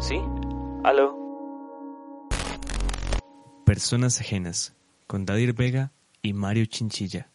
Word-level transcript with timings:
¿Sí? 0.00 0.14
¿Aló? 0.84 1.16
Personas 3.66 4.20
ajenas, 4.20 4.74
con 5.08 5.26
Dadir 5.26 5.54
Vega 5.54 5.92
y 6.22 6.34
Mario 6.34 6.66
Chinchilla. 6.66 7.30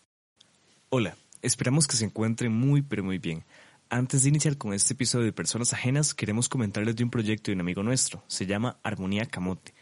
Hola, 0.89 1.17
esperamos 1.41 1.87
que 1.87 1.97
se 1.97 2.05
encuentren 2.05 2.53
muy 2.53 2.81
pero 2.81 3.03
muy 3.03 3.17
bien. 3.17 3.43
Antes 3.89 4.23
de 4.23 4.29
iniciar 4.29 4.57
con 4.57 4.73
este 4.73 4.93
episodio 4.93 5.25
de 5.25 5.33
Personas 5.33 5.73
Ajenas, 5.73 6.13
queremos 6.13 6.47
comentarles 6.47 6.95
de 6.95 7.03
un 7.03 7.09
proyecto 7.09 7.51
de 7.51 7.55
un 7.55 7.61
amigo 7.61 7.83
nuestro. 7.83 8.23
Se 8.27 8.45
llama 8.45 8.77
Armonía 8.81 9.25
Camote 9.25 9.73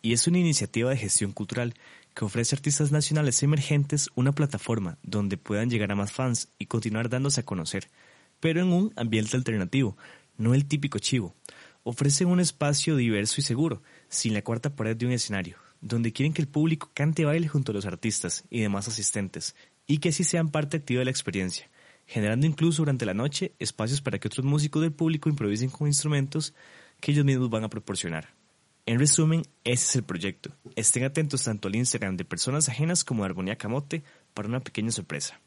y 0.00 0.12
es 0.12 0.28
una 0.28 0.38
iniciativa 0.38 0.90
de 0.90 0.96
gestión 0.96 1.32
cultural 1.32 1.74
que 2.14 2.24
ofrece 2.24 2.54
a 2.54 2.58
artistas 2.58 2.92
nacionales 2.92 3.42
emergentes 3.42 4.10
una 4.14 4.30
plataforma 4.30 4.96
donde 5.02 5.38
puedan 5.38 5.70
llegar 5.70 5.90
a 5.90 5.96
más 5.96 6.12
fans 6.12 6.50
y 6.56 6.66
continuar 6.66 7.08
dándose 7.08 7.40
a 7.40 7.44
conocer, 7.44 7.90
pero 8.38 8.60
en 8.60 8.72
un 8.72 8.92
ambiente 8.94 9.36
alternativo, 9.36 9.96
no 10.36 10.54
el 10.54 10.66
típico 10.66 11.00
chivo. 11.00 11.34
Ofrecen 11.90 12.28
un 12.28 12.38
espacio 12.38 12.96
diverso 12.96 13.40
y 13.40 13.44
seguro, 13.44 13.82
sin 14.10 14.34
la 14.34 14.42
cuarta 14.42 14.76
pared 14.76 14.94
de 14.94 15.06
un 15.06 15.12
escenario, 15.12 15.56
donde 15.80 16.12
quieren 16.12 16.34
que 16.34 16.42
el 16.42 16.46
público 16.46 16.90
cante 16.92 17.22
y 17.22 17.24
baile 17.24 17.48
junto 17.48 17.72
a 17.72 17.74
los 17.74 17.86
artistas 17.86 18.44
y 18.50 18.60
demás 18.60 18.88
asistentes, 18.88 19.56
y 19.86 19.96
que 19.96 20.10
así 20.10 20.22
sean 20.22 20.50
parte 20.50 20.76
activa 20.76 20.98
de 20.98 21.06
la 21.06 21.10
experiencia, 21.10 21.70
generando 22.06 22.46
incluso 22.46 22.82
durante 22.82 23.06
la 23.06 23.14
noche 23.14 23.54
espacios 23.58 24.02
para 24.02 24.18
que 24.18 24.28
otros 24.28 24.44
músicos 24.44 24.82
del 24.82 24.92
público 24.92 25.30
improvisen 25.30 25.70
con 25.70 25.86
instrumentos 25.86 26.52
que 27.00 27.12
ellos 27.12 27.24
mismos 27.24 27.48
van 27.48 27.64
a 27.64 27.70
proporcionar. 27.70 28.34
En 28.84 28.98
resumen, 28.98 29.46
ese 29.64 29.86
es 29.86 29.96
el 29.96 30.02
proyecto. 30.02 30.50
Estén 30.76 31.04
atentos 31.04 31.44
tanto 31.44 31.68
al 31.68 31.76
Instagram 31.76 32.18
de 32.18 32.26
personas 32.26 32.68
ajenas 32.68 33.02
como 33.02 33.22
de 33.22 33.30
Armonía 33.30 33.56
Camote 33.56 34.02
para 34.34 34.46
una 34.46 34.60
pequeña 34.60 34.90
sorpresa. 34.90 35.40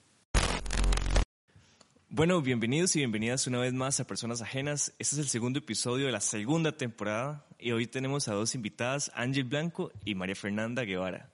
Bueno, 2.13 2.41
bienvenidos 2.41 2.93
y 2.97 2.99
bienvenidas 2.99 3.47
una 3.47 3.59
vez 3.59 3.71
más 3.71 4.01
a 4.01 4.05
Personas 4.05 4.41
Ajenas. 4.41 4.93
Este 4.99 5.15
es 5.15 5.19
el 5.19 5.29
segundo 5.29 5.59
episodio 5.59 6.07
de 6.07 6.11
la 6.11 6.19
segunda 6.19 6.73
temporada 6.73 7.45
y 7.57 7.71
hoy 7.71 7.87
tenemos 7.87 8.27
a 8.27 8.33
dos 8.33 8.53
invitadas, 8.53 9.13
Ángel 9.15 9.45
Blanco 9.45 9.93
y 10.03 10.13
María 10.13 10.35
Fernanda 10.35 10.83
Guevara, 10.83 11.29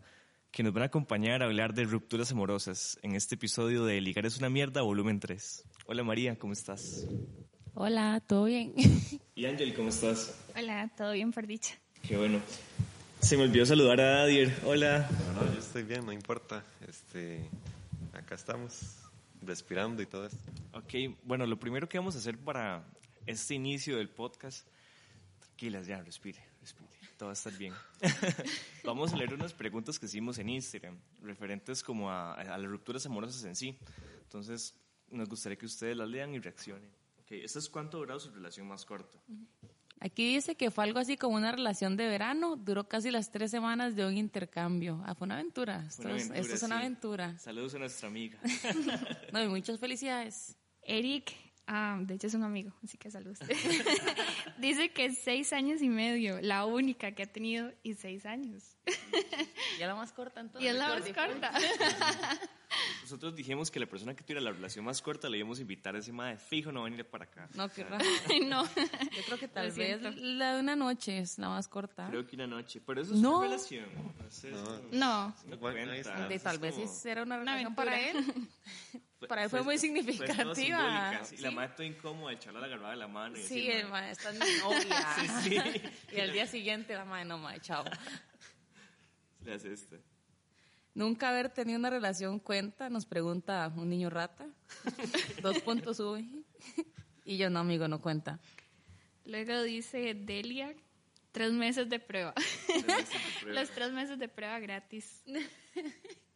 que 0.52 0.62
nos 0.62 0.74
van 0.74 0.84
a 0.84 0.86
acompañar 0.86 1.42
a 1.42 1.46
hablar 1.46 1.74
de 1.74 1.86
rupturas 1.86 2.32
amorosas 2.32 3.00
en 3.02 3.16
este 3.16 3.34
episodio 3.34 3.86
de 3.86 4.00
Ligar 4.02 4.28
es 4.28 4.38
una 4.38 4.52
mierda, 4.52 4.84
volumen 4.84 5.20
3. 5.20 5.64
Hola 5.88 6.04
María, 6.04 6.38
¿cómo 6.38 6.54
estás? 6.54 7.08
Hola, 7.74 8.22
¿todo 8.28 8.44
bien? 8.44 8.76
Y 9.34 9.46
Ángel, 9.48 9.74
¿cómo 9.74 9.90
estás? 9.90 10.38
Hola, 10.56 10.92
todo 10.96 11.14
bien 11.14 11.32
por 11.32 11.48
dicha. 11.48 11.74
Qué 12.08 12.18
bueno. 12.18 12.40
Se 13.20 13.36
me 13.36 13.46
olvidó 13.46 13.66
saludar 13.66 14.00
a 14.00 14.10
Dadier. 14.20 14.56
Hola. 14.64 15.10
No, 15.34 15.42
no, 15.42 15.54
yo 15.54 15.60
estoy 15.60 15.82
bien, 15.82 16.06
no 16.06 16.12
importa. 16.12 16.64
Este, 16.88 17.50
acá 18.14 18.36
estamos, 18.36 19.07
respirando 19.42 20.02
y 20.02 20.06
todo 20.06 20.26
esto. 20.26 20.52
Ok, 20.74 21.18
bueno, 21.24 21.46
lo 21.46 21.60
primero 21.60 21.88
que 21.88 21.98
vamos 21.98 22.16
a 22.16 22.20
hacer 22.20 22.38
para 22.38 22.84
este 23.26 23.56
inicio 23.56 23.98
del 23.98 24.10
podcast, 24.10 24.68
tranquilas 25.40 25.88
ya, 25.88 26.02
respire, 26.02 26.40
respire, 26.62 26.90
todo 27.18 27.28
va 27.28 27.32
a 27.32 27.34
estar 27.34 27.54
bien. 27.58 27.74
vamos 28.84 29.14
a 29.14 29.18
leer 29.18 29.34
unas 29.34 29.54
preguntas 29.54 30.00
que 30.00 30.06
hicimos 30.06 30.38
en 30.40 30.50
Instagram, 30.50 30.98
referentes 31.22 31.84
como 31.84 32.10
a, 32.12 32.34
a 32.34 32.58
las 32.58 32.70
rupturas 32.70 33.06
amorosas 33.06 33.44
en 33.44 33.56
sí. 33.56 33.78
Entonces, 34.24 34.76
nos 35.10 35.30
gustaría 35.30 35.58
que 35.58 35.66
ustedes 35.66 35.96
las 35.96 36.10
lean 36.10 36.34
y 36.34 36.40
reaccionen. 36.40 36.90
Ok, 37.20 37.32
¿esto 37.32 37.60
es 37.60 37.70
cuánto 37.70 37.98
ha 37.98 38.00
durado 38.00 38.20
su 38.20 38.32
relación 38.32 38.68
más 38.68 38.86
corta? 38.86 39.20
Aquí 40.00 40.34
dice 40.36 40.56
que 40.56 40.70
fue 40.70 40.84
algo 40.84 41.00
así 41.00 41.18
como 41.18 41.36
una 41.36 41.52
relación 41.52 41.98
de 41.98 42.08
verano, 42.08 42.56
duró 42.56 42.88
casi 42.88 43.10
las 43.10 43.32
tres 43.32 43.50
semanas 43.50 43.96
de 43.96 44.06
un 44.06 44.16
intercambio. 44.16 45.02
Ah, 45.06 45.16
fue 45.16 45.26
una 45.26 45.36
aventura. 45.36 45.84
Esto, 45.88 46.04
Una 46.04 46.16
es, 46.18 46.24
aventura, 46.24 46.40
esto 46.40 46.54
es 46.56 46.64
una 46.64 46.76
sí. 46.76 46.82
aventura. 46.82 47.40
Saludos 47.40 47.76
a 47.76 47.80
nuestra 47.80 48.08
amiga. 48.08 48.40
No, 49.34 49.42
y 49.44 49.48
muchas 49.48 49.80
felicidades. 49.80 50.56
Eric, 50.84 51.34
ah, 51.66 51.98
de 52.02 52.14
hecho 52.14 52.28
es 52.28 52.34
un 52.34 52.44
amigo, 52.44 52.72
así 52.84 52.98
que 52.98 53.10
saludos. 53.12 53.40
Dice 54.58 54.90
que 54.92 55.14
seis 55.14 55.52
años 55.52 55.82
y 55.82 55.90
medio, 55.90 56.40
la 56.42 56.66
única 56.66 57.12
que 57.14 57.24
ha 57.24 57.28
tenido 57.32 57.72
y 57.84 57.96
seis 57.96 58.26
años. 58.26 58.78
Ya 59.80 59.88
la 59.88 59.96
más 59.96 60.14
corta 60.14 60.42
entonces. 60.42 60.64
Y 60.64 60.68
es 60.70 60.76
la 60.76 60.90
más 60.90 61.04
corta. 61.10 61.52
Nosotros 63.08 63.34
dijimos 63.38 63.72
que 63.72 63.80
la 63.80 63.86
persona 63.86 64.14
que 64.14 64.22
tuviera 64.22 64.42
la 64.42 64.52
relación 64.52 64.84
más 64.84 65.02
corta 65.02 65.30
le 65.30 65.38
íbamos 65.38 65.60
a 65.60 65.62
invitar 65.62 65.96
a 65.96 66.00
ese 66.00 66.12
de 66.12 66.38
fijo, 66.38 66.74
no 66.74 66.82
va 66.82 66.88
a 66.88 66.90
venir 66.90 67.06
para 67.06 67.24
acá. 67.24 67.48
No, 67.54 67.70
qué 67.70 67.86
raro. 67.86 68.04
No. 68.50 68.66
Yo 68.66 69.24
creo 69.28 69.38
que 69.40 69.48
tal 69.48 69.72
vez 69.72 70.02
la 70.18 70.56
de 70.56 70.60
una 70.60 70.76
noche 70.76 71.20
es 71.20 71.38
la 71.40 71.48
más 71.48 71.70
corta. 71.70 72.10
Creo 72.10 72.28
que 72.28 72.36
una 72.36 72.48
noche. 72.48 72.82
Pero 72.86 73.02
eso 73.02 73.14
es 73.14 73.22
No. 73.22 73.38
una 73.38 73.48
relación. 73.48 73.86
No 74.92 75.34
No. 75.48 75.58
cuenta. 75.58 76.28
De 76.28 76.38
tal 76.40 76.60
vez 76.60 76.76
como- 76.76 76.92
era 77.06 77.24
una 77.24 77.38
Una 77.38 77.52
relación 77.54 77.76
para 77.76 77.98
él. 78.10 78.18
Para 79.30 79.46
él 79.46 79.50
fue 79.50 79.64
muy 79.64 79.78
significativa. 79.80 80.54
sí. 81.26 81.38
La 81.38 81.50
madre 81.52 81.70
toda 81.78 81.86
incómoda, 81.88 82.34
el 82.34 82.40
chaval 82.40 82.62
la 82.62 82.68
agarraba 82.68 82.92
de 82.92 82.98
la 82.98 83.08
mano. 83.08 83.38
Y 83.38 83.42
Sí, 83.42 83.68
el 83.72 83.88
mae. 83.88 84.02
ma, 84.02 84.12
esta 84.12 84.30
es 84.32 84.40
mi 84.40 84.60
novia. 84.60 85.08
Sí, 85.44 85.58
sí. 85.58 85.82
Y 86.16 86.20
al 86.20 86.34
día 86.34 86.46
siguiente 86.46 86.94
la 86.94 87.06
madre, 87.06 87.24
no, 87.26 87.38
madre, 87.38 87.62
chao. 87.62 87.84
Le 89.46 89.54
hace 89.54 89.72
este. 89.74 90.00
Nunca 90.98 91.30
haber 91.30 91.50
tenido 91.50 91.78
una 91.78 91.92
relación 91.92 92.40
cuenta, 92.40 92.90
nos 92.90 93.06
pregunta 93.06 93.72
un 93.76 93.88
niño 93.88 94.10
rata. 94.10 94.48
Dos 95.44 95.60
puntos 95.60 95.98
sube. 95.98 96.26
Y 97.24 97.38
yo, 97.38 97.52
no, 97.52 97.60
amigo, 97.60 97.88
no 97.88 98.02
cuenta. 98.02 98.40
Luego 99.24 99.62
dice 99.62 100.16
Delia, 100.16 100.74
tres 101.32 101.52
meses 101.52 101.88
de 101.88 102.00
prueba. 102.00 102.34
prueba. 102.66 102.98
Los 103.62 103.70
tres 103.70 103.92
meses 103.92 104.18
de 104.18 104.28
prueba 104.28 104.60
gratis. 104.60 105.22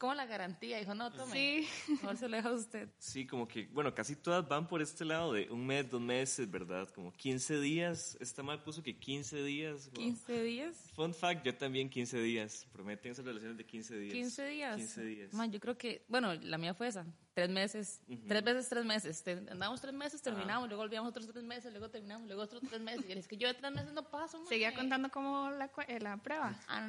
Como 0.00 0.14
la 0.14 0.24
garantía, 0.24 0.78
dijo, 0.78 0.94
no, 0.94 1.12
tome. 1.12 1.30
Sí. 1.30 1.68
Mejor 1.92 2.16
se 2.16 2.26
lo 2.26 2.34
deja 2.38 2.48
a 2.48 2.52
usted. 2.54 2.88
Sí, 2.98 3.26
como 3.26 3.46
que, 3.46 3.66
bueno, 3.66 3.94
casi 3.94 4.16
todas 4.16 4.48
van 4.48 4.66
por 4.66 4.80
este 4.80 5.04
lado 5.04 5.34
de 5.34 5.50
un 5.50 5.66
mes, 5.66 5.90
dos 5.90 6.00
meses, 6.00 6.50
¿verdad? 6.50 6.88
Como 6.88 7.12
15 7.12 7.60
días. 7.60 8.16
Esta 8.18 8.42
madre 8.42 8.62
puso 8.64 8.82
que 8.82 8.98
15 8.98 9.42
días. 9.42 9.90
wow. 9.90 10.02
15 10.02 10.42
días. 10.42 10.76
Fun 10.94 11.12
fact, 11.12 11.44
yo 11.44 11.54
también 11.54 11.90
15 11.90 12.18
días. 12.22 12.66
Prometen 12.72 13.12
esas 13.12 13.26
relaciones 13.26 13.58
de 13.58 13.66
15 13.66 13.98
días. 13.98 14.14
15 14.14 14.46
días. 14.46 14.76
15 14.76 15.04
días. 15.04 15.34
Man, 15.34 15.52
yo 15.52 15.60
creo 15.60 15.76
que, 15.76 16.02
bueno, 16.08 16.32
la 16.32 16.56
mía 16.56 16.72
fue 16.72 16.88
esa. 16.88 17.04
Tres 17.34 17.50
meses. 17.50 18.00
Tres 18.26 18.42
veces 18.42 18.68
tres 18.70 18.84
meses. 18.86 19.22
Andábamos 19.50 19.82
tres 19.82 19.92
meses, 19.92 20.22
terminamos, 20.22 20.66
luego 20.66 20.82
volvíamos 20.82 21.10
otros 21.10 21.26
tres 21.26 21.44
meses, 21.44 21.70
luego 21.72 21.90
terminamos, 21.90 22.26
luego 22.26 22.40
otros 22.40 22.62
tres 22.66 22.80
meses. 22.80 23.04
Y 23.06 23.12
es 23.12 23.28
que 23.28 23.36
yo 23.36 23.48
de 23.48 23.54
tres 23.54 23.70
meses 23.70 23.92
no 23.92 24.02
paso, 24.02 24.38
man. 24.38 24.46
Seguía 24.48 24.74
contando 24.74 25.10
como 25.10 25.50
la, 25.50 25.70
eh, 25.88 26.00
la 26.00 26.16
prueba. 26.16 26.58
Ah, 26.68 26.88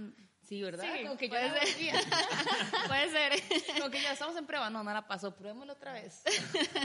sí, 0.52 0.62
¿verdad? 0.62 0.84
Sí, 0.84 1.04
como 1.04 1.18
que 1.18 1.28
yo 1.28 1.32
puede 1.32 1.48
la 1.48 1.66
ser. 1.66 1.96
Puede 2.88 3.10
ser. 3.10 3.74
Como 3.78 3.90
que 3.90 4.02
ya 4.02 4.12
estamos 4.12 4.36
en 4.36 4.46
prueba. 4.46 4.70
No, 4.70 4.84
no 4.84 4.94
la 4.94 5.08
pasó. 5.08 5.34
Probémoslo 5.34 5.74
otra 5.74 5.94
vez. 5.94 6.24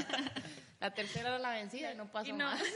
La 0.81 0.94
tercera 0.94 1.31
era 1.31 1.38
la 1.38 1.50
vencida 1.50 1.93
y 1.93 1.97
no 1.97 2.12
pasó 2.12 2.28
Y 2.28 2.32
no. 2.32 2.44
más. 2.44 2.62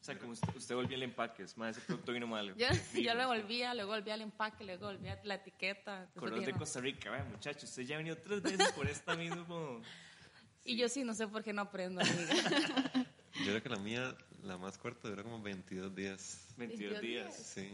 O 0.00 0.06
sea, 0.06 0.18
como 0.18 0.32
usted, 0.32 0.54
usted 0.54 0.74
volvía 0.74 0.96
el 0.98 1.04
empaque, 1.04 1.44
es 1.44 1.56
más, 1.56 1.78
ese 1.78 1.86
producto 1.86 2.12
vino 2.12 2.26
malo. 2.26 2.54
Yo, 2.58 2.66
yo 2.92 3.14
lo 3.14 3.26
volvía, 3.26 3.72
luego 3.72 3.92
volvía 3.92 4.12
al 4.12 4.20
empaque, 4.20 4.62
luego 4.62 4.88
volvía 4.88 5.18
la 5.24 5.36
etiqueta. 5.36 6.10
Dije, 6.14 6.40
de 6.44 6.52
no. 6.52 6.58
Costa 6.58 6.80
Rica, 6.82 7.10
vaya 7.10 7.24
muchachos, 7.24 7.70
usted 7.70 7.84
ya 7.84 7.94
ha 7.94 7.98
venido 7.98 8.18
tres 8.18 8.42
veces 8.42 8.70
por 8.72 8.86
esta 8.86 9.16
misma. 9.16 9.80
Y 10.62 10.76
yo 10.76 10.90
sí, 10.90 11.04
no 11.04 11.14
sé 11.14 11.26
por 11.26 11.42
qué 11.42 11.54
no 11.54 11.62
aprendo, 11.62 12.02
amiga. 12.02 13.06
Yo 13.32 13.44
creo 13.46 13.62
que 13.62 13.68
la 13.70 13.78
mía, 13.78 14.14
la 14.42 14.58
más 14.58 14.76
corta, 14.76 15.08
duró 15.08 15.22
como 15.22 15.40
22 15.40 15.94
días. 15.94 16.52
22 16.58 17.00
días. 17.00 17.34
Sí. 17.34 17.70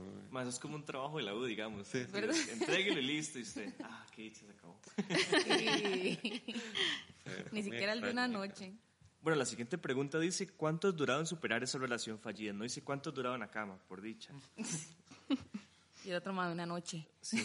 Fue- 0.00 0.30
Más 0.30 0.48
es 0.48 0.58
como 0.58 0.74
un 0.76 0.84
trabajo 0.84 1.18
de 1.18 1.22
la 1.24 1.34
U, 1.34 1.44
digamos. 1.44 1.86
Sí. 1.88 1.98
Entréguelo 1.98 2.98
y 3.00 3.02
listo. 3.02 3.38
Y 3.38 3.42
usted, 3.42 3.72
ah, 3.82 4.06
qué 4.14 4.22
dicha, 4.22 4.40
se 4.46 4.50
acabó. 4.52 4.80
Sí. 5.44 6.42
Ni 7.52 7.62
siquiera 7.62 7.92
el 7.92 8.00
de 8.00 8.10
una 8.10 8.24
extraño. 8.26 8.38
noche. 8.46 8.72
Bueno, 9.22 9.38
la 9.38 9.46
siguiente 9.46 9.78
pregunta 9.78 10.18
dice: 10.18 10.48
¿Cuánto 10.48 10.88
has 10.88 10.96
durado 10.96 11.20
en 11.20 11.26
superar 11.26 11.62
esa 11.62 11.78
relación 11.78 12.18
fallida? 12.18 12.52
No 12.52 12.64
dice 12.64 12.82
cuánto 12.82 13.10
has 13.10 13.14
durado 13.16 13.34
en 13.36 13.40
la 13.40 13.50
cama, 13.50 13.78
por 13.88 14.02
dicha. 14.02 14.30
Y 16.04 16.10
el 16.10 16.16
otro 16.16 16.32
más 16.34 16.48
de 16.48 16.52
una 16.52 16.66
noche. 16.66 17.06
Sí. 17.22 17.42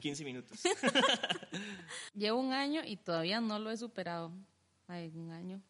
15 0.00 0.24
minutos. 0.24 0.60
Llevo 2.14 2.38
un 2.40 2.52
año 2.52 2.82
y 2.84 2.96
todavía 2.96 3.40
no 3.40 3.58
lo 3.58 3.70
he 3.70 3.76
superado. 3.78 4.32
Ay, 4.86 5.10
un 5.14 5.30
año. 5.30 5.62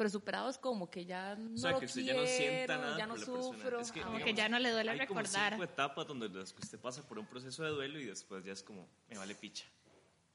Pero 0.00 0.08
superado 0.08 0.48
es 0.48 0.56
como 0.56 0.88
que 0.88 1.04
ya 1.04 1.36
no 1.36 1.52
O 1.52 1.58
sea, 1.58 1.72
lo 1.72 1.80
que 1.80 1.84
usted 1.84 2.00
ya 2.00 2.14
no 2.14 2.24
sienta 2.24 2.66
quiero, 2.68 2.80
nada 2.80 2.96
ya 2.96 3.06
no 3.06 3.18
sufro. 3.18 3.80
Es 3.82 3.92
que, 3.92 4.00
Ah, 4.00 4.04
Como 4.04 4.16
que 4.16 4.24
digamos, 4.24 4.38
ya 4.38 4.48
no 4.48 4.58
le 4.58 4.70
duele 4.70 4.90
hay 4.92 4.98
recordar. 4.98 5.52
como 5.52 5.62
cinco 5.62 5.64
etapas 5.74 6.06
donde 6.06 6.28
las 6.30 6.54
que 6.54 6.62
usted 6.62 6.78
pasa 6.80 7.06
por 7.06 7.18
un 7.18 7.26
proceso 7.26 7.62
de 7.64 7.68
duelo 7.68 8.00
y 8.00 8.06
después 8.06 8.42
ya 8.42 8.52
es 8.54 8.62
como, 8.62 8.88
me 9.10 9.18
vale 9.18 9.34
picha. 9.34 9.66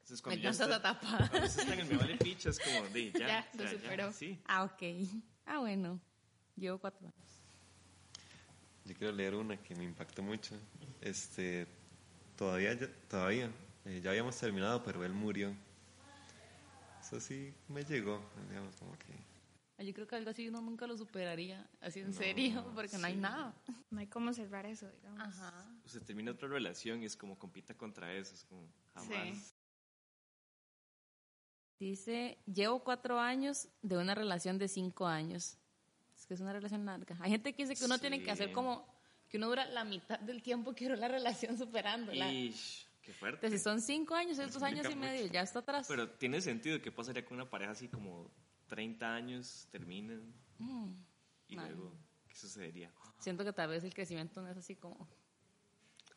Entonces, 0.01 0.21
cuando 0.21 0.37
Me 0.37 0.43
ya 0.43 0.49
está, 0.51 0.65
etapa. 0.75 1.27
cuando 1.31 1.47
está 1.47 1.73
en 1.73 1.79
el 1.79 1.85
me 1.87 1.97
vale 1.97 2.15
picha, 2.17 2.49
es 2.51 2.59
como, 2.59 2.83
de, 2.89 3.11
ya, 3.13 3.27
Ya, 3.27 3.49
lo 3.63 3.67
superó. 3.71 4.13
sí. 4.13 4.39
Ah, 4.45 4.65
ok. 4.65 4.83
Ah, 5.47 5.57
bueno. 5.57 5.99
Llevo 6.55 6.77
cuatro 6.77 6.99
años. 7.07 7.41
Yo 8.85 8.93
quiero 8.93 9.13
leer 9.13 9.33
una 9.33 9.57
que 9.57 9.73
me 9.73 9.83
impactó 9.83 10.21
mucho. 10.21 10.55
Este, 11.01 11.65
todavía, 12.37 12.71
ya- 12.75 12.93
todavía, 13.09 13.49
eh, 13.85 13.99
ya 14.03 14.11
habíamos 14.11 14.37
terminado, 14.37 14.83
pero 14.83 15.03
él 15.03 15.13
murió. 15.13 15.55
Eso 17.01 17.19
sí 17.19 17.51
me 17.67 17.83
llegó, 17.83 18.21
digamos, 18.47 18.75
como 18.75 18.91
que... 18.99 19.24
Yo 19.77 19.93
creo 19.93 20.07
que 20.07 20.15
algo 20.15 20.29
así 20.29 20.47
uno 20.47 20.61
nunca 20.61 20.87
lo 20.87 20.97
superaría, 20.97 21.69
así 21.81 21.99
en 21.99 22.13
serio, 22.13 22.71
porque 22.75 22.97
no 22.97 23.07
hay 23.07 23.15
nada. 23.17 23.53
No 23.89 23.99
hay 23.99 24.07
cómo 24.07 24.31
cerrar 24.33 24.65
eso, 24.65 24.89
digamos. 24.89 25.19
Ajá. 25.21 25.69
Usted 25.85 26.01
termina 26.03 26.31
otra 26.31 26.47
relación 26.47 27.03
y 27.03 27.05
es 27.05 27.15
como 27.17 27.37
compita 27.37 27.73
contra 27.75 28.13
eso, 28.13 28.33
es 28.33 28.43
como, 28.45 28.67
jamás. 28.93 29.09
Sí. 29.37 29.53
Dice, 31.79 32.37
llevo 32.45 32.83
cuatro 32.83 33.19
años 33.19 33.67
de 33.81 33.97
una 33.97 34.15
relación 34.15 34.57
de 34.57 34.67
cinco 34.69 35.05
años. 35.05 35.57
Es 36.17 36.25
que 36.25 36.33
es 36.33 36.39
una 36.39 36.53
relación 36.53 36.85
larga. 36.85 37.17
Hay 37.19 37.31
gente 37.31 37.53
que 37.53 37.63
dice 37.65 37.75
que 37.77 37.85
uno 37.85 37.99
tiene 37.99 38.23
que 38.23 38.31
hacer 38.31 38.47
Sí. 38.47 38.53
como 38.53 38.87
que 39.27 39.37
uno 39.37 39.47
dura 39.49 39.65
la 39.65 39.83
mitad 39.83 40.17
del 40.19 40.41
tiempo 40.41 40.73
que 40.73 40.85
duró 40.85 40.95
la 40.95 41.09
relación 41.09 41.57
superándola. 41.57 42.31
Ish, 42.31 42.87
qué 43.01 43.11
fuerte. 43.11 43.47
Entonces, 43.47 43.59
si 43.61 43.63
son 43.65 43.81
cinco 43.81 44.15
años, 44.15 44.39
estos 44.39 44.63
años 44.63 44.87
y 44.89 44.95
medio, 44.95 45.23
mucho. 45.23 45.33
ya 45.33 45.41
está 45.41 45.59
atrás. 45.59 45.85
Pero 45.89 46.09
tiene 46.11 46.39
sentido. 46.39 46.81
¿Qué 46.81 46.93
pasaría 46.93 47.25
con 47.25 47.35
una 47.35 47.49
pareja 47.49 47.71
así 47.73 47.89
como 47.89 48.31
30 48.67 49.13
años, 49.15 49.67
terminan 49.71 50.33
y 51.47 51.57
Ay. 51.57 51.69
luego 51.69 51.97
qué 52.27 52.35
sucedería? 52.35 52.91
Siento 53.19 53.43
que 53.43 53.53
tal 53.53 53.69
vez 53.69 53.83
el 53.83 53.93
crecimiento 53.93 54.41
no 54.41 54.49
es 54.49 54.57
así 54.57 54.75
como... 54.75 55.07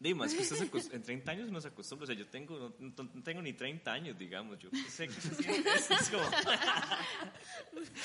Dime, 0.01 0.27
es 0.27 0.35
que 0.35 0.43
usted 0.43 0.69
se 0.69 0.95
en 0.97 1.03
30 1.03 1.31
años 1.33 1.51
no 1.51 1.61
se 1.61 1.67
acostumbra. 1.69 2.05
O 2.05 2.07
sea, 2.07 2.15
yo 2.15 2.29
tengo, 2.29 2.57
no, 2.79 2.95
no- 2.97 3.23
tengo 3.23 3.43
ni 3.43 3.53
30 3.53 3.93
años, 3.93 4.17
digamos. 4.17 4.57
Yo 4.61 4.71
sé 4.89 5.09
que 5.09 5.15
se 5.21 5.35
siente 5.35 5.69
eso. 5.75 5.93
Es 5.95 6.09
como, 6.09 6.23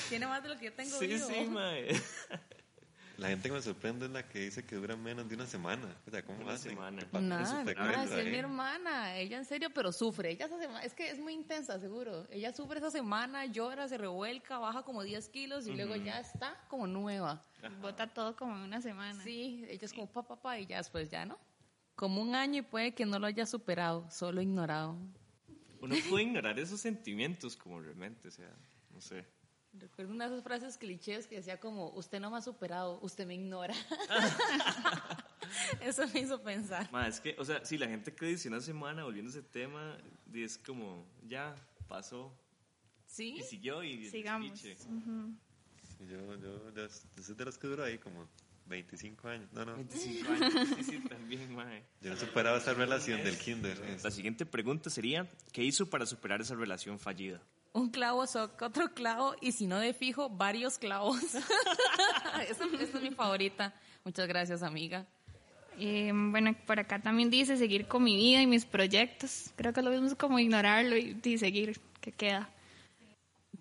Tiene 0.08 0.26
más 0.26 0.42
de 0.42 0.48
lo 0.48 0.58
que 0.58 0.64
yo 0.66 0.72
tengo 0.72 0.98
sí, 0.98 1.06
vivo. 1.06 1.28
sí, 1.28 1.44
mae. 1.44 1.88
La 3.16 3.28
gente 3.28 3.48
que 3.48 3.54
me 3.54 3.62
sorprende 3.62 4.06
es 4.06 4.12
la 4.12 4.28
que 4.28 4.40
dice 4.40 4.64
que 4.64 4.76
dura 4.76 4.96
menos 4.96 5.28
de 5.28 5.36
una 5.36 5.46
semana. 5.46 5.96
O 6.06 6.10
sea, 6.10 6.24
¿cómo 6.24 6.42
Una 6.42 6.54
hacen? 6.54 6.70
semana. 6.72 7.02
Nada, 7.12 7.64
nada, 7.74 8.04
es 8.04 8.26
¿eh? 8.26 8.30
mi 8.30 8.36
hermana, 8.36 9.16
ella 9.16 9.38
en 9.38 9.44
serio, 9.44 9.68
pero 9.72 9.92
sufre. 9.92 10.30
Ella 10.30 10.46
esa 10.46 10.58
semana, 10.58 10.82
es 10.82 10.94
que 10.94 11.10
es 11.10 11.18
muy 11.18 11.32
intensa, 11.32 11.78
seguro. 11.78 12.26
Ella 12.30 12.52
sufre 12.52 12.78
esa 12.78 12.90
semana, 12.90 13.46
llora, 13.46 13.86
se 13.88 13.98
revuelca, 13.98 14.58
baja 14.58 14.82
como 14.82 15.02
10 15.02 15.28
kilos 15.28 15.66
y 15.66 15.72
luego 15.72 15.94
ya 15.96 16.18
está 16.18 16.58
como 16.68 16.86
nueva. 16.86 17.44
Bota 17.80 18.06
todo 18.06 18.36
como 18.36 18.56
en 18.56 18.62
una 18.62 18.80
semana. 18.80 19.22
Sí, 19.22 19.64
ella 19.68 19.84
es 19.84 19.92
como 19.92 20.06
papá, 20.06 20.34
papá, 20.34 20.58
y 20.58 20.66
ya 20.66 20.78
después 20.78 21.08
ya 21.08 21.24
no. 21.24 21.38
Como 21.94 22.20
un 22.20 22.34
año 22.34 22.58
y 22.58 22.62
puede 22.62 22.94
que 22.94 23.06
no 23.06 23.18
lo 23.18 23.26
haya 23.26 23.46
superado, 23.46 24.10
solo 24.10 24.42
ignorado. 24.42 24.96
Uno 25.80 25.94
puede 26.10 26.24
ignorar 26.24 26.58
esos 26.58 26.80
sentimientos 26.80 27.56
como 27.56 27.80
realmente, 27.80 28.28
o 28.28 28.30
sea, 28.30 28.50
no 28.92 29.00
sé. 29.00 29.24
Recuerdo 29.78 30.12
una 30.12 30.28
de 30.28 30.34
esas 30.34 30.44
frases 30.44 30.76
clichés 30.78 31.26
que 31.26 31.36
decía 31.36 31.58
como, 31.58 31.88
usted 31.90 32.20
no 32.20 32.30
me 32.30 32.36
ha 32.36 32.40
superado, 32.42 32.98
usted 33.02 33.26
me 33.26 33.34
ignora. 33.34 33.74
Eso 35.80 36.06
me 36.12 36.20
hizo 36.20 36.40
pensar. 36.42 36.90
Ma, 36.92 37.08
es 37.08 37.20
que, 37.20 37.34
o 37.38 37.44
sea, 37.44 37.64
si 37.64 37.76
la 37.78 37.88
gente 37.88 38.14
que 38.14 38.26
dice 38.26 38.48
una 38.48 38.60
semana 38.60 39.04
volviendo 39.04 39.30
a 39.30 39.32
ese 39.32 39.42
tema, 39.42 39.98
es 40.32 40.58
como, 40.58 41.06
ya, 41.26 41.54
pasó, 41.88 42.32
¿Sí? 43.06 43.36
y 43.38 43.42
siguió 43.42 43.82
y 43.82 44.08
Sigamos. 44.08 44.50
despiche. 44.62 44.76
Sí, 44.76 46.06
Yo, 46.08 46.36
yo, 46.36 46.72
yo, 46.72 46.88
yo 47.16 47.22
soy 47.22 47.34
de 47.34 47.44
los 47.44 47.58
que 47.58 47.66
duró 47.66 47.84
ahí 47.84 47.98
como 47.98 48.28
25 48.66 49.28
años. 49.28 49.52
No, 49.52 49.64
no. 49.64 49.74
25 49.76 50.32
años, 50.32 50.68
sí, 50.76 50.84
sí, 50.84 51.00
también, 51.00 51.54
mae. 51.54 51.84
Yo 52.00 52.10
no 52.10 52.16
superaba 52.16 52.58
esa 52.58 52.74
relación 52.74 53.22
del 53.22 53.36
kinder. 53.38 53.78
La 54.02 54.10
siguiente 54.10 54.46
pregunta 54.46 54.88
sería, 54.90 55.30
¿qué 55.52 55.62
hizo 55.62 55.88
para 55.90 56.06
superar 56.06 56.40
esa 56.40 56.54
relación 56.54 56.98
fallida? 56.98 57.42
Un 57.74 57.90
clavo 57.90 58.24
soca 58.28 58.66
otro 58.66 58.94
clavo 58.94 59.34
y 59.40 59.50
si 59.50 59.66
no 59.66 59.80
de 59.80 59.92
fijo, 59.92 60.30
varios 60.30 60.78
clavos. 60.78 61.20
Esa 62.48 62.64
esa 62.66 62.98
es 62.98 63.02
mi 63.02 63.10
favorita. 63.10 63.74
Muchas 64.04 64.28
gracias, 64.28 64.62
amiga. 64.62 65.04
Eh, 65.76 66.12
bueno, 66.14 66.54
por 66.66 66.78
acá 66.78 67.02
también 67.02 67.30
dice 67.30 67.56
seguir 67.56 67.88
con 67.88 68.04
mi 68.04 68.14
vida 68.14 68.40
y 68.40 68.46
mis 68.46 68.64
proyectos. 68.64 69.50
Creo 69.56 69.72
que 69.72 69.82
lo 69.82 69.90
mismo 69.90 70.06
es 70.06 70.14
como 70.14 70.38
ignorarlo 70.38 70.96
y, 70.96 71.20
y 71.20 71.38
seguir, 71.38 71.80
que 72.00 72.12
queda. 72.12 72.48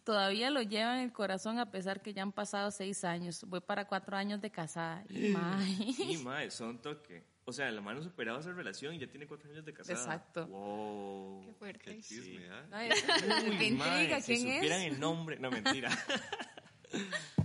Todavía 0.04 0.52
lo 0.52 0.62
lleva 0.62 0.98
en 0.98 1.06
el 1.06 1.12
corazón 1.12 1.58
a 1.58 1.72
pesar 1.72 2.02
que 2.02 2.14
ya 2.14 2.22
han 2.22 2.32
pasado 2.32 2.70
seis 2.70 3.04
años. 3.04 3.44
Voy 3.48 3.62
para 3.62 3.88
cuatro 3.88 4.16
años 4.16 4.40
de 4.42 4.52
casada. 4.52 5.04
Y, 5.10 5.30
mae. 5.30 5.94
Sí, 5.94 6.22
mae, 6.24 6.52
son 6.52 6.78
toque. 6.78 7.24
O 7.46 7.52
sea, 7.52 7.70
la 7.72 7.82
mano 7.82 8.02
superaba 8.02 8.40
esa 8.40 8.54
relación 8.54 8.96
y 8.96 9.00
ya 9.00 9.08
tiene 9.08 9.28
cuatro 9.28 9.50
años 9.52 9.66
de 9.66 9.74
casada. 9.74 10.00
Exacto. 10.00 10.48
Wow. 10.48 11.44
Qué 11.46 11.54
fuerte. 11.54 11.96
Qué 11.96 12.02
chisme, 12.02 12.50
¿ah? 12.50 12.66
Ay, 12.72 12.90
Uy, 12.90 13.58
qué 13.58 13.66
intriga, 13.66 14.22
si 14.22 14.36
¿quién 14.36 14.56
supieran 14.56 14.82
es? 14.82 14.94
el 14.94 15.00
nombre, 15.00 15.38
no, 15.40 15.52
mentira. 15.52 15.90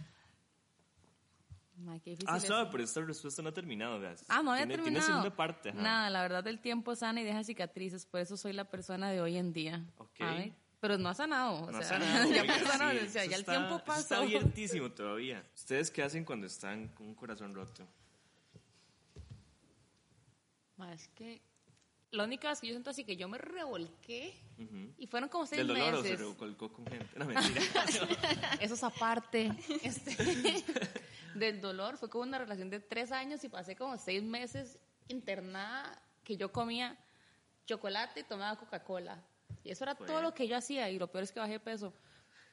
Qué 2.05 2.17
ah, 2.27 2.37
es. 2.37 2.45
sabe, 2.45 2.69
pero 2.71 2.85
esta 2.85 3.01
respuesta 3.01 3.43
no 3.43 3.49
ha 3.49 3.53
terminado, 3.53 3.99
veas. 3.99 4.25
Ah, 4.29 4.43
no 4.43 4.53
había 4.53 4.67
tiene, 4.67 4.83
terminado. 4.83 5.07
Tiene 5.07 5.21
segunda 5.21 5.37
parte, 5.37 5.71
ajá. 5.71 5.81
Nada, 5.81 6.11
la 6.11 6.23
verdad 6.23 6.47
el 6.47 6.61
tiempo 6.61 6.95
sana 6.95 7.21
y 7.21 7.25
deja 7.25 7.43
cicatrices, 7.45 8.05
por 8.07 8.21
eso 8.21 8.37
soy 8.37 8.53
la 8.53 8.65
persona 8.65 9.11
de 9.11 9.21
hoy 9.21 9.37
en 9.37 9.53
día. 9.53 9.85
Ok. 9.97 10.21
Pero 10.81 10.99
no 10.99 11.09
ha 11.09 11.15
sanado. 11.15 11.65
o 11.65 11.73
No 11.73 11.79
ha 11.79 11.83
sanado, 11.83 12.31
ya 12.33 12.43
oiga, 12.43 12.55
pasaron, 12.63 12.93
sí, 12.93 13.07
o 13.07 13.09
sea, 13.09 13.23
eso 13.23 13.31
ya 13.31 13.37
el 13.37 13.45
tiempo 13.45 13.83
pasó. 13.85 14.01
Está 14.01 14.19
abiertísimo 14.19 14.91
todavía. 14.91 15.45
¿Ustedes 15.55 15.91
qué 15.91 16.03
hacen 16.03 16.25
cuando 16.25 16.47
están 16.47 16.89
con 16.89 17.07
un 17.07 17.15
corazón 17.15 17.55
roto? 17.55 17.87
Es 20.93 21.09
que 21.09 21.41
la 22.11 22.25
única 22.25 22.49
vez 22.49 22.61
que 22.61 22.69
yo 22.69 22.73
siento 22.73 22.91
así 22.91 23.05
que 23.05 23.17
yo 23.17 23.29
me 23.29 23.37
revolqué 23.39 24.35
Ujú. 24.59 24.95
y 24.97 25.07
fueron 25.07 25.29
como 25.29 25.45
seis 25.47 25.59
¿Del 25.59 25.69
dolor 25.69 25.95
o 25.95 25.97
se 25.99 26.03
meses. 26.05 26.19
revolcó 26.21 26.73
con 26.73 26.87
gente? 26.87 27.19
No, 27.19 27.27
mentira. 27.27 27.63
Eso 28.61 28.75
es 28.75 28.83
aparte. 28.83 29.53
Este, 29.83 30.17
del 31.35 31.61
dolor. 31.61 31.97
Fue 31.99 32.09
como 32.09 32.23
una 32.25 32.39
relación 32.39 32.71
de 32.71 32.81
tres 32.81 33.13
años 33.13 33.45
y 33.45 33.49
pasé 33.49 33.77
como 33.77 33.97
seis 33.99 34.23
meses 34.23 34.79
internada 35.09 36.01
que 36.25 36.37
yo 36.37 36.51
comía 36.53 36.97
chocolate 37.67 38.21
y 38.21 38.25
tomaba 38.25 38.59
Coca-Cola. 38.59 39.23
Y 39.65 39.71
eso 39.71 39.85
era 39.85 39.95
todo 39.95 40.23
lo 40.23 40.33
que 40.33 40.47
yo 40.49 40.57
hacía 40.57 40.89
y 40.91 40.99
lo 40.99 41.11
peor 41.11 41.25
es 41.25 41.33
que 41.33 41.41
bajé 41.41 41.61
peso. 41.61 41.93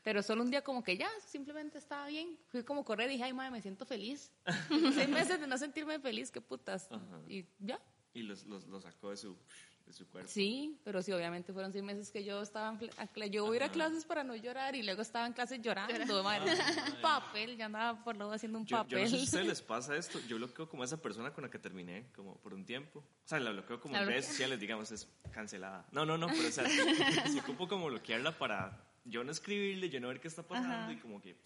Pero 0.03 0.21
solo 0.21 0.43
un 0.43 0.51
día 0.51 0.63
como 0.63 0.83
que 0.83 0.97
ya, 0.97 1.09
simplemente 1.25 1.77
estaba 1.77 2.07
bien. 2.07 2.37
Fui 2.49 2.63
como 2.63 2.81
a 2.81 2.85
correr 2.85 3.09
y 3.09 3.13
dije, 3.13 3.23
ay, 3.23 3.33
madre, 3.33 3.51
me 3.51 3.61
siento 3.61 3.85
feliz. 3.85 4.31
seis 4.93 5.09
meses 5.09 5.39
de 5.39 5.47
no 5.47 5.57
sentirme 5.57 5.99
feliz, 5.99 6.29
qué 6.29 6.41
putas. 6.41 6.89
Y 7.27 7.45
ya. 7.59 7.79
Y 8.15 8.23
los, 8.23 8.45
los, 8.45 8.65
los 8.67 8.81
sacó 8.83 9.11
de 9.11 9.17
su, 9.17 9.37
de 9.85 9.93
su 9.93 10.07
cuerpo. 10.07 10.29
Sí, 10.31 10.79
pero 10.83 11.03
sí, 11.03 11.11
obviamente 11.11 11.53
fueron 11.53 11.71
seis 11.71 11.83
meses 11.83 12.09
que 12.09 12.23
yo 12.23 12.41
estaba 12.41 12.75
en, 12.79 13.31
yo 13.31 13.45
voy 13.45 13.53
a 13.53 13.57
ir 13.57 13.63
a 13.63 13.69
clases 13.69 14.05
para 14.05 14.23
no 14.23 14.35
llorar 14.35 14.75
y 14.75 14.81
luego 14.81 15.01
estaba 15.03 15.27
en 15.27 15.33
clases 15.33 15.61
llorando, 15.61 16.23
madre. 16.23 16.53
un 16.95 17.01
papel, 17.01 17.57
ya 17.57 17.65
andaba 17.65 18.03
por 18.03 18.15
luego 18.15 18.31
haciendo 18.31 18.57
un 18.57 18.65
Yo, 18.65 18.77
yo 18.77 18.83
papel. 18.83 19.03
no 19.03 19.05
sé 19.09 19.15
si 19.17 19.21
a 19.21 19.25
ustedes 19.25 19.47
les 19.47 19.61
pasa 19.61 19.95
esto. 19.95 20.19
Yo 20.27 20.37
bloqueo 20.37 20.67
como 20.67 20.81
a 20.81 20.85
esa 20.85 21.01
persona 21.01 21.31
con 21.33 21.43
la 21.43 21.51
que 21.51 21.59
terminé, 21.59 22.07
como 22.15 22.37
por 22.39 22.53
un 22.53 22.65
tiempo. 22.65 22.99
O 22.99 23.27
sea, 23.27 23.39
la 23.39 23.51
bloqueo 23.51 23.79
como 23.79 23.93
¿La 23.93 24.01
en 24.01 24.07
redes 24.07 24.25
sociales, 24.25 24.59
digamos, 24.59 24.91
es 24.91 25.07
cancelada. 25.31 25.85
No, 25.91 26.05
no, 26.05 26.17
no, 26.17 26.27
pero 26.27 26.47
o 26.47 26.51
sea, 26.51 26.65
si 26.67 27.39
ocupo 27.39 27.67
como 27.67 27.87
bloquearla 27.87 28.37
para 28.37 28.81
yo 29.03 29.23
no 29.23 29.31
escribirle, 29.31 29.89
yo 29.89 29.99
no 29.99 30.07
ver 30.07 30.19
qué 30.19 30.27
está 30.27 30.41
pasando 30.43 30.91
y 30.93 30.97
como 30.97 31.21
que. 31.21 31.37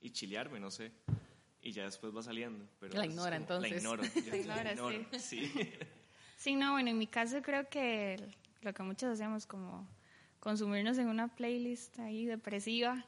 y 0.00 0.10
chilearme, 0.10 0.60
no 0.60 0.70
sé. 0.70 0.92
Y 1.64 1.72
ya 1.72 1.84
después 1.84 2.14
va 2.14 2.22
saliendo. 2.22 2.64
Pero 2.78 2.94
La 2.94 3.04
es 3.04 3.10
ignora, 3.10 3.38
como- 3.40 3.60
La 3.60 3.68
entonces. 3.68 3.82
ignoro. 3.82 4.02
La 4.30 4.36
ignora, 4.36 4.62
la 4.64 4.72
ignoro, 4.72 4.98
sí. 5.18 5.52
Sí, 6.36 6.56
no, 6.56 6.72
bueno, 6.72 6.90
en 6.90 6.98
mi 6.98 7.06
caso 7.06 7.40
creo 7.42 7.68
que 7.70 8.16
lo 8.60 8.74
que 8.74 8.82
muchos 8.82 9.08
hacemos 9.14 9.46
como 9.46 9.88
consumirnos 10.40 10.98
en 10.98 11.08
una 11.08 11.28
playlist 11.28 11.98
ahí 12.00 12.26
depresiva 12.26 13.02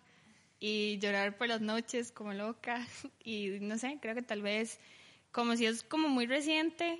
y 0.59 0.99
llorar 1.01 1.37
por 1.37 1.49
las 1.49 1.61
noches 1.61 2.13
como 2.13 2.33
loca 2.33 2.87
y 3.25 3.59
no 3.61 3.77
sé, 3.77 3.99
creo 4.01 4.15
que 4.15 4.23
tal 4.23 4.41
vez 4.41 4.79
como 5.33 5.55
si 5.55 5.67
es 5.67 5.83
como 5.83 6.09
muy 6.09 6.25
reciente, 6.27 6.99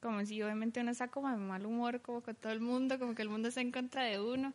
como 0.00 0.24
si 0.24 0.40
obviamente 0.42 0.80
uno 0.80 0.92
está 0.92 1.08
como 1.08 1.28
de 1.30 1.36
mal 1.36 1.66
humor 1.66 2.00
como 2.00 2.22
con 2.22 2.34
todo 2.36 2.52
el 2.54 2.60
mundo, 2.60 2.98
como 2.98 3.14
que 3.14 3.20
el 3.22 3.28
mundo 3.28 3.48
está 3.48 3.60
en 3.60 3.70
contra 3.72 4.04
de 4.04 4.18
uno, 4.18 4.54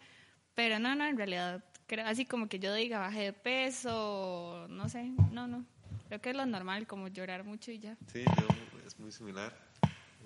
pero 0.56 0.80
no, 0.80 0.96
no, 0.96 1.06
en 1.06 1.18
realidad 1.18 1.64
creo 1.86 2.08
así 2.08 2.26
como 2.26 2.48
que 2.50 2.58
yo 2.58 2.74
diga 2.74 2.98
bajé 2.98 3.26
de 3.26 3.34
peso, 3.34 4.66
no 4.70 4.90
sé, 4.90 5.04
no, 5.32 5.46
no, 5.48 5.64
creo 6.12 6.22
que 6.22 6.30
es 6.32 6.36
lo 6.36 6.46
normal 6.46 6.88
como 6.88 7.08
llorar 7.08 7.46
mucho 7.46 7.72
y 7.72 7.80
ya. 7.80 7.96
Sí, 8.12 8.34
yo 8.36 8.68
es 8.86 9.00
muy 9.00 9.14
similar. 9.14 9.58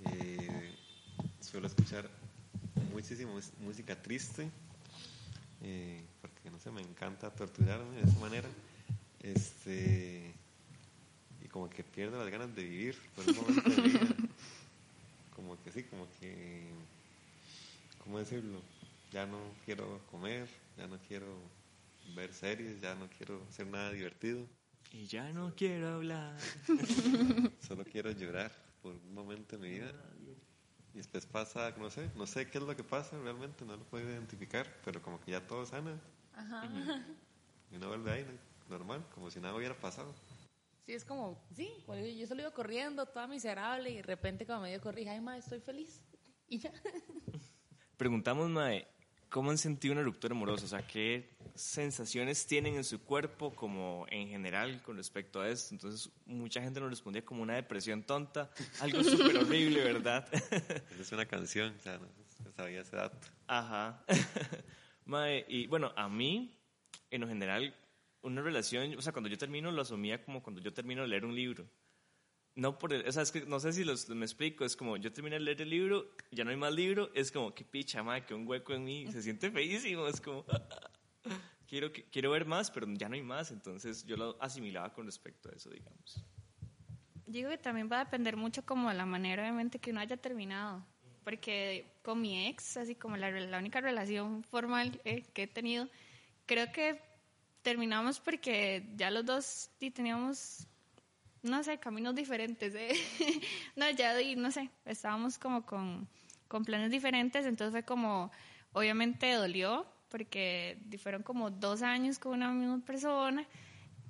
Eh, 0.04 0.74
suelo 1.40 1.68
escuchar 1.68 2.10
muchísima 2.92 3.32
mus- 3.34 3.54
música 3.60 3.96
triste, 4.02 4.50
eh, 5.62 6.02
porque 6.22 6.50
no 6.50 6.58
sé, 6.60 6.72
me 6.72 6.82
encanta 6.82 7.30
torturarme 7.30 7.98
de 7.98 8.04
esa 8.04 8.20
manera. 8.20 8.50
Este, 9.20 10.34
y 11.40 11.48
como 11.50 11.70
que 11.70 11.84
pierdo 11.84 12.18
las 12.18 12.32
ganas 12.32 12.56
de 12.56 12.64
vivir 12.64 12.96
por 13.14 13.24
un 13.28 13.36
momento 13.36 13.70
de 13.70 13.78
vida. 13.82 14.08
Como 15.36 15.62
que 15.62 15.72
sí, 15.72 15.84
como 15.84 16.08
que, 16.20 16.74
¿cómo 17.98 18.20
decirlo? 18.20 18.62
Ya 19.12 19.26
no 19.26 19.38
quiero 19.66 20.06
comer, 20.08 20.50
ya 20.78 20.88
no 20.88 20.98
quiero 21.00 21.52
ver 22.04 22.34
series, 22.34 22.82
ya 22.82 22.96
no 22.96 23.10
quiero 23.10 23.44
hacer 23.50 23.68
nada 23.68 23.92
divertido. 23.92 24.48
Y 24.92 25.06
ya 25.08 25.32
no 25.34 25.54
quiero 25.56 25.96
hablar. 25.96 26.38
Solo 27.60 27.84
quiero 27.84 28.12
llorar 28.12 28.52
por 28.82 28.94
un 28.96 29.14
momento 29.14 29.58
de 29.58 29.62
mi 29.62 29.74
vida. 29.74 29.92
Y 30.94 30.98
después 30.98 31.26
pasa, 31.26 31.74
no 31.78 31.90
sé, 31.90 32.10
no 32.16 32.26
sé 32.26 32.50
qué 32.50 32.58
es 32.58 32.64
lo 32.64 32.76
que 32.76 32.84
pasa 32.84 33.20
realmente, 33.20 33.66
no 33.66 33.76
lo 33.76 33.84
puedo 33.84 34.10
identificar, 34.10 34.66
pero 34.86 35.02
como 35.02 35.20
que 35.20 35.32
ya 35.32 35.46
todo 35.46 35.66
sana. 35.66 36.00
Y 37.70 37.76
uno 37.76 37.88
vuelve 37.90 38.12
ahí, 38.12 38.24
¿no? 38.24 38.56
normal, 38.70 39.06
como 39.14 39.30
si 39.30 39.40
nada 39.40 39.56
hubiera 39.56 39.78
pasado. 39.78 40.14
Sí, 40.86 40.94
es 40.94 41.04
como, 41.04 41.44
sí, 41.56 41.72
cuando 41.86 42.06
yo 42.06 42.28
solo 42.28 42.42
iba 42.42 42.52
corriendo, 42.52 43.06
toda 43.06 43.28
miserable, 43.28 43.90
y 43.90 43.96
de 43.98 44.04
repente 44.04 44.46
cuando 44.46 44.64
medio 44.64 44.80
corrí, 44.82 45.08
ay, 45.08 45.20
madre, 45.20 45.40
estoy 45.40 45.60
feliz. 45.60 46.02
Y 46.48 46.60
ya. 46.60 46.72
Preguntamos, 47.98 48.50
Mae, 48.50 48.88
¿cómo 49.36 49.52
han 49.52 49.58
sentido 49.58 49.92
una 49.92 50.02
ruptura 50.02 50.34
amorosa? 50.34 50.64
O 50.64 50.70
sea, 50.70 50.88
¿qué 50.88 51.36
sensaciones 51.56 52.48
tienen 52.48 52.76
en 52.76 52.86
su 52.86 53.04
cuerpo 53.04 53.54
como 53.54 54.06
en 54.10 54.30
general 54.30 54.82
con 54.82 54.96
respecto 54.96 55.42
a 55.42 55.50
esto? 55.50 55.76
Entonces, 55.76 56.10
mucha 56.26 56.62
gente 56.62 56.80
nos 56.80 56.90
respondía 56.90 57.26
como 57.26 57.44
una 57.44 57.56
depresión 57.56 58.04
tonta, 58.04 58.50
algo 58.80 59.04
súper 59.04 59.36
horrible, 59.36 59.84
¿verdad? 59.84 60.26
Esa 60.32 61.02
es 61.02 61.12
una 61.12 61.26
canción, 61.26 61.76
o 61.78 61.82
sea, 61.82 61.98
no, 61.98 62.08
no 62.46 62.52
sabía 62.54 62.80
ese 62.80 62.96
dato. 62.96 63.28
Ajá. 63.48 64.06
Mae, 65.04 65.46
y 65.50 65.68
bueno, 65.68 65.92
a 65.98 66.08
mí, 66.08 66.58
en 67.12 67.20
lo 67.20 67.28
general, 67.28 67.76
una 68.22 68.42
relación, 68.42 68.98
o 68.98 69.02
sea, 69.02 69.12
cuando 69.12 69.28
yo 69.28 69.38
termino 69.38 69.70
lo 69.70 69.82
asumía 69.82 70.24
como 70.24 70.42
cuando 70.42 70.62
yo 70.62 70.72
termino 70.72 71.02
de 71.02 71.10
leer 71.10 71.26
un 71.26 71.36
libro. 71.36 71.68
No 72.56 72.78
por 72.78 72.94
el, 72.94 73.06
o 73.06 73.12
sea, 73.12 73.24
es 73.24 73.32
que 73.32 73.46
no 73.46 73.60
sé 73.60 73.74
si 73.74 73.84
los, 73.84 74.08
me 74.10 74.26
explico, 74.26 74.64
es 74.64 74.78
como 74.78 74.96
yo 74.96 75.12
terminé 75.12 75.36
de 75.36 75.42
leer 75.42 75.62
el 75.62 75.70
libro, 75.70 76.10
ya 76.32 76.46
no 76.46 76.52
hay 76.52 76.56
más 76.56 76.74
libro, 76.74 77.12
es 77.14 77.30
como 77.30 77.54
que 77.54 77.66
picha, 77.66 78.02
madre, 78.02 78.26
que 78.26 78.34
un 78.34 78.48
hueco 78.48 78.74
en 78.74 78.86
mí, 78.86 79.08
se 79.12 79.22
siente 79.22 79.52
feísimo, 79.52 80.08
es 80.08 80.22
como 80.22 80.46
quiero 81.68 81.92
quiero 82.12 82.32
ver 82.32 82.46
más, 82.46 82.72
pero 82.72 82.88
ya 82.94 83.10
no 83.10 83.16
hay 83.16 83.24
más, 83.24 83.52
entonces 83.52 84.06
yo 84.06 84.16
lo 84.16 84.42
asimilaba 84.42 84.94
con 84.94 85.06
respecto 85.06 85.50
a 85.50 85.52
eso, 85.52 85.70
digamos. 85.70 86.24
Digo 87.28 87.50
que 87.50 87.58
también 87.58 87.90
va 87.92 88.02
a 88.02 88.06
depender 88.06 88.38
mucho 88.38 88.66
como 88.66 88.90
de 88.90 88.96
la 88.96 89.06
manera 89.06 89.44
obviamente 89.44 89.80
que 89.80 89.92
uno 89.92 90.00
haya 90.00 90.16
terminado, 90.16 90.86
porque 91.26 91.92
con 92.04 92.22
mi 92.22 92.48
ex, 92.48 92.78
así 92.78 92.96
como 92.96 93.18
la, 93.18 93.32
la 93.32 93.60
única 93.60 93.82
relación 93.82 94.44
formal 94.44 95.02
eh, 95.04 95.24
que 95.34 95.44
he 95.44 95.48
tenido, 95.48 95.90
creo 96.46 96.72
que 96.72 97.02
terminamos 97.64 98.20
porque 98.20 98.88
ya 98.96 99.10
los 99.10 99.26
dos 99.26 99.72
teníamos 99.80 100.68
no 101.46 101.64
sé, 101.64 101.78
caminos 101.78 102.16
diferentes. 102.16 102.74
¿eh? 102.76 102.94
no, 103.76 103.90
ya, 103.92 104.14
no 104.36 104.52
sé, 104.52 104.70
estábamos 104.86 105.38
como 105.38 105.66
con, 105.66 106.08
con 106.48 106.66
planes 106.66 106.92
diferentes, 106.92 107.46
entonces 107.46 107.72
fue 107.72 107.84
como, 107.84 108.32
obviamente 108.74 109.32
dolió, 109.34 109.86
porque 110.10 110.78
fueron 111.02 111.24
como 111.24 111.50
dos 111.50 111.82
años 111.82 112.20
con 112.20 112.34
una 112.34 112.52
misma 112.52 112.80
persona, 112.86 113.46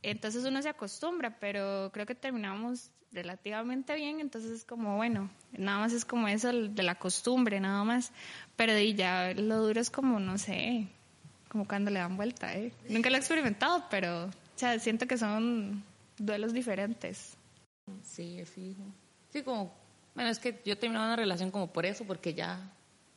entonces 0.02 0.46
uno 0.46 0.62
se 0.62 0.70
acostumbra, 0.70 1.40
pero 1.40 1.90
creo 1.92 2.06
que 2.06 2.16
terminamos 2.16 2.92
relativamente 3.12 3.96
bien, 3.96 4.20
entonces 4.20 4.52
es 4.52 4.66
como, 4.66 4.98
bueno, 4.98 5.30
nada 5.58 5.80
más 5.80 5.94
es 5.94 6.06
como 6.06 6.28
eso 6.28 6.52
de 6.52 6.84
la 6.84 6.96
costumbre, 6.96 7.60
nada 7.60 7.84
más, 7.84 8.12
pero 8.56 8.78
ya 8.80 9.34
lo 9.34 9.66
duro 9.66 9.80
es 9.80 9.90
como, 9.90 10.20
no 10.20 10.38
sé, 10.38 10.88
como 11.50 11.68
cuando 11.68 11.90
le 11.90 12.00
dan 12.00 12.18
vuelta, 12.18 12.54
¿eh? 12.54 12.74
Nunca 12.90 13.10
lo 13.10 13.16
he 13.16 13.20
experimentado, 13.20 13.86
pero, 13.90 14.26
o 14.26 14.58
sea, 14.58 14.78
siento 14.80 15.08
que 15.08 15.18
son 15.18 15.84
duelos 16.18 16.54
diferentes. 16.54 17.38
Sí, 18.04 18.44
fijo. 18.46 18.84
Sí, 19.30 19.44
como, 19.44 19.74
bueno, 20.14 20.30
es 20.30 20.40
que 20.40 20.62
yo 20.66 20.78
terminaba 20.78 21.08
una 21.08 21.16
relación 21.16 21.52
como 21.52 21.72
por 21.72 21.86
eso, 21.86 22.06
porque 22.06 22.34
ya 22.34 22.72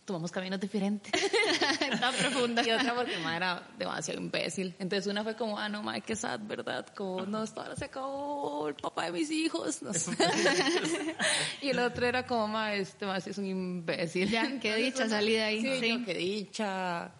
tomamos 0.08 0.32
caminos 0.32 0.58
diferentes. 0.58 1.12
Tan 2.00 2.14
profunda. 2.14 2.66
Y 2.66 2.70
otra 2.70 2.94
porque 2.94 3.18
ma 3.18 3.36
era 3.36 3.62
demasiado 3.78 4.18
imbécil. 4.18 4.74
Entonces 4.78 5.06
una 5.06 5.22
fue 5.22 5.36
como, 5.36 5.58
ah, 5.58 5.68
no, 5.68 5.82
ma, 5.82 6.00
qué 6.00 6.16
sad, 6.16 6.40
¿verdad? 6.42 6.86
Como, 6.94 7.26
no, 7.26 7.44
ahora 7.56 7.76
se 7.76 7.84
acabó 7.84 8.68
el 8.68 8.74
papá 8.74 9.04
de 9.04 9.12
mis 9.12 9.30
hijos. 9.30 9.82
No 9.82 9.92
sé. 9.92 10.12
y 11.62 11.68
el 11.68 11.78
otro 11.78 12.06
era 12.06 12.26
como, 12.26 12.48
ma, 12.48 12.74
este 12.74 13.04
ma 13.04 13.18
es 13.18 13.38
un 13.38 13.46
imbécil. 13.46 14.30
Ya, 14.30 14.58
qué 14.60 14.74
dicha 14.76 15.08
salí 15.08 15.32
de 15.32 15.42
ahí. 15.42 15.60
Sí, 15.60 15.78
sí. 15.78 16.04
qué 16.04 16.14
dicha. 16.14 17.12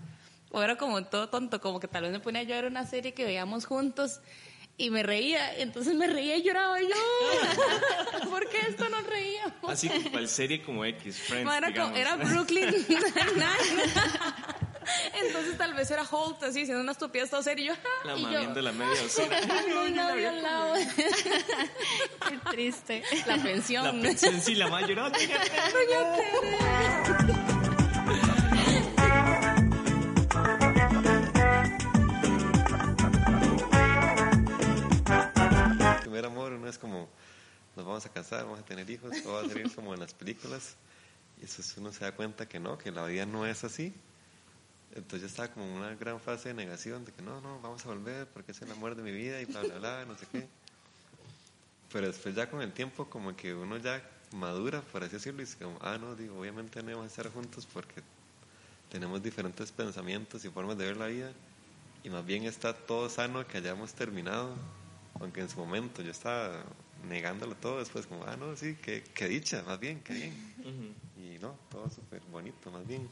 O 0.51 0.63
era 0.63 0.77
como 0.77 1.05
todo 1.05 1.29
tonto, 1.29 1.61
como 1.61 1.79
que 1.79 1.89
tal 1.89 2.05
vez 2.05 2.13
me 2.13 2.21
ponía 2.21 2.41
a 2.41 2.45
llorar 2.45 2.65
una 2.65 2.87
serie 2.87 3.13
que 3.13 3.27
veíamos 3.27 3.67
juntos 3.67 4.23
y 4.81 4.91
me 4.91 5.03
reía, 5.03 5.57
entonces 5.57 5.97
me 5.97 6.07
reía 6.07 6.37
y 6.37 6.45
lloraba 6.45 6.81
yo. 6.81 8.31
¿Por 8.31 8.49
qué 8.49 8.59
esto 8.69 8.89
no 8.89 9.01
reía? 9.03 9.53
Así 9.67 9.89
que 9.89 10.09
cual 10.11 10.29
serie 10.29 10.63
como 10.63 10.85
X, 10.85 11.19
Friends, 11.19 11.53
era, 11.53 11.69
era 11.97 12.15
Brooklyn 12.17 12.73
Entonces 15.15 15.59
tal 15.59 15.75
vez 15.75 15.91
era 15.91 16.05
Holt 16.09 16.41
así 16.45 16.63
haciendo 16.63 16.81
una 16.83 16.93
estupidez 16.93 17.29
todo 17.29 17.43
serio. 17.43 17.75
La 18.05 18.15
mami 18.17 18.55
de 18.55 18.63
la 18.63 18.71
media 18.71 18.95
no, 19.69 19.89
no, 19.89 20.09
al 20.09 20.43
lado. 20.43 20.75
Qué 22.29 22.39
triste. 22.51 23.03
La 23.27 23.37
pensión. 23.37 23.85
La 23.85 23.91
pensión, 23.91 24.41
sí, 24.41 24.55
la 24.55 24.69
mayor. 24.69 24.97
Doña 25.13 25.41
casar, 38.29 38.45
vamos 38.45 38.61
a 38.61 38.65
tener 38.65 38.89
hijos, 38.91 39.11
todo 39.23 39.35
va 39.35 39.41
a 39.41 39.49
salir 39.49 39.75
como 39.75 39.95
en 39.95 40.01
las 40.01 40.13
películas. 40.13 40.77
Y 41.41 41.45
eso 41.45 41.63
uno 41.79 41.93
se 41.93 42.05
da 42.05 42.13
cuenta 42.13 42.47
que 42.47 42.61
no, 42.61 42.77
que 42.77 42.91
la 42.91 43.05
vida 43.07 43.25
no 43.25 43.47
es 43.47 43.65
así. 43.65 43.93
Entonces 44.95 45.21
yo 45.21 45.27
estaba 45.27 45.49
como 45.49 45.67
en 45.67 45.73
una 45.73 45.95
gran 45.95 46.21
fase 46.21 46.49
de 46.49 46.55
negación, 46.55 47.05
de 47.05 47.13
que 47.13 47.23
no, 47.23 47.41
no, 47.41 47.61
vamos 47.61 47.85
a 47.85 47.89
volver 47.89 48.27
porque 48.29 48.53
es 48.53 48.63
el 48.63 48.71
amor 48.71 48.97
de 48.97 49.03
mi 49.03 49.13
vida 49.13 49.41
y 49.41 49.45
bla, 49.47 49.63
bla, 49.63 49.79
bla, 49.79 50.05
no 50.05 50.17
sé 50.17 50.27
qué. 50.31 50.47
Pero 51.93 52.07
después 52.07 52.35
ya 52.35 52.51
con 52.51 52.61
el 52.61 52.73
tiempo 52.73 53.09
como 53.09 53.35
que 53.35 53.55
uno 53.55 53.79
ya 53.79 54.03
madura, 54.33 54.83
por 54.83 55.05
así 55.05 55.15
decirlo, 55.15 55.41
y 55.41 55.47
dice 55.47 55.57
como, 55.59 55.79
ah, 55.81 55.97
no, 55.99 56.15
digo, 56.15 56.39
obviamente 56.39 56.83
no 56.83 56.91
vamos 56.91 57.05
a 57.05 57.07
estar 57.07 57.33
juntos 57.33 57.67
porque 57.73 58.03
tenemos 58.91 59.23
diferentes 59.23 59.73
pensamientos 59.73 60.45
y 60.45 60.51
formas 60.51 60.77
de 60.77 60.85
ver 60.85 60.97
la 60.97 61.07
vida 61.07 61.33
y 62.05 62.11
más 62.11 62.25
bien 62.25 62.45
está 62.45 62.75
todo 62.75 63.09
sano 63.09 63.47
que 63.47 63.59
hayamos 63.59 63.93
terminado 63.93 64.55
aunque 65.21 65.41
en 65.41 65.49
su 65.49 65.59
momento 65.59 66.03
yo 66.03 66.11
estaba 66.11 66.63
negándolo 67.07 67.55
todo, 67.55 67.79
después 67.79 68.07
como, 68.07 68.25
ah, 68.25 68.37
no, 68.37 68.57
sí, 68.57 68.77
qué, 68.83 69.29
dicha, 69.29 69.63
más 69.63 69.79
bien, 69.79 70.01
qué 70.01 70.15
bien. 70.15 70.95
Y 71.17 71.39
no, 71.39 71.57
todo 71.71 71.89
súper 71.91 72.21
bonito, 72.31 72.71
más 72.71 72.87
bien. 72.87 73.09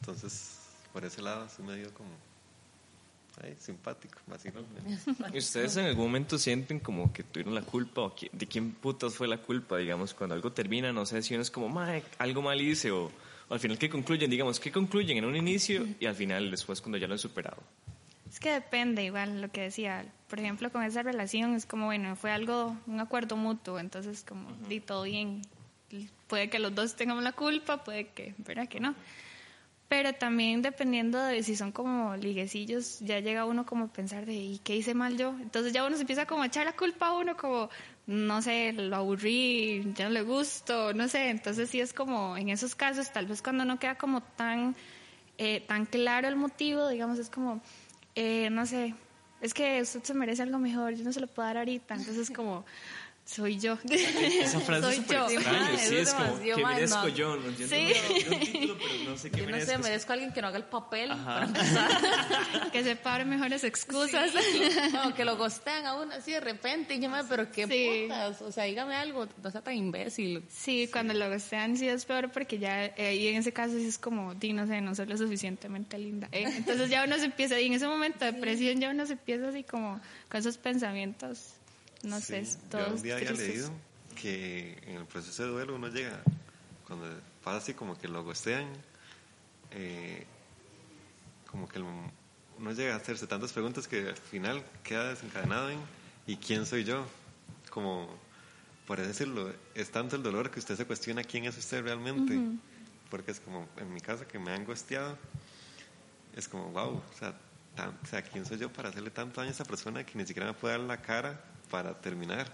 Entonces, 0.00 0.58
por 0.92 1.04
ese 1.04 1.22
lado 1.22 1.48
sí 1.48 1.62
me 1.62 1.76
dio 1.76 1.92
como 1.94 2.10
ay, 3.42 3.56
simpático, 3.58 4.18
básicamente. 4.26 4.80
¿Y 5.32 5.38
ustedes 5.38 5.76
en 5.76 5.86
algún 5.86 6.06
momento 6.06 6.38
sienten 6.38 6.80
como 6.80 7.12
que 7.12 7.22
tuvieron 7.22 7.54
la 7.54 7.62
culpa 7.62 8.02
o 8.02 8.14
de 8.32 8.46
quién 8.46 8.72
putas 8.72 9.14
fue 9.14 9.28
la 9.28 9.38
culpa, 9.38 9.78
digamos, 9.78 10.14
cuando 10.14 10.34
algo 10.34 10.52
termina, 10.52 10.92
no 10.92 11.06
sé 11.06 11.22
si 11.22 11.34
uno 11.34 11.42
es 11.42 11.50
como, 11.50 11.80
algo 12.18 12.42
mal 12.42 12.60
hice 12.60 12.90
o, 12.90 13.10
o 13.48 13.54
al 13.54 13.60
final 13.60 13.78
qué 13.78 13.88
concluyen, 13.88 14.30
digamos, 14.30 14.60
qué 14.60 14.72
concluyen 14.72 15.18
en 15.18 15.24
un 15.24 15.36
inicio 15.36 15.86
y 16.00 16.06
al 16.06 16.14
final 16.14 16.50
después 16.50 16.80
cuando 16.80 16.98
ya 16.98 17.06
lo 17.06 17.14
han 17.14 17.18
superado? 17.18 17.62
Es 18.36 18.40
que 18.40 18.52
depende, 18.52 19.02
igual 19.02 19.40
lo 19.40 19.48
que 19.48 19.62
decía. 19.62 20.04
Por 20.28 20.38
ejemplo, 20.40 20.70
con 20.70 20.82
esa 20.82 21.02
relación 21.02 21.54
es 21.54 21.64
como, 21.64 21.86
bueno, 21.86 22.16
fue 22.16 22.32
algo, 22.32 22.76
un 22.86 23.00
acuerdo 23.00 23.34
mutuo, 23.34 23.78
entonces 23.78 24.26
como, 24.28 24.52
di 24.68 24.78
todo 24.78 25.04
bien. 25.04 25.40
Puede 26.26 26.50
que 26.50 26.58
los 26.58 26.74
dos 26.74 26.96
tengamos 26.96 27.24
la 27.24 27.32
culpa, 27.32 27.82
puede 27.82 28.08
que, 28.08 28.34
¿verdad? 28.36 28.68
Que 28.68 28.78
no. 28.78 28.94
Pero 29.88 30.12
también 30.12 30.60
dependiendo 30.60 31.18
de 31.18 31.42
si 31.42 31.56
son 31.56 31.72
como 31.72 32.14
liguecillos, 32.16 33.00
ya 33.00 33.20
llega 33.20 33.46
uno 33.46 33.64
como 33.64 33.86
a 33.86 33.88
pensar 33.88 34.26
de, 34.26 34.34
¿y 34.34 34.58
qué 34.58 34.76
hice 34.76 34.92
mal 34.92 35.16
yo? 35.16 35.34
Entonces 35.40 35.72
ya 35.72 35.86
uno 35.86 35.96
se 35.96 36.02
empieza 36.02 36.26
como 36.26 36.42
a 36.42 36.46
echar 36.48 36.66
la 36.66 36.76
culpa 36.76 37.06
a 37.06 37.16
uno, 37.16 37.38
como, 37.38 37.70
no 38.06 38.42
sé, 38.42 38.74
lo 38.74 38.96
aburrí, 38.96 39.94
ya 39.94 40.08
no 40.08 40.10
le 40.10 40.20
gusto, 40.20 40.92
no 40.92 41.08
sé. 41.08 41.30
Entonces 41.30 41.70
sí 41.70 41.80
es 41.80 41.94
como, 41.94 42.36
en 42.36 42.50
esos 42.50 42.74
casos, 42.74 43.10
tal 43.14 43.24
vez 43.24 43.40
cuando 43.40 43.64
no 43.64 43.78
queda 43.78 43.94
como 43.94 44.20
tan, 44.22 44.76
eh, 45.38 45.60
tan 45.66 45.86
claro 45.86 46.28
el 46.28 46.36
motivo, 46.36 46.86
digamos, 46.88 47.18
es 47.18 47.30
como, 47.30 47.62
eh, 48.16 48.50
no 48.50 48.66
sé, 48.66 48.94
es 49.40 49.54
que 49.54 49.80
usted 49.82 50.02
se 50.02 50.14
merece 50.14 50.42
algo 50.42 50.58
mejor, 50.58 50.94
yo 50.94 51.04
no 51.04 51.12
se 51.12 51.20
lo 51.20 51.26
puedo 51.26 51.46
dar 51.46 51.58
ahorita, 51.58 51.94
entonces 51.94 52.30
como 52.30 52.64
soy 53.26 53.58
yo. 53.58 53.76
Esa 53.90 54.60
frase 54.60 54.88
es 54.88 54.96
súper 54.96 55.18
extraña, 55.32 55.78
sí, 55.78 55.96
es 55.96 56.14
como, 56.14 56.40
que 56.40 56.64
merezco 56.64 57.08
yo? 57.08 57.36
No, 57.36 57.50
yo 57.50 57.66
sí. 57.66 57.92
No, 58.30 58.38
título, 58.38 58.78
pero 58.78 59.10
no 59.10 59.18
sé 59.18 59.30
qué 59.32 59.40
yo 59.40 59.50
no 59.50 59.60
sé, 59.60 59.78
merezco 59.78 60.12
a 60.12 60.14
alguien 60.14 60.32
que 60.32 60.40
no 60.40 60.48
haga 60.48 60.58
el 60.58 60.64
papel 60.64 61.08
para 61.08 61.48
que 62.72 62.84
se 62.84 62.94
pare 62.94 63.24
mejores 63.24 63.64
excusas. 63.64 64.32
No, 64.92 65.14
que 65.14 65.24
lo 65.24 65.36
gostean 65.36 65.86
a 65.86 65.94
uno 65.94 66.14
así 66.14 66.32
de 66.32 66.40
repente, 66.40 66.94
y 66.94 67.00
yo 67.00 67.10
me, 67.10 67.24
pero 67.24 67.50
qué 67.50 67.66
putas, 68.06 68.40
o 68.40 68.52
sea, 68.52 68.64
dígame 68.64 68.94
algo, 68.94 69.26
no 69.42 69.50
sea 69.50 69.60
tan 69.60 69.74
imbécil. 69.74 70.44
Sí, 70.48 70.88
cuando 70.92 71.12
lo 71.12 71.28
gostean 71.28 71.76
sí 71.76 71.88
es 71.88 72.04
peor 72.04 72.30
porque 72.30 72.58
ya, 72.58 72.86
eh, 72.86 73.16
y 73.16 73.28
en 73.28 73.36
ese 73.36 73.52
caso 73.52 73.76
sí 73.76 73.86
es 73.86 73.98
como, 73.98 74.34
di, 74.34 74.52
no 74.52 74.66
sé, 74.66 74.80
no 74.80 74.94
soy 74.94 75.06
lo 75.06 75.16
suficientemente 75.16 75.98
linda. 75.98 76.28
¿eh? 76.30 76.44
Entonces 76.56 76.88
ya 76.88 77.04
uno 77.04 77.16
se 77.16 77.24
empieza, 77.24 77.60
y 77.60 77.66
en 77.66 77.72
ese 77.74 77.88
momento 77.88 78.24
de 78.24 78.32
depresión 78.32 78.80
ya 78.80 78.90
uno 78.90 79.04
se 79.04 79.14
empieza 79.14 79.48
así 79.48 79.64
como 79.64 80.00
con 80.28 80.40
esos 80.40 80.56
pensamientos 80.58 81.56
no 82.02 82.20
sé, 82.20 82.46
todos 82.70 82.88
Yo 82.88 82.94
un 82.96 83.02
día 83.02 83.16
había 83.16 83.32
leído 83.32 83.70
que 84.20 84.78
en 84.86 84.96
el 84.96 85.06
proceso 85.06 85.44
de 85.44 85.50
duelo 85.50 85.74
uno 85.74 85.88
llega, 85.88 86.22
cuando 86.86 87.06
pasa 87.44 87.58
así 87.58 87.74
como 87.74 87.98
que 87.98 88.08
lo 88.08 88.24
gostean, 88.24 88.66
eh, 89.70 90.24
como 91.50 91.68
que 91.68 91.80
uno 91.80 92.72
llega 92.72 92.94
a 92.94 92.96
hacerse 92.96 93.26
tantas 93.26 93.52
preguntas 93.52 93.86
que 93.86 94.08
al 94.08 94.16
final 94.16 94.64
queda 94.82 95.10
desencadenado 95.10 95.70
en 95.70 95.78
¿y 96.26 96.36
quién 96.36 96.66
soy 96.66 96.84
yo? 96.84 97.06
Como, 97.70 98.08
por 98.86 99.00
decirlo, 99.00 99.52
es 99.74 99.90
tanto 99.90 100.16
el 100.16 100.22
dolor 100.22 100.50
que 100.50 100.58
usted 100.58 100.76
se 100.76 100.86
cuestiona 100.86 101.22
quién 101.22 101.44
es 101.44 101.56
usted 101.56 101.82
realmente. 101.82 102.40
Porque 103.10 103.30
es 103.30 103.40
como, 103.40 103.68
en 103.76 103.92
mi 103.92 104.00
caso, 104.00 104.26
que 104.26 104.38
me 104.38 104.50
han 104.52 104.64
gosteado, 104.64 105.16
es 106.34 106.48
como, 106.48 106.70
wow, 106.70 106.96
o 106.96 107.18
sea, 107.18 107.38
o 108.02 108.06
sea, 108.06 108.22
¿quién 108.22 108.44
soy 108.44 108.58
yo 108.58 108.72
para 108.72 108.88
hacerle 108.88 109.10
tanto 109.10 109.40
daño 109.40 109.50
a 109.50 109.52
esa 109.52 109.64
persona 109.64 110.04
que 110.04 110.18
ni 110.18 110.26
siquiera 110.26 110.48
me 110.48 110.54
puede 110.54 110.76
dar 110.76 110.86
la 110.86 111.00
cara 111.00 111.38
para 111.70 111.94
terminar, 112.00 112.46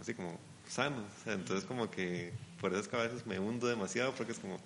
así 0.00 0.14
como 0.14 0.38
sano. 0.66 1.04
entonces 1.26 1.64
como 1.64 1.90
que 1.90 2.32
por 2.60 2.72
eso 2.72 2.82
es 2.82 2.88
que 2.88 2.96
a 2.96 3.02
veces 3.02 3.26
me 3.26 3.38
hundo 3.38 3.66
demasiado 3.66 4.12
porque 4.14 4.32
es 4.32 4.38
como, 4.38 4.58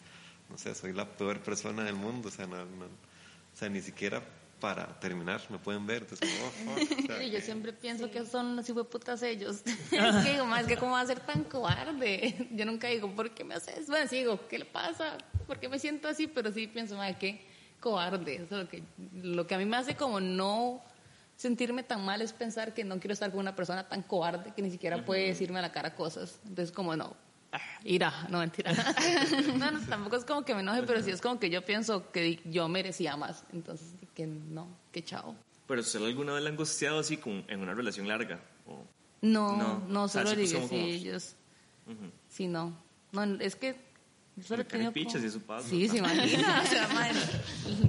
no 0.49 0.59
sé, 0.59 0.75
soy 0.75 0.93
la 0.93 1.09
peor 1.09 1.41
persona 1.41 1.85
del 1.85 1.95
mundo, 1.95 2.29
o 2.29 2.33
sea, 2.33 2.47
no, 2.47 2.57
o 2.57 3.57
sea 3.57 3.69
ni 3.69 3.81
siquiera 3.81 4.23
para 4.63 4.87
terminar 5.01 5.41
me 5.51 5.59
pueden 5.59 5.85
ver. 5.89 6.03
Entonces, 6.03 6.31
como, 6.57 6.73
oh, 6.73 7.23
yo 7.33 7.41
siempre 7.41 7.73
pienso 7.73 8.09
que 8.13 8.25
son 8.25 8.55
los 8.55 8.87
putas 8.87 9.21
ellos. 9.25 9.63
es 9.91 10.25
que 10.25 10.33
digo, 10.33 10.47
más 10.47 10.67
que 10.67 10.77
cómo 10.77 10.93
va 10.93 11.01
a 11.01 11.07
ser 11.07 11.19
tan 11.19 11.43
cobarde. 11.43 12.49
Yo 12.53 12.65
nunca 12.65 12.87
digo, 12.87 13.11
¿por 13.11 13.33
qué 13.33 13.43
me 13.43 13.57
haces? 13.57 13.89
Bueno, 13.89 14.09
sí 14.09 14.19
digo, 14.19 14.39
¿qué 14.49 14.61
le 14.61 14.65
pasa? 14.65 15.19
¿Por 15.49 15.59
qué 15.59 15.69
me 15.69 15.81
siento 15.81 16.07
así? 16.07 16.29
Pero 16.29 16.53
sí 16.53 16.69
pienso, 16.69 16.97
más 16.97 17.17
que 17.17 17.45
cobarde. 17.81 18.37
Eso 18.37 18.61
es 18.61 18.65
lo 18.65 18.69
que, 18.69 18.83
lo 19.15 19.47
que 19.49 19.55
a 19.57 19.59
mí 19.59 19.65
me 19.65 19.77
hace 19.77 19.97
como 19.97 20.21
no 20.21 20.81
sentirme 21.37 21.83
tan 21.83 22.05
mal 22.05 22.23
es 22.23 22.33
pensar 22.33 22.75
que 22.75 22.85
no 22.85 22.99
quiero 23.01 23.13
estar 23.15 23.31
con 23.31 23.41
una 23.41 23.55
persona 23.57 23.89
tan 23.89 24.03
cobarde 24.03 24.53
que 24.55 24.63
ni 24.63 24.71
siquiera 24.71 25.05
puede 25.05 25.27
decirme 25.27 25.59
a 25.59 25.63
la 25.63 25.73
cara 25.73 25.95
cosas. 25.95 26.39
Entonces, 26.47 26.73
como 26.73 26.95
no, 26.97 27.17
ah, 27.53 27.59
ira, 27.85 28.13
no 28.29 28.39
mentira. 28.39 28.73
no, 29.59 29.71
no, 29.71 29.81
tampoco 29.81 30.17
es 30.17 30.25
como 30.25 30.45
que 30.45 30.55
me 30.55 30.61
enoje, 30.61 30.83
pero 30.85 31.03
sí 31.03 31.11
es 31.11 31.21
como 31.21 31.39
que 31.41 31.51
yo 31.51 31.63
pienso 31.65 32.11
que 32.13 32.41
yo 32.45 32.69
merecía 32.69 33.17
más. 33.17 33.45
Entonces, 33.53 33.89
que 34.15 34.27
no, 34.27 34.69
que 34.93 35.03
chao. 35.03 35.35
¿Pero 35.67 35.81
usted 35.81 36.05
alguna 36.05 36.35
vez 36.35 36.45
ha 36.45 36.49
angustiado 36.49 36.99
así 37.01 37.17
con, 37.17 37.45
en 37.49 37.61
una 37.61 37.75
relación 37.75 38.07
larga? 38.09 38.41
¿O? 38.67 38.85
No, 39.23 39.83
No, 39.89 40.09
solo 40.09 40.31
como- 40.31 40.69
sí, 40.69 40.77
ellos. 40.77 41.37
Sí, 42.29 42.47
no. 42.49 42.77
No, 43.13 43.25
es 43.41 43.57
que. 43.57 43.77
Yo 44.37 44.43
Solo 44.45 44.65
como- 44.67 44.93
y 44.95 45.27
eso 45.27 45.41
pasa. 45.41 45.69
Sí, 45.69 45.89
se 45.89 45.99
imagina. 45.99 46.63
o 46.65 46.67
sea, 46.67 46.89
madre, 46.95 47.19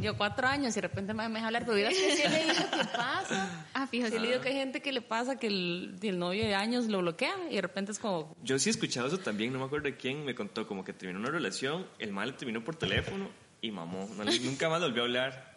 yo 0.02 0.18
cuatro 0.18 0.48
años 0.48 0.74
y 0.74 0.76
de 0.76 0.82
repente 0.82 1.14
me, 1.14 1.28
deja 1.30 1.46
hablar, 1.48 1.64
pero 1.66 1.76
mira 1.78 1.90
que 1.90 1.96
sí 1.96 2.22
he 2.24 2.30
leído 2.30 2.54
que 2.70 2.86
pasa. 2.96 3.66
Ah, 3.74 3.88
Sí 3.90 4.02
he 4.02 4.20
leído 4.20 4.42
que 4.42 4.50
hay 4.50 4.56
gente 4.56 4.82
que 4.82 4.92
le 4.92 5.02
pasa 5.02 5.38
que 5.38 5.48
el, 5.48 5.96
el 6.02 6.20
novio 6.20 6.44
de 6.44 6.56
años 6.56 6.88
lo 6.88 7.00
bloquea 7.00 7.34
y 7.50 7.56
de 7.56 7.62
repente 7.62 7.92
es 7.92 8.00
como. 8.00 8.36
Yo 8.44 8.60
sí 8.60 8.70
he 8.70 8.72
escuchado 8.72 9.08
eso 9.08 9.20
también, 9.20 9.54
no 9.54 9.60
me 9.60 9.66
acuerdo 9.66 9.86
de 9.86 9.96
quién 9.98 10.26
me 10.26 10.36
contó, 10.36 10.68
como 10.68 10.84
que 10.84 10.94
terminó 10.94 11.20
una 11.20 11.30
relación, 11.32 11.88
el 12.00 12.12
mal 12.12 12.30
le 12.32 12.34
terminó 12.38 12.64
por 12.64 12.76
teléfono 12.76 13.30
y 13.62 13.72
mamó. 13.72 14.10
No 14.18 14.26
nunca 14.26 14.68
más 14.70 14.82
volvió 14.82 15.04
a 15.04 15.06
hablar. 15.06 15.54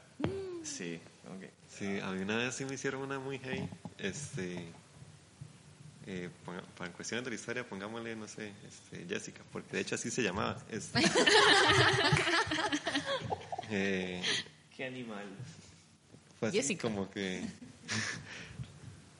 Sí, 0.63 1.01
ok. 1.27 1.51
Sí, 1.69 1.99
a 2.01 2.11
mí 2.13 2.23
una 2.23 2.37
vez 2.37 2.55
sí 2.55 2.65
me 2.65 2.75
hicieron 2.75 3.03
una 3.03 3.19
muy 3.19 3.39
heavy. 3.39 3.69
Este, 3.99 4.69
eh, 6.07 6.31
ponga- 6.45 6.63
para 6.77 6.93
cuestiones 6.93 7.25
de 7.25 7.31
la 7.31 7.37
historia, 7.37 7.69
pongámosle, 7.69 8.15
no 8.17 8.27
sé, 8.29 8.53
este, 8.67 9.05
Jessica, 9.09 9.43
porque 9.53 9.77
de 9.77 9.81
hecho 9.83 9.95
así 9.97 10.11
se 10.11 10.23
llamaba. 10.23 10.59
Este, 10.71 11.01
eh, 13.71 14.23
Qué 14.77 14.85
animal. 14.85 15.25
fue 16.39 16.49
así 16.49 16.59
Jessica. 16.59 16.83
como 16.83 17.11
que... 17.11 17.43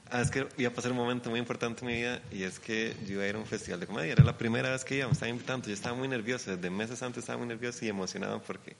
Ah, 0.09 0.21
es 0.21 0.31
que 0.31 0.47
iba 0.55 0.69
a 0.69 0.73
pasar 0.73 0.91
un 0.91 0.97
momento 0.97 1.29
muy 1.29 1.37
importante 1.37 1.81
en 1.81 1.87
mi 1.87 1.95
vida 1.97 2.21
y 2.31 2.43
es 2.43 2.59
que 2.59 2.95
yo 3.05 3.15
iba 3.15 3.23
a 3.23 3.27
ir 3.27 3.35
a 3.35 3.39
un 3.39 3.45
festival 3.45 3.81
de 3.81 3.87
comedia. 3.87 4.13
Era 4.13 4.23
la 4.23 4.37
primera 4.37 4.69
vez 4.71 4.85
que 4.85 4.95
iba, 4.95 5.05
me 5.05 5.11
estaba 5.11 5.27
invitando. 5.27 5.67
Yo 5.67 5.73
estaba 5.73 5.97
muy 5.97 6.07
nervioso, 6.07 6.55
desde 6.55 6.69
meses 6.69 7.03
antes 7.03 7.23
estaba 7.23 7.39
muy 7.39 7.47
nervioso 7.49 7.83
y 7.83 7.89
emocionado 7.89 8.41
porque 8.41 8.77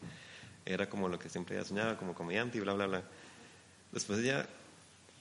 era 0.65 0.87
como 0.87 1.09
lo 1.09 1.19
que 1.19 1.27
siempre 1.27 1.57
había 1.57 1.67
soñado, 1.67 1.97
como 1.97 2.15
comediante 2.15 2.59
y 2.59 2.61
bla, 2.61 2.71
bla, 2.75 2.85
bla. 2.87 3.03
Después 3.91 4.23
ya 4.23 4.47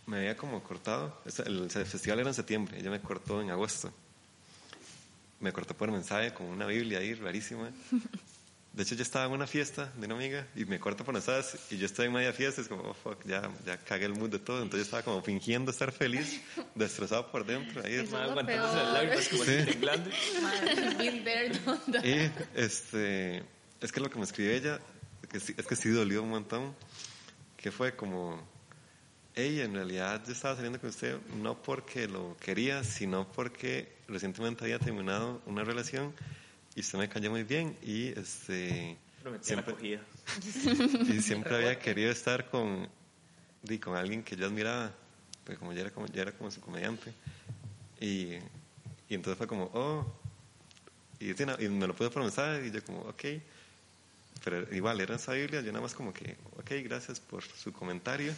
me 0.07 0.19
había 0.19 0.37
como 0.37 0.63
cortado. 0.63 1.21
El, 1.45 1.71
festival 1.71 2.21
era 2.21 2.29
en 2.31 2.35
septiembre, 2.35 2.79
ella 2.79 2.91
me 2.91 3.01
cortó 3.01 3.43
en 3.43 3.51
agosto. 3.51 3.93
Me 5.41 5.53
cortó 5.53 5.75
por 5.77 5.91
mensaje 5.91 6.33
con 6.33 6.47
una 6.47 6.67
Biblia 6.67 6.99
ahí 7.01 7.15
rarísima. 7.15 7.71
De 8.73 8.83
hecho, 8.83 8.95
yo 8.95 9.03
estaba 9.03 9.25
en 9.25 9.33
una 9.33 9.47
fiesta 9.47 9.91
de 9.97 10.05
una 10.07 10.15
amiga 10.17 10.47
y 10.55 10.67
me 10.67 10.79
corta 10.79 11.03
por 11.03 11.15
mensajes 11.15 11.59
y 11.71 11.79
yo 11.79 11.87
estoy 11.87 12.07
en 12.07 12.13
media 12.13 12.33
fiesta. 12.33 12.61
Es 12.61 12.69
como, 12.69 12.83
oh 12.83 12.95
fuck, 12.95 13.25
ya, 13.27 13.51
ya 13.65 13.79
cagué 13.79 14.05
el 14.05 14.15
mood 14.15 14.29
de 14.31 14.39
todo. 14.39 14.59
Entonces 14.63 14.81
yo 14.81 14.85
estaba 14.85 15.03
como 15.03 15.23
fingiendo 15.23 15.71
estar 15.71 15.93
feliz, 15.93 16.43
destrozado 16.75 17.31
por 17.31 17.45
dentro. 17.47 17.83
Ahí, 17.85 17.95
es 17.95 18.11
lo 18.11 18.19
aguantándose 18.19 18.77
las 18.77 18.93
lágrimas 18.93 19.29
como 19.29 19.45
temblando. 19.45 20.11
That. 21.93 22.05
Y 22.05 22.31
este, 22.55 23.43
es 23.81 23.93
que 23.93 24.01
lo 24.01 24.11
que 24.11 24.19
me 24.19 24.25
escribió 24.25 24.53
ella, 24.53 24.81
que 25.31 25.41
sí- 25.41 25.55
es 25.57 25.67
que 25.67 25.75
sí 25.77 25.89
dolió 25.89 26.23
un 26.23 26.31
montón, 26.31 26.75
que 27.57 27.71
fue 27.73 27.97
como, 27.97 28.47
hey, 29.37 29.61
en 29.61 29.75
realidad 29.75 30.23
yo 30.27 30.33
estaba 30.33 30.55
saliendo 30.57 30.81
con 30.81 30.89
usted 30.89 31.19
no 31.43 31.61
porque 31.63 32.09
lo 32.09 32.37
quería, 32.39 32.83
sino 32.83 33.31
porque 33.31 33.93
recientemente 34.09 34.65
había 34.65 34.79
terminado 34.79 35.43
una 35.45 35.63
relación 35.63 36.15
y 36.75 36.81
usted 36.81 36.99
me 36.99 37.09
cayó 37.09 37.31
muy 37.31 37.45
bien 37.45 37.77
y 37.83 38.19
este 38.19 38.97
siempre, 39.43 40.01
y 41.09 41.21
siempre 41.21 41.55
había 41.55 41.79
querido 41.79 42.11
estar 42.11 42.49
con, 42.49 42.89
di, 43.63 43.79
con 43.79 43.95
alguien 43.95 44.23
que 44.23 44.37
yo 44.37 44.47
admiraba, 44.47 44.91
porque 45.45 45.59
como 45.59 45.75
ya 45.75 45.83
era 45.83 45.91
como, 45.91 46.07
ya 46.07 46.23
era 46.23 46.33
como 46.33 46.51
su 46.51 46.61
comediante. 46.63 47.13
Y, 48.01 48.35
y 49.09 49.15
entonces 49.15 49.37
fue 49.37 49.47
como, 49.47 49.71
oh, 49.75 50.07
y, 51.21 51.31
y 51.31 51.69
me 51.69 51.87
lo 51.87 51.95
pude 51.95 52.09
por 52.09 52.23
mensaje 52.23 52.67
y 52.67 52.71
yo 52.71 52.83
como, 52.85 53.01
ok. 53.01 53.25
Pero 54.45 54.75
igual, 54.75 55.01
era 55.01 55.17
esa 55.17 55.33
Biblia, 55.33 55.61
yo 55.61 55.73
nada 55.73 55.83
más 55.83 55.95
como 55.95 56.13
que, 56.13 56.37
ok, 56.57 56.71
gracias 56.85 57.21
por 57.21 57.43
su 57.43 57.73
comentario. 57.73 58.33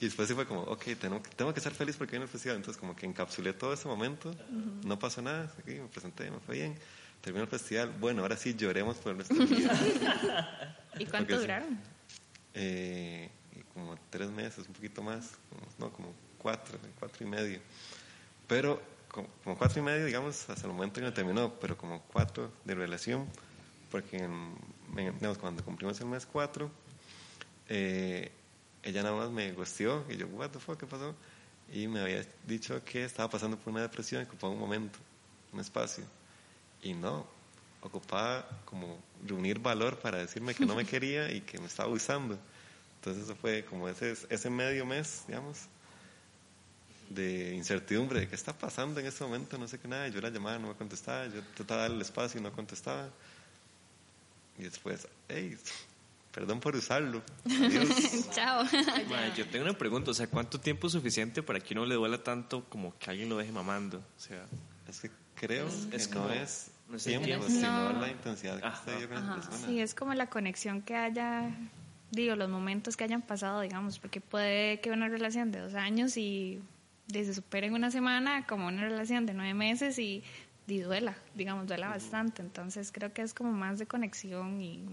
Y 0.00 0.06
después 0.06 0.28
sí 0.28 0.34
fue 0.34 0.46
como, 0.46 0.62
ok, 0.62 0.82
tengo, 0.98 1.20
tengo 1.36 1.52
que 1.52 1.60
estar 1.60 1.74
feliz 1.74 1.96
porque 1.96 2.12
viene 2.12 2.24
el 2.24 2.30
festival. 2.30 2.56
Entonces 2.56 2.80
como 2.80 2.96
que 2.96 3.04
encapsulé 3.06 3.52
todo 3.52 3.72
ese 3.74 3.86
momento, 3.86 4.34
no 4.84 4.98
pasó 4.98 5.20
nada, 5.20 5.52
aquí 5.58 5.74
me 5.74 5.88
presenté, 5.88 6.30
me 6.30 6.38
fue 6.40 6.56
bien. 6.56 6.74
Terminó 7.20 7.44
el 7.44 7.50
festival, 7.50 7.92
bueno, 8.00 8.22
ahora 8.22 8.36
sí 8.36 8.54
lloremos 8.54 8.96
por 8.96 9.14
nuestra 9.14 9.44
vida. 9.44 10.84
¿Y 10.98 11.04
cuánto 11.04 11.34
sí. 11.34 11.40
duraron? 11.42 11.78
Eh, 12.54 13.28
como 13.74 13.98
tres 14.08 14.30
meses, 14.30 14.66
un 14.66 14.72
poquito 14.74 15.02
más, 15.02 15.32
no, 15.78 15.90
como 15.92 16.14
cuatro, 16.38 16.78
cuatro 16.98 17.26
y 17.26 17.28
medio. 17.30 17.60
Pero 18.46 18.80
como, 19.08 19.58
cuatro 19.58 19.80
y 19.80 19.84
medio, 19.84 20.06
digamos, 20.06 20.48
hasta 20.48 20.66
el 20.66 20.72
momento 20.72 21.00
en 21.00 21.06
que 21.06 21.12
terminó, 21.12 21.52
pero 21.60 21.76
como 21.76 22.00
cuatro 22.04 22.50
de 22.64 22.74
relación, 22.74 23.26
porque 23.90 24.16
en- 24.16 24.54
en- 24.96 25.14
digamos, 25.16 25.36
cuando 25.36 25.62
cumplimos 25.62 26.00
el 26.00 26.06
mes 26.06 26.24
cuatro, 26.24 26.70
eh, 27.68 28.32
ella 28.82 29.02
nada 29.02 29.16
más 29.16 29.30
me 29.30 29.52
gusteó 29.52 30.04
y 30.08 30.16
yo, 30.16 30.26
what 30.28 30.50
the 30.50 30.58
fuck, 30.58 30.78
¿qué 30.78 30.86
pasó? 30.86 31.14
Y 31.72 31.86
me 31.86 32.00
había 32.00 32.24
dicho 32.46 32.82
que 32.84 33.04
estaba 33.04 33.30
pasando 33.30 33.56
por 33.56 33.72
una 33.72 33.82
depresión 33.82 34.22
y 34.22 34.24
ocupaba 34.24 34.52
un 34.52 34.58
momento, 34.58 34.98
un 35.52 35.60
espacio. 35.60 36.04
Y 36.82 36.94
no, 36.94 37.26
ocupaba 37.82 38.46
como 38.64 38.98
reunir 39.24 39.58
valor 39.58 39.98
para 39.98 40.18
decirme 40.18 40.54
que 40.54 40.66
no 40.66 40.74
me 40.74 40.84
quería 40.86 41.30
y 41.30 41.42
que 41.42 41.58
me 41.58 41.66
estaba 41.66 41.88
usando. 41.88 42.38
Entonces 42.96 43.24
eso 43.24 43.36
fue 43.36 43.64
como 43.64 43.88
ese, 43.88 44.14
ese 44.28 44.50
medio 44.50 44.84
mes, 44.84 45.24
digamos, 45.26 45.58
de 47.08 47.54
incertidumbre 47.54 48.20
de 48.20 48.28
qué 48.28 48.34
está 48.34 48.56
pasando 48.56 49.00
en 49.00 49.06
este 49.06 49.24
momento, 49.24 49.58
no 49.58 49.66
sé 49.68 49.78
qué 49.78 49.88
nada. 49.88 50.08
Yo 50.08 50.20
la 50.20 50.30
llamaba, 50.30 50.58
no 50.58 50.68
me 50.68 50.74
contestaba, 50.74 51.26
yo 51.26 51.42
trataba 51.54 51.82
de 51.82 51.88
darle 51.88 51.96
el 51.96 52.02
espacio 52.02 52.40
y 52.40 52.42
no 52.42 52.52
contestaba. 52.52 53.08
Y 54.58 54.64
después, 54.64 55.08
hey, 55.28 55.56
perdón 56.32 56.60
por 56.60 56.76
usarlo. 56.76 57.22
Adiós. 57.44 57.88
Chao. 58.34 58.64
Mae, 59.08 59.32
yo 59.36 59.46
tengo 59.48 59.64
una 59.64 59.74
pregunta, 59.76 60.10
o 60.10 60.14
sea, 60.14 60.26
¿cuánto 60.28 60.60
tiempo 60.60 60.86
es 60.86 60.92
suficiente 60.92 61.42
para 61.42 61.60
que 61.60 61.74
uno 61.74 61.86
le 61.86 61.94
duela 61.94 62.22
tanto 62.22 62.64
como 62.68 62.96
que 62.98 63.10
alguien 63.10 63.28
lo 63.28 63.36
deje 63.36 63.52
mamando? 63.52 63.98
O 63.98 64.20
sea, 64.20 64.44
es 64.88 65.00
que 65.00 65.10
creo 65.34 65.66
que 65.90 65.96
es 65.96 66.10
no 66.10 66.20
como- 66.22 66.32
es 66.32 66.70
no 66.88 66.96
es 66.96 67.06
el 67.06 67.20
tiempo, 67.22 67.26
tiempo. 67.26 67.46
sino 67.48 67.92
No. 67.92 68.00
la 68.00 68.08
intensidad 68.10 68.58
que 68.60 68.66
Ajá. 68.66 68.82
con 68.84 68.94
esa 69.18 69.34
persona. 69.34 69.66
Sí, 69.66 69.80
es 69.80 69.94
como 69.94 70.14
la 70.14 70.28
conexión 70.28 70.82
que 70.82 70.96
haya, 70.96 71.50
digo, 72.10 72.34
los 72.36 72.48
momentos 72.50 72.96
que 72.96 73.04
hayan 73.04 73.22
pasado, 73.22 73.60
digamos, 73.60 73.98
porque 74.00 74.20
puede 74.20 74.80
que 74.80 74.90
una 74.90 75.08
relación 75.08 75.52
de 75.52 75.60
dos 75.60 75.74
años 75.74 76.16
y, 76.16 76.60
y 77.08 77.24
se 77.24 77.32
supere 77.34 77.68
en 77.68 77.74
una 77.74 77.90
semana 77.92 78.44
como 78.46 78.66
una 78.66 78.82
relación 78.82 79.24
de 79.26 79.34
nueve 79.34 79.54
meses 79.54 79.98
y, 80.00 80.24
y 80.66 80.78
duela, 80.80 81.16
digamos, 81.36 81.66
duela 81.68 81.88
bastante. 81.88 82.42
Entonces 82.42 82.90
creo 82.92 83.12
que 83.12 83.22
es 83.22 83.32
como 83.34 83.52
más 83.52 83.78
de 83.78 83.86
conexión 83.86 84.60
y 84.60 84.88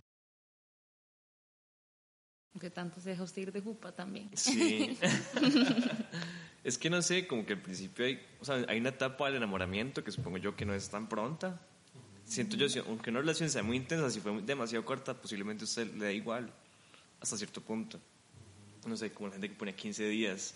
Que 2.60 2.70
tanto 2.70 3.00
se 3.02 3.12
deja 3.12 3.24
usted 3.24 3.44
ir 3.44 3.52
de 3.52 3.62
jupa 3.62 3.92
también. 3.92 4.30
sí. 4.36 4.98
es 6.64 6.78
que 6.78 6.90
no 6.90 7.02
sé, 7.02 7.28
como 7.28 7.46
que 7.46 7.54
al 7.54 7.62
principio 7.62 8.06
hay, 8.06 8.20
o 8.40 8.46
sea, 8.46 8.66
hay 8.68 8.80
una 8.80 8.90
etapa 8.90 9.28
del 9.28 9.36
enamoramiento 9.38 10.04
que 10.04 10.12
supongo 10.12 10.38
yo 10.38 10.56
que 10.56 10.66
no 10.66 10.74
es 10.74 10.90
tan 10.90 11.08
pronta. 11.08 11.60
Siento 12.26 12.58
yo, 12.58 12.68
si- 12.68 12.80
aunque 12.80 13.10
una 13.10 13.20
relación 13.22 13.50
sea 13.50 13.64
muy 13.64 13.78
intensa, 13.78 14.10
si 14.10 14.20
fue 14.20 14.42
demasiado 14.42 14.84
corta, 14.84 15.14
posiblemente 15.14 15.64
a 15.64 15.66
usted 15.66 15.94
le 15.96 16.06
da 16.06 16.12
igual, 16.12 16.52
hasta 17.22 17.38
cierto 17.38 17.62
punto. 17.62 18.00
No 18.86 18.98
sé, 18.98 19.12
como 19.12 19.28
la 19.28 19.34
gente 19.34 19.50
que 19.50 19.56
pone 19.56 19.74
15 19.76 20.08
días, 20.10 20.54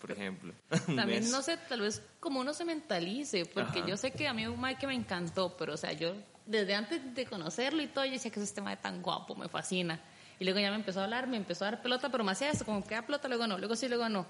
por 0.00 0.10
ejemplo. 0.12 0.52
También, 0.86 1.08
mes. 1.22 1.30
no 1.30 1.42
sé, 1.42 1.56
tal 1.68 1.80
vez 1.80 2.00
como 2.20 2.40
uno 2.40 2.54
se 2.54 2.64
mentalice, 2.64 3.44
porque 3.46 3.80
Ajá. 3.80 3.88
yo 3.88 3.96
sé 3.96 4.12
que 4.12 4.28
a 4.28 4.34
mí 4.34 4.46
un 4.46 4.60
mae 4.60 4.76
que 4.78 4.86
me 4.86 4.94
encantó, 4.94 5.56
pero 5.56 5.74
o 5.74 5.76
sea, 5.76 5.92
yo 5.92 6.14
desde 6.46 6.74
antes 6.74 7.14
de 7.14 7.26
conocerlo 7.26 7.82
y 7.82 7.88
todo, 7.88 8.04
yo 8.04 8.12
decía 8.12 8.30
que 8.30 8.38
es 8.40 8.44
este 8.48 8.60
mae 8.60 8.76
tan 8.76 9.02
guapo, 9.02 9.34
me 9.34 9.48
fascina. 9.48 10.00
Y 10.38 10.44
luego 10.44 10.60
ya 10.60 10.70
me 10.70 10.76
empezó 10.76 11.00
a 11.00 11.04
hablar, 11.04 11.26
me 11.26 11.36
empezó 11.36 11.64
a 11.64 11.70
dar 11.72 11.82
pelota, 11.82 12.10
pero 12.10 12.24
me 12.24 12.32
hacía 12.32 12.50
esto, 12.50 12.64
como 12.64 12.84
que 12.86 12.94
da 12.94 13.02
pelota, 13.02 13.28
luego 13.28 13.46
no, 13.46 13.58
luego 13.58 13.74
sí, 13.76 13.88
luego 13.88 14.08
no. 14.08 14.26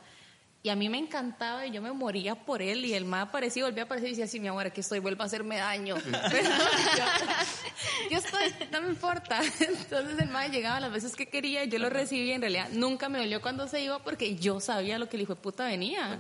Y 0.61 0.71
a 0.71 0.77
mí 0.77 0.89
me 0.89 0.99
encantaba 0.99 1.67
y 1.67 1.71
yo 1.71 1.81
me 1.81 1.93
moría 1.93 2.35
por 2.35 2.63
él 2.63 2.85
y 2.85 2.95
el 2.95 3.05
mae 3.05 3.23
aparecía, 3.23 3.65
volvía 3.65 3.83
a 3.83 3.87
aparecer 3.87 4.09
y 4.09 4.13
decía, 4.13 4.27
sí, 4.27 4.41
mi 4.41 4.49
amor, 4.49 4.67
aquí 4.67 4.81
estoy, 4.81 4.99
vuelva 4.99 5.25
a 5.25 5.27
hacerme 5.27 5.57
daño. 5.59 5.95
Pero 6.31 6.49
yo, 6.49 7.05
yo 8.11 8.19
estoy, 8.19 8.53
no 8.73 8.83
me 8.83 8.89
importa. 8.89 9.41
Entonces 9.61 10.19
el 10.19 10.29
mae 10.31 10.51
llegaba 10.51 10.81
las 10.81 10.91
veces 10.91 11.15
que 11.15 11.29
quería, 11.29 11.65
yo 11.65 11.79
lo 11.79 11.91
recibía, 11.91 12.35
en 12.35 12.41
realidad 12.41 12.71
nunca 12.73 13.09
me 13.09 13.19
dolió 13.19 13.41
cuando 13.41 13.69
se 13.69 13.83
iba 13.83 14.01
porque 14.01 14.35
yo 14.35 14.59
sabía 14.59 14.99
lo 14.99 15.09
que 15.09 15.17
el 15.17 15.23
hijo 15.23 15.37
de 15.37 15.41
puta 15.41 15.65
venía. 15.65 16.19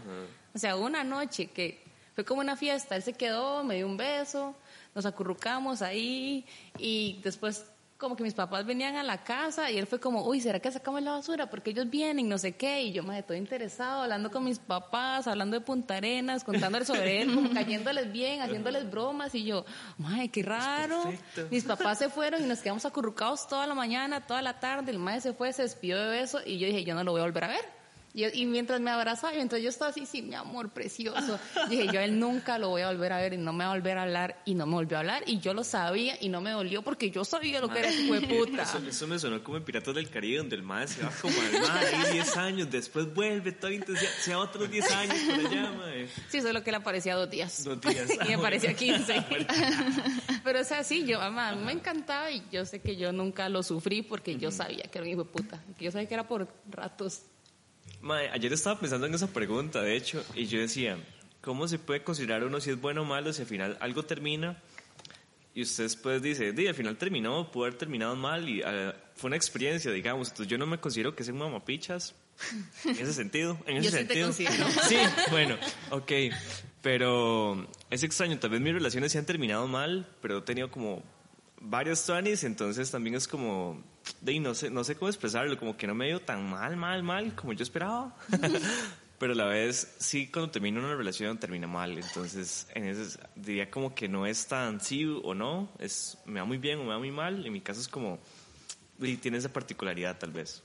O 0.54 0.58
sea, 0.58 0.76
una 0.76 1.02
noche 1.02 1.48
que 1.48 1.82
fue 2.14 2.24
como 2.24 2.40
una 2.40 2.56
fiesta, 2.56 2.94
él 2.94 3.02
se 3.02 3.14
quedó, 3.14 3.64
me 3.64 3.74
dio 3.76 3.86
un 3.86 3.96
beso, 3.96 4.54
nos 4.94 5.04
acurrucamos 5.04 5.82
ahí 5.82 6.46
y 6.78 7.20
después 7.24 7.64
como 7.98 8.14
que 8.14 8.22
mis 8.22 8.34
papás 8.34 8.64
venían 8.64 8.94
a 8.94 9.02
la 9.02 9.24
casa 9.24 9.72
y 9.72 9.76
él 9.76 9.88
fue 9.88 9.98
como, 9.98 10.24
uy, 10.24 10.40
¿será 10.40 10.60
que 10.60 10.70
sacamos 10.70 11.02
la 11.02 11.12
basura? 11.12 11.50
Porque 11.50 11.70
ellos 11.70 11.90
vienen, 11.90 12.28
no 12.28 12.38
sé 12.38 12.54
qué. 12.54 12.82
Y 12.82 12.92
yo, 12.92 13.02
me 13.02 13.20
todo 13.24 13.36
interesado, 13.36 14.02
hablando 14.02 14.30
con 14.30 14.44
mis 14.44 14.60
papás, 14.60 15.26
hablando 15.26 15.58
de 15.58 15.66
Punta 15.66 15.96
Arenas, 15.96 16.44
contándoles 16.44 16.86
sobre 16.86 17.20
él, 17.20 17.34
como 17.34 17.50
cayéndoles 17.50 18.12
bien, 18.12 18.40
haciéndoles 18.40 18.88
bromas. 18.88 19.34
Y 19.34 19.44
yo, 19.44 19.64
madre, 19.98 20.28
qué 20.28 20.44
raro. 20.44 21.12
Mis 21.50 21.64
papás 21.64 21.98
se 21.98 22.08
fueron 22.08 22.44
y 22.44 22.46
nos 22.46 22.60
quedamos 22.60 22.86
acurrucados 22.86 23.48
toda 23.48 23.66
la 23.66 23.74
mañana, 23.74 24.24
toda 24.24 24.42
la 24.42 24.60
tarde. 24.60 24.92
El 24.92 25.00
madre 25.00 25.20
se 25.20 25.32
fue, 25.32 25.52
se 25.52 25.62
despidió 25.62 25.98
de 25.98 26.08
beso 26.08 26.38
y 26.46 26.58
yo 26.58 26.68
dije, 26.68 26.84
yo 26.84 26.94
no 26.94 27.02
lo 27.02 27.10
voy 27.10 27.20
a 27.20 27.24
volver 27.24 27.44
a 27.44 27.48
ver. 27.48 27.77
Y, 28.14 28.46
mientras 28.46 28.80
me 28.80 28.90
abrazaba, 28.90 29.34
mientras 29.34 29.62
yo 29.62 29.68
estaba 29.68 29.90
así, 29.90 30.06
sí, 30.06 30.22
mi 30.22 30.34
amor 30.34 30.70
precioso, 30.70 31.38
dije, 31.68 31.88
yo 31.92 32.00
a 32.00 32.04
él 32.04 32.18
nunca 32.18 32.58
lo 32.58 32.70
voy 32.70 32.82
a 32.82 32.88
volver 32.88 33.12
a 33.12 33.18
ver 33.18 33.34
y 33.34 33.36
no 33.36 33.52
me 33.52 33.64
va 33.64 33.70
a 33.70 33.74
volver 33.74 33.98
a 33.98 34.02
hablar 34.02 34.42
y 34.44 34.54
no 34.54 34.66
me 34.66 34.74
volvió 34.74 34.96
a 34.96 35.00
hablar 35.00 35.22
y 35.26 35.38
yo 35.40 35.54
lo 35.54 35.62
sabía 35.62 36.16
y 36.20 36.28
no 36.28 36.40
me 36.40 36.50
dolió 36.50 36.82
porque 36.82 37.10
yo 37.10 37.24
sabía 37.24 37.60
lo 37.60 37.68
que 37.68 37.78
era 37.78 37.88
ese 37.88 38.08
puta. 38.26 38.64
Eso, 38.88 39.06
me 39.06 39.18
sonó 39.18 39.42
como 39.44 39.58
en 39.58 39.64
Piratas 39.64 39.94
del 39.94 40.08
Caribe, 40.10 40.38
donde 40.38 40.56
el 40.56 40.62
madre 40.62 40.88
se 40.88 41.02
va 41.02 41.10
como 41.20 41.34
al 41.40 41.62
mar 41.62 41.84
ahí 41.84 42.12
10 42.14 42.36
años, 42.38 42.70
después 42.70 43.12
vuelve 43.12 43.52
todo 43.52 43.70
intensidad, 43.70 44.10
sea 44.20 44.38
otros 44.38 44.70
10 44.70 44.90
años 44.92 45.16
por 45.26 45.46
allá, 45.46 45.72
madre. 45.72 46.08
Sí, 46.28 46.38
eso 46.38 46.48
es 46.48 46.54
lo 46.54 46.64
que 46.64 46.70
le 46.70 46.78
aparecía 46.78 47.14
dos 47.14 47.30
días. 47.30 47.62
Dos 47.64 47.80
días. 47.80 48.08
y 48.24 48.28
me 48.28 48.34
ah, 48.34 48.40
parecía 48.40 48.74
15. 48.74 49.24
Pero 50.44 50.60
o 50.60 50.64
sea, 50.64 50.82
sí, 50.82 51.04
yo, 51.06 51.18
mamá, 51.18 51.54
me 51.54 51.72
encantaba 51.72 52.30
y 52.30 52.42
yo 52.50 52.64
sé 52.64 52.80
que 52.80 52.96
yo 52.96 53.12
nunca 53.12 53.48
lo 53.48 53.62
sufrí 53.62 54.02
porque 54.02 54.36
yo 54.36 54.50
sabía 54.50 54.84
que 54.84 54.98
era 54.98 55.02
un 55.02 55.12
hijo 55.12 55.24
de 55.24 55.30
puta, 55.30 55.62
que 55.78 55.84
yo 55.84 55.90
sabía 55.92 56.08
que 56.08 56.14
era 56.14 56.26
por 56.26 56.48
ratos 56.70 57.22
ayer 58.32 58.52
estaba 58.52 58.78
pensando 58.78 59.06
en 59.06 59.14
esa 59.14 59.28
pregunta, 59.28 59.82
de 59.82 59.96
hecho, 59.96 60.24
y 60.34 60.46
yo 60.46 60.60
decía, 60.60 60.98
¿cómo 61.40 61.68
se 61.68 61.78
puede 61.78 62.02
considerar 62.02 62.44
uno 62.44 62.60
si 62.60 62.70
es 62.70 62.80
bueno 62.80 63.02
o 63.02 63.04
malo 63.04 63.32
si 63.32 63.42
al 63.42 63.48
final 63.48 63.76
algo 63.80 64.04
termina 64.04 64.62
y 65.58 65.62
usted 65.62 65.82
después 65.82 66.22
dice, 66.22 66.52
di, 66.52 66.68
al 66.68 66.74
final 66.76 66.96
terminó, 66.96 67.50
pudo 67.50 67.64
haber 67.64 67.76
terminado 67.76 68.14
mal 68.14 68.48
y 68.48 68.62
ah, 68.62 68.94
fue 69.16 69.26
una 69.26 69.36
experiencia, 69.36 69.90
digamos. 69.90 70.28
Entonces 70.28 70.48
yo 70.48 70.56
no 70.56 70.66
me 70.66 70.78
considero 70.78 71.16
que 71.16 71.24
sea 71.24 71.32
un 71.32 71.40
mamapichas 71.40 72.14
en 72.84 72.92
ese 72.92 73.12
sentido. 73.12 73.58
En 73.66 73.78
ese 73.78 73.90
sentido. 73.90 74.32
Sí, 74.32 74.46
sí, 74.88 74.96
bueno, 75.32 75.56
ok. 75.90 76.12
Pero 76.80 77.68
es 77.90 78.04
extraño, 78.04 78.38
tal 78.38 78.50
vez 78.50 78.60
mis 78.60 78.72
relaciones 78.72 79.10
se 79.10 79.18
han 79.18 79.26
terminado 79.26 79.66
mal, 79.66 80.08
pero 80.22 80.38
he 80.38 80.42
tenido 80.42 80.70
como 80.70 81.02
varios 81.60 82.06
20 82.06 82.46
entonces 82.46 82.90
también 82.90 83.16
es 83.16 83.26
como 83.26 83.82
de, 84.20 84.38
no 84.40 84.54
sé, 84.54 84.70
no 84.70 84.84
sé 84.84 84.96
cómo 84.96 85.08
expresarlo, 85.08 85.58
como 85.58 85.76
que 85.76 85.86
no 85.86 85.94
me 85.94 86.08
ido 86.08 86.20
tan 86.20 86.48
mal, 86.48 86.76
mal, 86.76 87.02
mal 87.02 87.34
como 87.34 87.52
yo 87.52 87.62
esperaba. 87.62 88.16
Pero 89.18 89.32
a 89.32 89.36
la 89.36 89.46
vez, 89.46 89.96
sí, 89.98 90.28
cuando 90.28 90.52
termina 90.52 90.78
una 90.78 90.94
relación, 90.94 91.38
termina 91.38 91.66
mal. 91.66 91.98
Entonces, 91.98 92.68
en 92.72 92.84
ese, 92.84 93.18
diría 93.34 93.68
como 93.68 93.92
que 93.92 94.08
no 94.08 94.26
es 94.26 94.46
tan 94.46 94.80
sí 94.80 95.04
o 95.04 95.34
no, 95.34 95.68
es 95.80 96.18
me 96.24 96.38
va 96.38 96.46
muy 96.46 96.58
bien 96.58 96.78
o 96.78 96.84
me 96.84 96.90
va 96.90 96.98
muy 96.98 97.10
mal. 97.10 97.44
En 97.44 97.52
mi 97.52 97.60
caso 97.60 97.80
es 97.80 97.88
como, 97.88 98.20
y 99.00 99.16
tiene 99.16 99.38
esa 99.38 99.52
particularidad 99.52 100.18
tal 100.18 100.30
vez. 100.30 100.62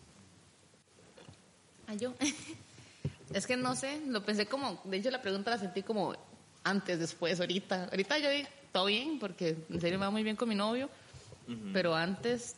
¿A 1.87 1.95
yo? 1.95 2.13
es 3.33 3.47
que 3.47 3.57
no 3.57 3.75
sé, 3.75 4.01
lo 4.07 4.23
pensé 4.23 4.45
como, 4.45 4.79
de 4.83 4.97
hecho 4.97 5.09
la 5.09 5.21
pregunta 5.23 5.49
la 5.49 5.57
sentí 5.57 5.81
como 5.81 6.15
antes, 6.63 6.99
después, 6.99 7.39
ahorita. 7.39 7.85
Ahorita 7.85 8.19
yo 8.19 8.29
todo 8.73 8.85
bien, 8.85 9.19
porque 9.19 9.55
en 9.69 9.79
serio 9.79 9.97
me 9.97 10.05
va 10.05 10.11
muy 10.11 10.23
bien 10.23 10.35
con 10.35 10.49
mi 10.49 10.55
novio. 10.55 10.89
Pero 11.73 11.93
antes 11.93 12.55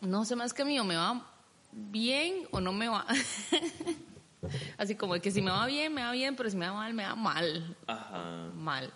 no 0.00 0.24
sé 0.24 0.36
más 0.36 0.52
que 0.52 0.64
mío, 0.64 0.84
me 0.84 0.96
va 0.96 1.26
bien 1.72 2.46
o 2.50 2.60
no 2.60 2.72
me 2.72 2.88
va. 2.88 3.06
Así 4.76 4.94
como 4.94 5.14
que 5.14 5.30
si 5.30 5.40
me 5.40 5.50
va 5.50 5.66
bien, 5.66 5.92
me 5.94 6.02
va 6.02 6.12
bien, 6.12 6.36
pero 6.36 6.50
si 6.50 6.56
me 6.56 6.66
va 6.66 6.74
mal, 6.74 6.94
me 6.94 7.04
va 7.04 7.14
mal. 7.14 7.76
Ajá. 7.86 8.50
Mal. 8.54 8.92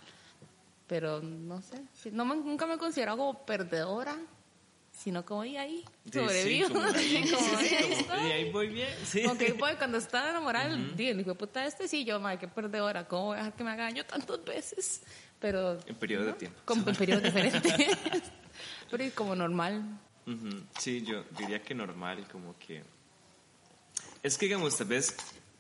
Pero 0.87 1.21
no 1.23 1.63
sé, 1.63 1.83
no 2.13 2.25
nunca 2.25 2.67
me 2.67 2.79
considero 2.79 3.17
como 3.17 3.45
perdedora, 3.45 4.17
sino 4.93 5.25
como 5.25 5.43
ahí, 5.43 5.57
ahí, 5.57 5.85
sobrevivo. 6.13 6.69
como 6.71 6.83
ahí, 6.95 7.31
como, 7.31 8.27
y 8.27 8.33
ahí 8.33 8.51
voy 8.51 8.69
bien. 8.69 8.89
Sí. 9.05 9.25
Okay, 9.27 9.53
voy, 9.53 9.75
cuando 9.77 9.99
estaba 9.99 10.31
enamorada, 10.31 10.75
uh 10.75 10.79
-huh. 10.79 11.21
hijo 11.21 11.35
puta, 11.35 11.65
este 11.65 11.89
sí, 11.89 12.05
yo, 12.05 12.19
madre, 12.19 12.39
qué 12.39 12.49
perdedora, 12.49 13.07
¿cómo 13.07 13.27
voy 13.27 13.35
a 13.35 13.39
dejar 13.39 13.55
que 13.55 13.65
me 13.65 13.71
haga 13.71 13.85
daño 13.85 14.05
tantas 14.05 14.43
veces? 14.45 15.03
Pero... 15.41 15.79
En 15.87 15.95
periodo 15.97 16.27
de 16.27 16.33
tiempo. 16.35 16.61
Como 16.65 16.89
en 16.89 16.97
periodos 16.97 17.23
diferentes. 17.23 17.73
pero 18.91 19.05
como 19.15 19.35
normal. 19.35 19.99
Sí, 20.79 21.03
yo 21.05 21.25
diría 21.39 21.63
que 21.63 21.75
normal, 21.75 22.27
como 22.31 22.59
que... 22.59 22.83
Es 24.23 24.37
que, 24.37 24.47
digamos, 24.47 24.77
tal 24.77 24.89
vez 24.89 25.17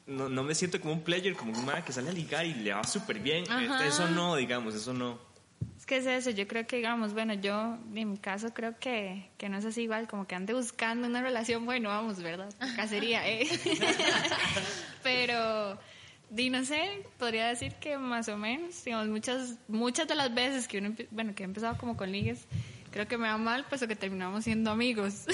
no, 0.09 0.29
no 0.29 0.43
me 0.43 0.55
siento 0.55 0.81
como 0.81 0.95
un 0.95 1.03
player, 1.03 1.35
como 1.35 1.53
un 1.53 1.64
man 1.64 1.85
que 1.85 1.93
sale 1.93 2.11
a 2.11 2.12
ligar 2.12 2.45
y 2.45 2.55
le 2.55 2.73
va 2.73 2.83
súper 2.85 3.21
bien. 3.21 3.45
Eso 3.85 4.09
no, 4.09 4.37
digamos, 4.37 4.75
eso 4.75 4.93
no. 4.93 5.19
Es 5.77 5.87
que 5.87 5.99
es 5.99 6.07
eso, 6.07 6.31
yo 6.31 6.47
creo 6.49 6.67
que, 6.67 6.77
digamos, 6.77 7.12
bueno, 7.14 7.35
yo 7.35 7.79
en 7.95 8.11
mi 8.11 8.19
caso 8.19 8.53
creo 8.53 8.79
que, 8.79 9.29
que 9.38 9.49
no 9.49 9.59
es 9.59 9.64
así 9.64 9.83
igual, 9.83 10.09
como 10.09 10.27
que 10.27 10.35
ande 10.35 10.55
buscando 10.55 11.07
una 11.07 11.23
relación, 11.23 11.64
bueno, 11.64 11.88
vamos, 11.88 12.23
¿verdad? 12.23 12.53
Cacería, 12.77 13.29
¿eh? 13.29 13.47
Pero, 15.03 15.79
di, 16.31 16.51
no 16.51 16.64
sé, 16.64 17.05
podría 17.19 17.49
decir 17.49 17.75
que 17.75 17.97
más 17.99 18.29
o 18.29 18.37
menos, 18.37 18.85
digamos, 18.85 19.09
muchas, 19.09 19.57
muchas 19.69 20.07
de 20.09 20.14
las 20.14 20.35
veces 20.35 20.69
que 20.69 20.79
uno, 20.79 20.95
bueno, 21.11 21.35
que 21.35 21.43
he 21.43 21.47
empezado 21.47 21.77
como 21.79 21.97
con 21.97 22.12
ligues, 22.12 22.45
creo 22.91 23.07
que 23.09 23.17
me 23.17 23.29
va 23.29 23.38
mal, 23.38 23.64
pues 23.69 23.87
que 23.87 23.97
terminamos 23.97 24.45
siendo 24.45 24.71
amigos. 24.71 25.27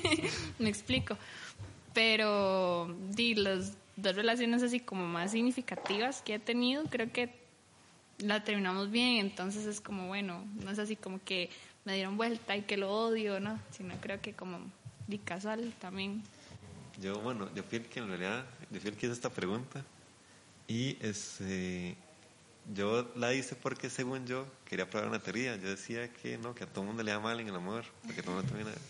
me 0.58 0.68
explico. 0.68 1.16
Pero 1.94 2.94
di, 3.10 3.34
las 3.34 3.76
dos 3.96 4.16
relaciones 4.16 4.62
así 4.62 4.80
como 4.80 5.06
más 5.06 5.32
significativas 5.32 6.22
que 6.22 6.34
he 6.34 6.38
tenido, 6.38 6.84
creo 6.84 7.12
que 7.12 7.40
la 8.18 8.44
terminamos 8.44 8.90
bien, 8.90 9.18
entonces 9.18 9.66
es 9.66 9.80
como, 9.80 10.08
bueno, 10.08 10.44
no 10.62 10.70
es 10.70 10.78
así 10.78 10.96
como 10.96 11.20
que 11.24 11.50
me 11.84 11.94
dieron 11.94 12.16
vuelta 12.16 12.56
y 12.56 12.62
que 12.62 12.76
lo 12.76 12.90
odio, 12.90 13.40
¿no? 13.40 13.58
Sino 13.70 13.94
creo 14.00 14.20
que 14.20 14.32
como 14.32 14.58
di 15.06 15.18
casual 15.18 15.72
también. 15.80 16.22
Yo, 17.00 17.18
bueno, 17.20 17.48
yo 17.54 17.62
fui 17.62 17.78
el 17.78 17.86
que 17.86 18.00
en 18.00 18.08
realidad, 18.08 18.46
yo 18.70 18.80
fui 18.80 18.90
el 18.90 18.96
que 18.96 19.06
hizo 19.06 19.12
esta 19.12 19.30
pregunta 19.30 19.84
y 20.68 20.96
este 21.00 21.96
yo 22.74 23.10
la 23.16 23.34
hice 23.34 23.56
porque 23.56 23.90
según 23.90 24.26
yo 24.26 24.46
quería 24.64 24.88
probar 24.88 25.08
una 25.08 25.18
teoría. 25.18 25.56
Yo 25.56 25.68
decía 25.68 26.12
que 26.12 26.38
no, 26.38 26.54
que 26.54 26.64
a 26.64 26.66
todo 26.66 26.82
el 26.82 26.88
mundo 26.88 27.02
le 27.02 27.10
da 27.10 27.18
mal 27.18 27.40
en 27.40 27.48
el 27.48 27.54
amor, 27.54 27.84
porque 28.06 28.22
todo 28.22 28.38
el 28.38 28.44
mundo 28.44 28.52
termina. 28.52 28.72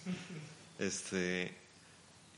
Este, 0.78 1.54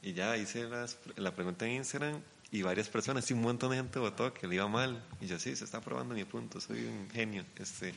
y 0.03 0.12
ya 0.12 0.37
hice 0.37 0.68
la 1.16 1.35
pregunta 1.35 1.64
en 1.64 1.77
Instagram 1.77 2.20
y 2.51 2.61
varias 2.61 2.90
personas, 2.90 3.31
y 3.31 3.33
un 3.33 3.40
montón 3.40 3.70
de 3.70 3.77
gente 3.77 3.99
votó 3.99 4.35
que 4.35 4.47
le 4.47 4.57
iba 4.57 4.68
mal. 4.68 5.03
Y 5.20 5.27
yo 5.27 5.38
sí, 5.38 5.57
se 5.57 5.64
está 5.64 5.81
probando 5.81 6.14
mi 6.14 6.25
punto, 6.25 6.61
soy 6.61 6.85
un 6.85 7.09
genio. 7.11 7.47
Este, 7.57 7.94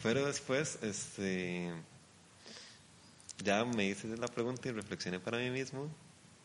pero 0.00 0.24
después, 0.26 0.78
este, 0.82 1.72
ya 3.42 3.64
me 3.64 3.86
hice 3.86 4.06
la 4.16 4.28
pregunta 4.28 4.68
y 4.68 4.72
reflexioné 4.72 5.18
para 5.18 5.38
mí 5.38 5.50
mismo. 5.50 5.90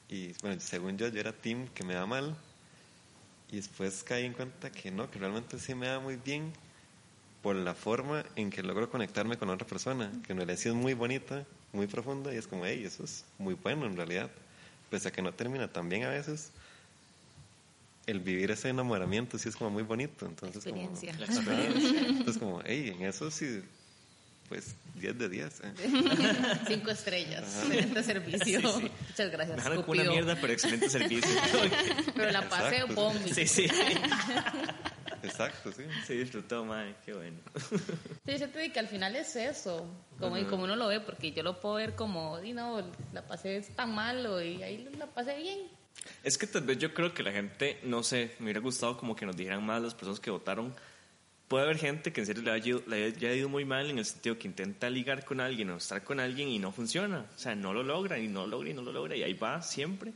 Y 0.09 0.33
bueno, 0.41 0.59
según 0.59 0.97
yo, 0.97 1.07
yo 1.09 1.19
era 1.19 1.33
team 1.33 1.67
que 1.67 1.83
me 1.83 1.93
da 1.93 2.07
mal 2.07 2.35
y 3.51 3.57
después 3.57 4.03
caí 4.03 4.25
en 4.25 4.33
cuenta 4.33 4.71
que 4.71 4.91
no, 4.91 5.09
que 5.09 5.19
realmente 5.19 5.59
sí 5.59 5.73
me 5.73 5.87
da 5.87 5.99
muy 5.99 6.17
bien 6.17 6.51
por 7.41 7.55
la 7.55 7.73
forma 7.73 8.25
en 8.35 8.49
que 8.49 8.61
logro 8.63 8.89
conectarme 8.89 9.37
con 9.37 9.49
otra 9.49 9.65
persona, 9.65 10.11
que 10.25 10.33
en 10.33 10.39
realidad 10.39 10.57
sí 10.57 10.69
es 10.69 10.75
muy 10.75 10.93
bonita, 10.93 11.45
muy 11.71 11.87
profunda 11.87 12.33
y 12.33 12.37
es 12.37 12.47
como, 12.47 12.65
hey, 12.65 12.83
eso 12.85 13.03
es 13.03 13.23
muy 13.37 13.53
bueno 13.53 13.85
en 13.85 13.95
realidad. 13.95 14.29
Pese 14.89 15.09
a 15.09 15.11
que 15.11 15.21
no 15.21 15.33
termina 15.33 15.67
tan 15.67 15.87
bien 15.87 16.03
a 16.03 16.09
veces, 16.09 16.51
el 18.05 18.19
vivir 18.19 18.51
ese 18.51 18.69
enamoramiento 18.69 19.37
sí 19.37 19.49
es 19.49 19.55
como 19.55 19.69
muy 19.69 19.83
bonito. 19.83 20.25
Entonces, 20.25 20.65
Experiencia. 20.65 21.13
Como, 21.13 21.51
entonces 22.07 22.37
como, 22.37 22.61
hey, 22.65 22.93
en 22.95 23.05
eso 23.05 23.29
sí 23.31 23.61
pues 24.47 24.75
10 24.95 25.17
de 25.17 25.29
10. 25.29 25.61
¿eh? 25.61 25.73
Cinco 26.67 26.91
estrellas. 26.91 27.63
Excelente 27.63 28.03
servicio. 28.03 28.61
Muchas 28.61 29.31
gracias. 29.31 29.69
Me 29.69 29.77
una 29.77 30.03
mierda, 30.03 30.37
pero 30.39 30.53
excelente 30.53 30.89
servicio. 30.89 31.29
pero 32.15 32.31
la 32.31 32.47
pasé 32.47 32.83
bombi. 32.85 33.33
Sí, 33.33 33.47
sí. 33.47 33.67
Exacto, 35.23 35.71
sí. 35.71 35.83
Se 36.05 36.13
disfrutó, 36.13 36.65
madre, 36.65 36.95
qué 37.05 37.13
bueno. 37.13 37.37
Sí, 38.25 38.37
yo 38.37 38.49
te 38.49 38.59
digo 38.59 38.73
que 38.73 38.79
al 38.79 38.87
final 38.87 39.15
es 39.15 39.35
eso, 39.35 39.85
como, 40.19 40.37
y 40.37 40.45
como 40.45 40.63
uno 40.63 40.75
lo 40.75 40.87
ve, 40.87 40.99
porque 40.99 41.31
yo 41.31 41.43
lo 41.43 41.59
puedo 41.59 41.75
ver 41.75 41.95
como, 41.95 42.41
y 42.43 42.53
no, 42.53 42.83
la 43.13 43.27
pasé 43.27 43.61
tan 43.75 43.93
malo 43.93 44.41
y 44.41 44.61
ahí 44.63 44.87
la 44.97 45.07
pasé 45.07 45.37
bien. 45.37 45.59
Es 46.23 46.37
que 46.37 46.47
tal 46.47 46.63
vez 46.63 46.77
yo 46.77 46.93
creo 46.93 47.13
que 47.13 47.23
la 47.23 47.31
gente, 47.31 47.79
no 47.83 48.03
sé, 48.03 48.35
me 48.39 48.45
hubiera 48.45 48.59
gustado 48.59 48.97
como 48.97 49.15
que 49.15 49.25
nos 49.25 49.35
dijeran 49.35 49.65
más 49.65 49.81
las 49.81 49.93
personas 49.93 50.19
que 50.19 50.29
votaron 50.29 50.73
puede 51.47 51.63
haber 51.63 51.77
gente 51.77 52.11
que 52.11 52.21
en 52.21 52.27
serio 52.27 52.43
le 52.43 52.51
haya, 52.51 52.75
le 52.87 53.37
ido 53.37 53.49
muy 53.49 53.65
mal 53.65 53.89
en 53.89 53.99
el 53.99 54.05
sentido 54.05 54.37
que 54.37 54.47
intenta 54.47 54.89
ligar 54.89 55.23
con 55.25 55.39
alguien 55.39 55.69
o 55.69 55.77
estar 55.77 56.03
con 56.03 56.19
alguien 56.19 56.49
y 56.49 56.59
no 56.59 56.71
funciona. 56.71 57.25
O 57.35 57.39
sea, 57.39 57.55
no 57.55 57.73
lo 57.73 57.83
logra 57.83 58.19
y 58.19 58.27
no 58.27 58.41
lo 58.41 58.57
logra 58.57 58.69
y 58.69 58.73
no 58.73 58.81
lo 58.81 58.91
logra 58.91 59.15
y 59.15 59.23
ahí 59.23 59.33
va 59.33 59.61
siempre. 59.61 60.13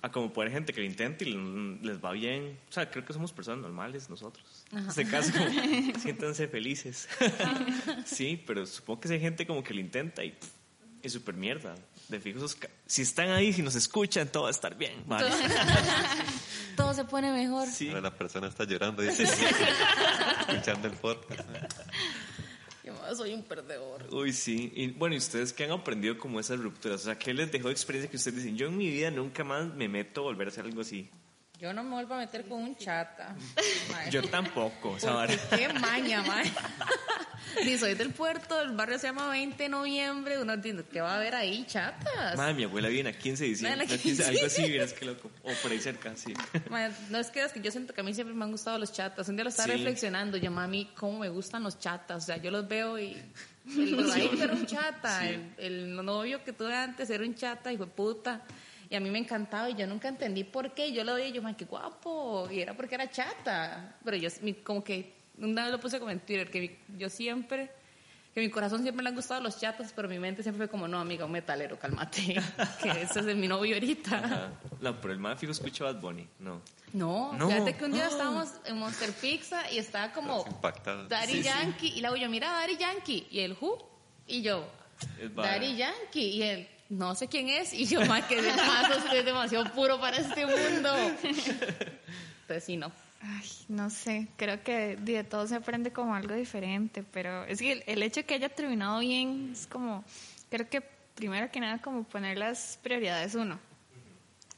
A 0.00 0.10
como 0.10 0.32
puede 0.32 0.48
haber 0.48 0.58
gente 0.58 0.72
que 0.72 0.80
lo 0.80 0.86
intenta 0.86 1.24
y 1.24 1.78
les 1.82 2.02
va 2.02 2.10
bien. 2.12 2.58
O 2.68 2.72
sea, 2.72 2.90
creo 2.90 3.04
que 3.04 3.12
somos 3.12 3.32
personas 3.32 3.60
normales 3.62 4.10
nosotros. 4.10 4.44
En 4.72 4.88
este 4.88 5.06
caso, 5.06 5.32
siéntanse 6.00 6.48
felices. 6.48 7.08
sí, 8.04 8.42
pero 8.44 8.66
supongo 8.66 9.02
que 9.02 9.12
hay 9.12 9.20
gente 9.20 9.46
como 9.46 9.62
que 9.62 9.74
lo 9.74 9.80
intenta 9.80 10.24
y 10.24 10.36
es 11.02 11.12
súper 11.12 11.34
mierda. 11.34 11.74
De 12.08 12.18
fijo, 12.18 12.44
si 12.86 13.02
están 13.02 13.30
ahí, 13.30 13.52
si 13.52 13.62
nos 13.62 13.76
escuchan, 13.76 14.28
todo 14.28 14.44
va 14.44 14.48
a 14.48 14.52
estar 14.52 14.76
bien. 14.76 15.04
Vale. 15.06 15.30
Todo 16.76 16.94
se 16.94 17.04
pone 17.04 17.32
mejor. 17.32 17.68
Sí. 17.68 17.90
la 17.90 18.14
persona 18.14 18.48
está 18.48 18.64
llorando 18.64 19.04
y 19.04 19.08
escuchando 19.08 20.88
el 20.88 20.94
podcast. 20.94 21.42
soy 23.16 23.34
un 23.34 23.42
perdedor. 23.42 24.06
Uy, 24.10 24.32
sí. 24.32 24.72
Y 24.74 24.88
bueno, 24.88 25.14
¿y 25.14 25.18
ustedes 25.18 25.52
qué 25.52 25.64
han 25.64 25.72
aprendido 25.72 26.18
como 26.18 26.40
esas 26.40 26.58
rupturas? 26.58 27.02
O 27.02 27.04
sea, 27.04 27.18
¿qué 27.18 27.34
les 27.34 27.52
dejó 27.52 27.68
de 27.68 27.72
experiencia 27.72 28.10
que 28.10 28.16
ustedes 28.16 28.36
dicen? 28.36 28.56
Yo 28.56 28.68
en 28.68 28.76
mi 28.76 28.88
vida 28.88 29.10
nunca 29.10 29.44
más 29.44 29.72
me 29.74 29.88
meto 29.88 30.22
a 30.22 30.24
volver 30.24 30.48
a 30.48 30.50
hacer 30.50 30.64
algo 30.64 30.80
así. 30.80 31.10
Yo 31.62 31.72
no 31.72 31.84
me 31.84 31.90
vuelvo 31.90 32.14
a 32.14 32.18
meter 32.18 32.44
con 32.48 32.60
un 32.60 32.74
chata. 32.76 33.36
Mae. 33.92 34.10
Yo 34.10 34.20
tampoco, 34.28 34.90
o 34.90 34.98
sea, 34.98 35.28
qué 35.56 35.68
maña, 35.68 36.20
mae. 36.24 36.50
Ni 37.64 37.78
soy 37.78 37.94
del 37.94 38.10
puerto, 38.12 38.60
el 38.60 38.72
barrio 38.72 38.98
se 38.98 39.06
llama 39.06 39.28
20 39.28 39.62
de 39.62 39.68
noviembre, 39.68 40.40
uno 40.40 40.54
entiende 40.54 40.82
que 40.84 41.00
va 41.00 41.12
a 41.12 41.16
haber 41.18 41.36
ahí 41.36 41.64
chatas. 41.68 42.36
Madre, 42.36 42.54
mi 42.54 42.64
abuela 42.64 42.88
viene 42.88 43.10
a 43.10 43.12
15 43.16 43.44
de 43.44 43.50
diciembre, 43.50 43.86
a 43.94 43.96
15, 43.96 44.24
algo 44.24 44.46
así, 44.46 44.68
vieras 44.70 44.92
qué 44.92 45.04
loco. 45.04 45.30
O 45.44 45.52
por 45.62 45.70
ahí 45.70 45.78
cerca, 45.78 46.16
sí. 46.16 46.34
No 47.10 47.18
es 47.18 47.30
que 47.30 47.44
es 47.44 47.52
que 47.52 47.60
yo 47.60 47.70
siento 47.70 47.94
que 47.94 48.00
a 48.00 48.04
mí 48.04 48.12
siempre 48.12 48.34
me 48.34 48.42
han 48.44 48.50
gustado 48.50 48.76
los 48.78 48.90
chatas. 48.92 49.28
Un 49.28 49.36
día 49.36 49.44
lo 49.44 49.50
estaba 49.50 49.66
Sí. 49.66 49.72
reflexionando, 49.76 50.38
yo 50.38 50.50
mami, 50.50 50.86
cómo 50.96 51.20
me 51.20 51.28
gustan 51.28 51.62
los 51.62 51.78
chatas. 51.78 52.24
O 52.24 52.26
sea, 52.26 52.38
yo 52.38 52.50
los 52.50 52.66
veo 52.66 52.98
y 52.98 53.22
el 53.76 54.40
era 54.42 54.52
un 54.52 54.66
chata, 54.66 55.20
Sí. 55.20 55.26
el, 55.28 55.54
el 55.58 56.04
novio 56.04 56.42
que 56.42 56.52
tuve 56.52 56.74
antes 56.74 57.08
era 57.08 57.22
un 57.22 57.36
chata, 57.36 57.72
hijo 57.72 57.84
de 57.84 57.92
puta. 57.92 58.42
Y 58.92 58.94
a 58.94 59.00
mí 59.00 59.08
me 59.10 59.18
encantaba 59.18 59.70
y 59.70 59.74
yo 59.74 59.86
nunca 59.86 60.08
entendí 60.08 60.44
por 60.44 60.74
qué. 60.74 60.92
Yo 60.92 61.02
lo 61.02 61.14
veía 61.14 61.28
y 61.28 61.32
yo, 61.32 61.40
man, 61.40 61.54
qué 61.54 61.64
guapo. 61.64 62.46
Y 62.50 62.60
era 62.60 62.74
porque 62.76 62.94
era 62.94 63.10
chata. 63.10 63.96
Pero 64.04 64.18
yo, 64.18 64.28
mi- 64.42 64.52
como 64.52 64.84
que, 64.84 65.14
una 65.38 65.62
vez 65.62 65.72
lo 65.72 65.80
puse 65.80 65.98
como 65.98 66.10
en 66.10 66.20
Twitter, 66.20 66.50
que 66.50 66.60
mi- 66.60 66.98
yo 66.98 67.08
siempre, 67.08 67.70
que 68.34 68.40
mi 68.42 68.50
corazón 68.50 68.82
siempre 68.82 69.02
le 69.02 69.08
han 69.08 69.14
gustado 69.14 69.40
los 69.40 69.58
chatas, 69.58 69.94
pero 69.96 70.10
mi 70.10 70.18
mente 70.18 70.42
siempre 70.42 70.66
fue 70.66 70.70
como, 70.70 70.86
no, 70.88 70.98
amiga, 71.00 71.24
un 71.24 71.32
metalero, 71.32 71.78
cálmate. 71.78 72.20
que 72.82 72.90
ese 73.00 73.20
es 73.20 73.34
mi 73.34 73.48
novio 73.48 73.76
ahorita. 73.76 74.18
Ajá. 74.18 74.50
No, 74.82 75.00
pero 75.00 75.14
el 75.14 75.20
más 75.20 75.40
fijo 75.40 75.52
escucha 75.52 75.84
Bad 75.84 75.98
Bunny, 76.02 76.28
no. 76.40 76.60
No, 76.92 77.32
No. 77.32 77.48
fíjate 77.48 77.74
que 77.74 77.84
un 77.86 77.92
día 77.92 78.08
estábamos 78.08 78.50
en 78.66 78.76
Monster 78.76 79.10
Pizza 79.14 79.70
y 79.70 79.78
estaba 79.78 80.12
como. 80.12 80.44
Daddy 81.08 81.32
Sí, 81.32 81.38
sí. 81.38 81.42
Yankee. 81.44 81.88
Y 81.96 82.00
la 82.02 82.14
yo, 82.14 82.28
mira, 82.28 82.50
Daddy 82.52 82.76
Yankee. 82.76 83.26
Y 83.30 83.40
el 83.40 83.56
who. 83.58 83.78
Y 84.26 84.42
yo. 84.42 84.66
Daddy 85.34 85.76
Yankee. 85.76 86.20
Y 86.28 86.42
él, 86.42 86.68
no 86.92 87.14
sé 87.14 87.28
quién 87.28 87.48
es. 87.48 87.72
Y 87.72 87.86
yo, 87.86 88.04
más 88.06 88.24
que 88.26 88.40
de 88.40 88.50
paso, 88.50 88.98
usted 88.98 89.18
es 89.18 89.24
demasiado 89.24 89.72
puro 89.72 89.98
para 89.98 90.18
este 90.18 90.46
mundo. 90.46 90.94
Entonces, 91.22 92.64
sí, 92.64 92.76
no. 92.76 92.92
Ay, 93.20 93.48
no 93.68 93.88
sé, 93.88 94.28
creo 94.36 94.62
que 94.64 94.96
de 94.96 95.22
todo 95.22 95.46
se 95.46 95.54
aprende 95.54 95.92
como 95.92 96.14
algo 96.14 96.34
diferente, 96.34 97.04
pero 97.04 97.44
es 97.44 97.60
que 97.60 97.72
el, 97.72 97.84
el 97.86 98.02
hecho 98.02 98.20
de 98.20 98.24
que 98.24 98.34
haya 98.34 98.48
terminado 98.48 98.98
bien 98.98 99.50
es 99.52 99.68
como, 99.68 100.04
creo 100.50 100.68
que 100.68 100.80
primero 101.14 101.48
que 101.50 101.60
nada 101.60 101.80
como 101.80 102.02
poner 102.02 102.36
las 102.36 102.78
prioridades 102.82 103.36
uno. 103.36 103.60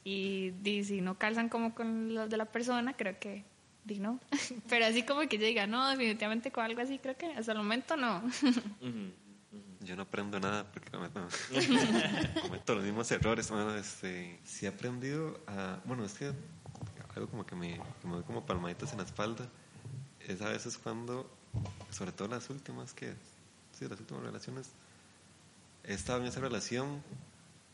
Y, 0.03 0.53
si 0.83 1.01
no 1.01 1.17
calzan 1.17 1.49
como 1.49 1.73
con 1.73 2.13
los 2.13 2.29
de 2.29 2.37
la 2.37 2.45
persona, 2.45 2.93
creo 2.93 3.17
que 3.19 3.43
di 3.83 3.99
no. 3.99 4.19
Pero 4.69 4.85
así 4.85 5.03
como 5.03 5.21
que 5.21 5.37
yo 5.37 5.45
diga, 5.45 5.67
no, 5.67 5.89
definitivamente 5.89 6.51
con 6.51 6.63
algo 6.63 6.81
así, 6.81 6.99
creo 6.99 7.17
que 7.17 7.27
hasta 7.27 7.51
el 7.51 7.57
momento 7.57 7.97
no. 7.97 8.23
Yo 9.85 9.95
no 9.95 10.01
aprendo 10.03 10.39
nada 10.39 10.65
porque 10.71 10.89
cometo, 10.89 11.21
cometo 12.41 12.75
los 12.75 12.83
mismos 12.83 13.11
errores. 13.11 13.49
Bueno, 13.51 13.75
este, 13.75 14.39
sí 14.43 14.65
he 14.65 14.69
aprendido 14.69 15.39
a... 15.47 15.79
Bueno, 15.85 16.03
es 16.03 16.13
que 16.13 16.33
algo 17.15 17.29
como 17.29 17.45
que 17.45 17.55
me, 17.55 17.73
que 18.01 18.07
me 18.07 18.15
doy 18.15 18.23
como 18.23 18.45
palmaditas 18.45 18.91
en 18.91 18.97
la 18.97 19.03
espalda 19.03 19.47
es 20.27 20.41
a 20.41 20.49
veces 20.49 20.77
cuando, 20.77 21.29
sobre 21.91 22.11
todo 22.11 22.27
las 22.27 22.49
últimas 22.49 22.93
que... 22.93 23.13
Sí, 23.73 23.87
las 23.87 23.99
últimas 23.99 24.23
relaciones, 24.23 24.71
he 25.83 25.93
estado 25.93 26.21
en 26.21 26.27
esa 26.27 26.39
relación 26.39 27.03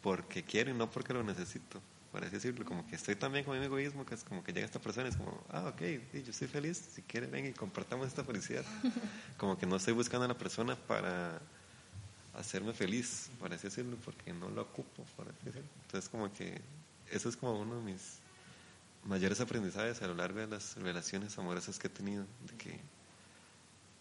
porque 0.02 0.44
quiero 0.44 0.72
y 0.72 0.74
no 0.74 0.90
porque 0.90 1.14
lo 1.14 1.24
necesito. 1.24 1.80
Por 2.12 2.24
así 2.24 2.34
decirlo, 2.34 2.66
como 2.66 2.86
que 2.88 2.96
estoy 2.96 3.16
también 3.16 3.46
con 3.46 3.58
mi 3.58 3.64
egoísmo, 3.64 4.06
que 4.06 4.16
es 4.16 4.24
como 4.26 4.44
que 4.44 4.52
llega 4.52 4.66
esta 4.66 4.82
persona 4.82 5.08
y 5.08 5.12
es 5.12 5.16
como, 5.16 5.42
ah, 5.50 5.70
ok, 5.70 5.82
sí, 6.12 6.24
yo 6.24 6.32
estoy 6.32 6.50
feliz, 6.50 6.78
si 6.78 7.04
quiere 7.04 7.28
ven 7.28 7.46
y 7.46 7.54
compartamos 7.54 8.08
esta 8.08 8.24
felicidad. 8.26 8.66
Como 9.38 9.58
que 9.58 9.66
no 9.66 9.78
estoy 9.78 9.94
buscando 9.94 10.26
a 10.26 10.28
la 10.28 10.38
persona 10.38 10.76
para 10.76 11.42
hacerme 12.34 12.74
feliz, 12.74 13.30
por 13.40 13.54
así 13.54 13.68
decirlo, 13.68 13.98
porque 14.04 14.34
no 14.34 14.50
lo 14.50 14.64
ocupo, 14.64 15.04
por 15.16 15.28
así 15.28 15.46
decirlo. 15.46 15.68
Entonces, 15.86 16.10
como 16.10 16.32
que 16.32 16.62
eso 17.12 17.30
es 17.30 17.36
como 17.36 17.60
uno 17.60 17.76
de 17.76 17.82
mis 17.82 18.20
mayores 19.06 19.40
aprendizajes 19.42 20.02
a 20.02 20.08
lo 20.08 20.16
largo 20.16 20.40
de 20.40 20.48
las 20.48 20.76
relaciones 20.76 21.38
amorosas 21.38 21.80
que 21.80 21.88
he 21.88 21.90
tenido, 21.90 22.26
de 22.48 22.58
que 22.58 22.80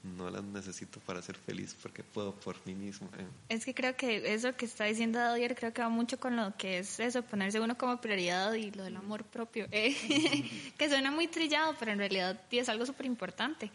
no 0.03 0.31
las 0.31 0.43
necesito 0.43 0.99
para 1.01 1.21
ser 1.21 1.37
feliz 1.37 1.77
porque 1.81 2.03
puedo 2.03 2.35
por 2.35 2.57
mí 2.67 2.75
mismo. 2.75 3.09
eh. 3.19 3.27
Es 3.51 3.65
que 3.65 3.75
creo 3.75 3.95
que 3.97 4.33
eso 4.33 4.55
que 4.57 4.65
está 4.65 4.85
diciendo 4.85 5.21
Dodier 5.21 5.55
creo 5.55 5.73
que 5.75 5.83
va 5.83 5.91
mucho 5.91 6.19
con 6.19 6.37
lo 6.37 6.57
que 6.57 6.79
es 6.79 7.01
eso, 7.01 7.23
ponerse 7.23 7.61
uno 7.61 7.77
como 7.77 8.01
prioridad 8.01 8.55
y 8.55 8.71
lo 8.71 8.85
del 8.85 8.97
amor 8.97 9.25
propio, 9.25 9.67
eh, 9.71 9.95
que 10.79 10.89
suena 10.89 11.11
muy 11.11 11.29
trillado, 11.29 11.77
pero 11.79 11.93
en 11.93 11.99
realidad 11.99 12.41
es 12.51 12.69
algo 12.69 12.87
súper 12.87 13.07
importante. 13.07 13.71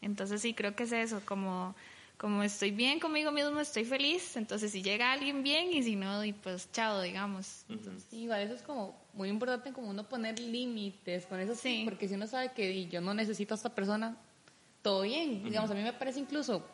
Entonces 0.00 0.40
sí, 0.42 0.54
creo 0.54 0.74
que 0.74 0.84
es 0.84 0.92
eso, 0.92 1.22
como, 1.24 1.74
como 2.18 2.42
estoy 2.42 2.72
bien 2.72 2.98
conmigo 2.98 3.30
mismo, 3.30 3.60
estoy 3.60 3.84
feliz, 3.84 4.36
entonces 4.36 4.72
si 4.72 4.82
llega 4.82 5.12
alguien 5.12 5.44
bien 5.44 5.72
y 5.72 5.84
si 5.84 5.94
no, 5.94 6.24
y 6.24 6.32
pues 6.32 6.68
chao, 6.72 7.00
digamos. 7.00 7.64
Entonces, 7.68 8.04
Sí, 8.10 8.24
igual 8.24 8.42
eso 8.42 8.54
es 8.54 8.62
como 8.62 9.00
muy 9.14 9.28
importante 9.28 9.72
como 9.72 9.88
uno 9.88 10.06
poner 10.06 10.38
límites 10.40 11.26
con 11.26 11.38
eso 11.38 11.54
sí, 11.54 11.82
porque 11.84 12.08
si 12.08 12.14
uno 12.14 12.26
sabe 12.26 12.52
que 12.52 12.86
yo 12.88 13.00
no 13.00 13.14
necesito 13.14 13.54
a 13.54 13.56
esta 13.56 13.72
persona, 13.72 14.16
todo 14.82 15.02
bien. 15.02 15.44
Digamos, 15.44 15.70
a 15.70 15.74
mí 15.74 15.82
me 15.82 15.92
parece 15.92 16.18
incluso 16.18 16.66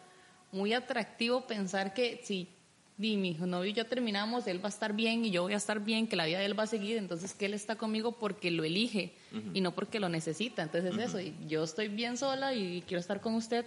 muy 0.50 0.72
atractivo 0.72 1.46
pensar 1.46 1.92
que 1.92 2.22
si 2.24 2.48
di, 2.96 3.16
mi 3.18 3.34
novio 3.34 3.70
y 3.70 3.74
yo 3.74 3.86
terminamos, 3.86 4.46
él 4.46 4.62
va 4.62 4.68
a 4.68 4.70
estar 4.70 4.94
bien 4.94 5.26
y 5.26 5.30
yo 5.30 5.42
voy 5.42 5.52
a 5.52 5.58
estar 5.58 5.80
bien, 5.80 6.06
que 6.06 6.16
la 6.16 6.24
vida 6.24 6.38
de 6.38 6.46
él 6.46 6.58
va 6.58 6.62
a 6.62 6.68
seguir, 6.68 6.96
entonces 6.96 7.34
que 7.34 7.46
él 7.46 7.54
está 7.54 7.76
conmigo 7.76 8.12
porque 8.12 8.50
lo 8.50 8.64
elige 8.64 9.12
y 9.52 9.60
no 9.60 9.74
porque 9.74 10.00
lo 10.00 10.08
necesita. 10.08 10.62
Entonces 10.62 10.94
es 10.94 11.08
eso, 11.10 11.20
y 11.20 11.36
yo 11.48 11.64
estoy 11.64 11.88
bien 11.88 12.16
sola 12.16 12.54
y 12.54 12.82
quiero 12.86 13.00
estar 13.00 13.20
con 13.20 13.34
usted 13.34 13.66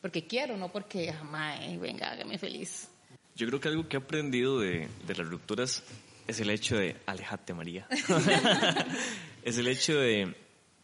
porque 0.00 0.26
quiero, 0.26 0.56
no 0.56 0.70
porque 0.70 1.12
jamás, 1.12 1.58
venga, 1.78 2.10
hágame 2.10 2.38
feliz. 2.38 2.88
Yo 3.36 3.46
creo 3.46 3.60
que 3.60 3.68
algo 3.68 3.88
que 3.88 3.96
he 3.96 4.00
aprendido 4.00 4.60
de, 4.60 4.88
de 5.06 5.14
las 5.14 5.26
rupturas 5.26 5.82
es 6.26 6.40
el 6.40 6.50
hecho 6.50 6.76
de 6.76 6.96
alejate 7.06 7.54
María. 7.54 7.86
es 9.42 9.58
el 9.58 9.66
hecho 9.66 9.98
de 9.98 10.34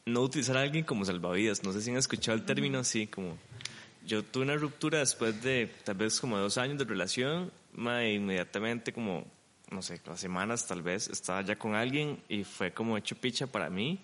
no 0.07 0.20
utilizar 0.20 0.57
a 0.57 0.62
alguien 0.62 0.85
como 0.85 1.05
salvavidas. 1.05 1.62
No 1.64 1.72
sé 1.72 1.83
si 1.83 1.90
han 1.90 1.96
escuchado 1.96 2.37
el 2.37 2.44
término 2.44 2.79
así 2.79 3.07
como... 3.07 3.38
Yo 4.05 4.22
tuve 4.22 4.44
una 4.44 4.55
ruptura 4.55 5.00
después 5.00 5.42
de 5.42 5.68
tal 5.85 5.96
vez 5.96 6.20
como 6.20 6.38
dos 6.38 6.59
años 6.59 6.79
de 6.79 6.85
relación, 6.85 7.50
ma, 7.72 8.05
e 8.05 8.14
inmediatamente 8.14 8.92
como, 8.92 9.26
no 9.72 9.83
sé, 9.83 10.00
las 10.07 10.20
semanas 10.20 10.64
tal 10.64 10.83
vez, 10.83 11.09
estaba 11.09 11.42
ya 11.42 11.57
con 11.57 11.74
alguien 11.74 12.22
y 12.29 12.44
fue 12.44 12.72
como 12.72 12.96
hecho 12.96 13.16
picha 13.16 13.48
para 13.48 13.68
mí, 13.68 14.00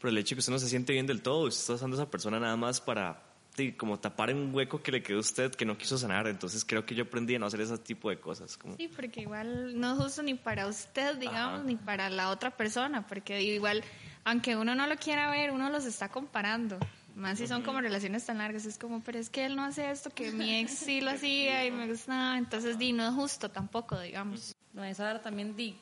pero 0.00 0.08
el 0.08 0.16
hecho 0.16 0.30
de 0.30 0.36
que 0.36 0.40
usted 0.40 0.52
no 0.52 0.58
se 0.58 0.70
siente 0.70 0.94
bien 0.94 1.06
del 1.06 1.20
todo, 1.20 1.48
usted 1.48 1.60
está 1.60 1.74
usando 1.74 1.98
a 1.98 2.00
esa 2.02 2.10
persona 2.10 2.40
nada 2.40 2.56
más 2.56 2.80
para 2.80 3.22
sí, 3.56 3.72
como 3.72 3.98
tapar 3.98 4.34
un 4.34 4.54
hueco 4.54 4.82
que 4.82 4.92
le 4.92 5.02
quedó 5.02 5.18
a 5.18 5.20
usted 5.20 5.52
que 5.52 5.64
no 5.64 5.76
quiso 5.76 5.98
sanar, 5.98 6.26
entonces 6.26 6.64
creo 6.64 6.84
que 6.86 6.94
yo 6.94 7.04
aprendí 7.04 7.34
a 7.34 7.38
no 7.38 7.46
hacer 7.46 7.60
ese 7.60 7.78
tipo 7.78 8.10
de 8.10 8.18
cosas. 8.18 8.56
Como, 8.56 8.76
Sí, 8.76 8.88
porque 8.88 9.20
igual 9.22 9.78
no 9.78 9.92
es 9.92 9.98
justo 9.98 10.22
ni 10.22 10.34
para 10.34 10.66
usted, 10.66 11.16
digamos, 11.16 11.60
Ajá. 11.60 11.64
ni 11.64 11.76
para 11.76 12.10
la 12.10 12.30
otra 12.30 12.50
persona, 12.50 13.06
porque 13.06 13.42
igual, 13.42 13.82
aunque 14.24 14.56
uno 14.56 14.74
no 14.74 14.86
lo 14.86 14.96
quiera 14.96 15.30
ver, 15.30 15.50
uno 15.50 15.70
los 15.70 15.84
está 15.84 16.08
comparando. 16.08 16.78
Más 17.14 17.36
si 17.36 17.46
son 17.46 17.62
como 17.62 17.78
relaciones 17.82 18.24
tan 18.24 18.38
largas, 18.38 18.64
es 18.64 18.78
como, 18.78 19.02
pero 19.02 19.18
es 19.18 19.28
que 19.28 19.44
él 19.44 19.54
no 19.54 19.64
hace 19.64 19.90
esto, 19.90 20.08
que 20.08 20.30
mi 20.32 20.60
ex 20.60 20.70
sí 20.86 21.02
lo 21.02 21.10
hacía 21.10 21.66
y 21.66 21.70
me 21.70 21.86
gustaba, 21.86 22.38
entonces 22.38 22.78
di, 22.78 22.92
no 22.92 23.06
es 23.06 23.12
justo 23.14 23.50
tampoco, 23.50 24.00
digamos. 24.00 24.54
No, 24.72 24.82
esa 24.82 25.10
hora 25.10 25.20
también 25.20 25.54
di, 25.54 25.76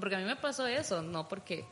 porque 0.00 0.16
a 0.16 0.18
mí 0.18 0.24
me 0.24 0.34
pasó 0.34 0.66
eso, 0.66 1.00
no 1.00 1.28
porque 1.28 1.64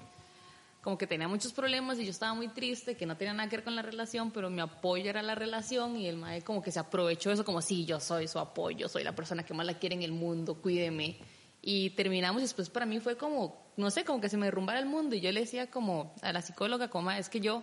como 0.83 0.99
que 0.99 1.07
tenía 1.07 1.29
muchos 1.29 1.53
problemas 1.53 1.99
y 2.01 2.05
yo 2.05 2.11
estaba 2.11 2.35
muy 2.35 2.49
triste, 2.49 2.97
que 2.97 3.07
no 3.07 3.17
tenía 3.17 3.33
nada 3.33 3.49
que 3.49 3.57
ver 3.57 3.65
con 3.65 3.77
la 3.77 3.83
relación, 3.83 4.33
pero 4.33 4.51
mi 4.51 4.61
apoyo 4.61 5.09
era 5.09 5.23
la 5.23 5.37
relación 5.37 5.97
y 5.97 6.09
el 6.09 6.17
mae 6.17 6.43
como 6.43 6.61
que 6.61 6.73
se 6.73 6.81
aprovechó 6.81 7.31
eso 7.31 7.45
como, 7.45 7.63
sí, 7.63 7.85
yo 7.85 8.01
soy 8.01 8.27
su 8.27 8.41
apoyo, 8.41 8.89
soy 8.89 9.05
la 9.05 9.15
persona 9.15 9.45
que 9.45 9.55
más 9.55 9.65
la 9.65 9.79
quiere 9.79 9.95
en 9.95 10.03
el 10.03 10.11
mundo, 10.11 10.57
cuídeme. 10.61 11.19
Y 11.63 11.91
terminamos 11.91 12.43
y 12.43 12.45
después 12.45 12.69
para 12.69 12.85
mí 12.85 12.99
fue 12.99 13.17
como, 13.17 13.65
no 13.77 13.93
sé, 13.93 14.05
como 14.05 14.21
que 14.21 14.29
se 14.29 14.37
me 14.37 14.47
derrumbara 14.47 14.81
el 14.81 14.87
mundo 14.87 15.15
y 15.15 15.21
yo 15.21 15.31
le 15.31 15.41
decía 15.41 15.71
como 15.71 16.13
a 16.21 16.33
la 16.33 16.43
psicóloga, 16.43 16.89
como, 16.89 17.05
"Ma, 17.07 17.19
es 17.19 17.29
que 17.29 17.39
yo 17.39 17.63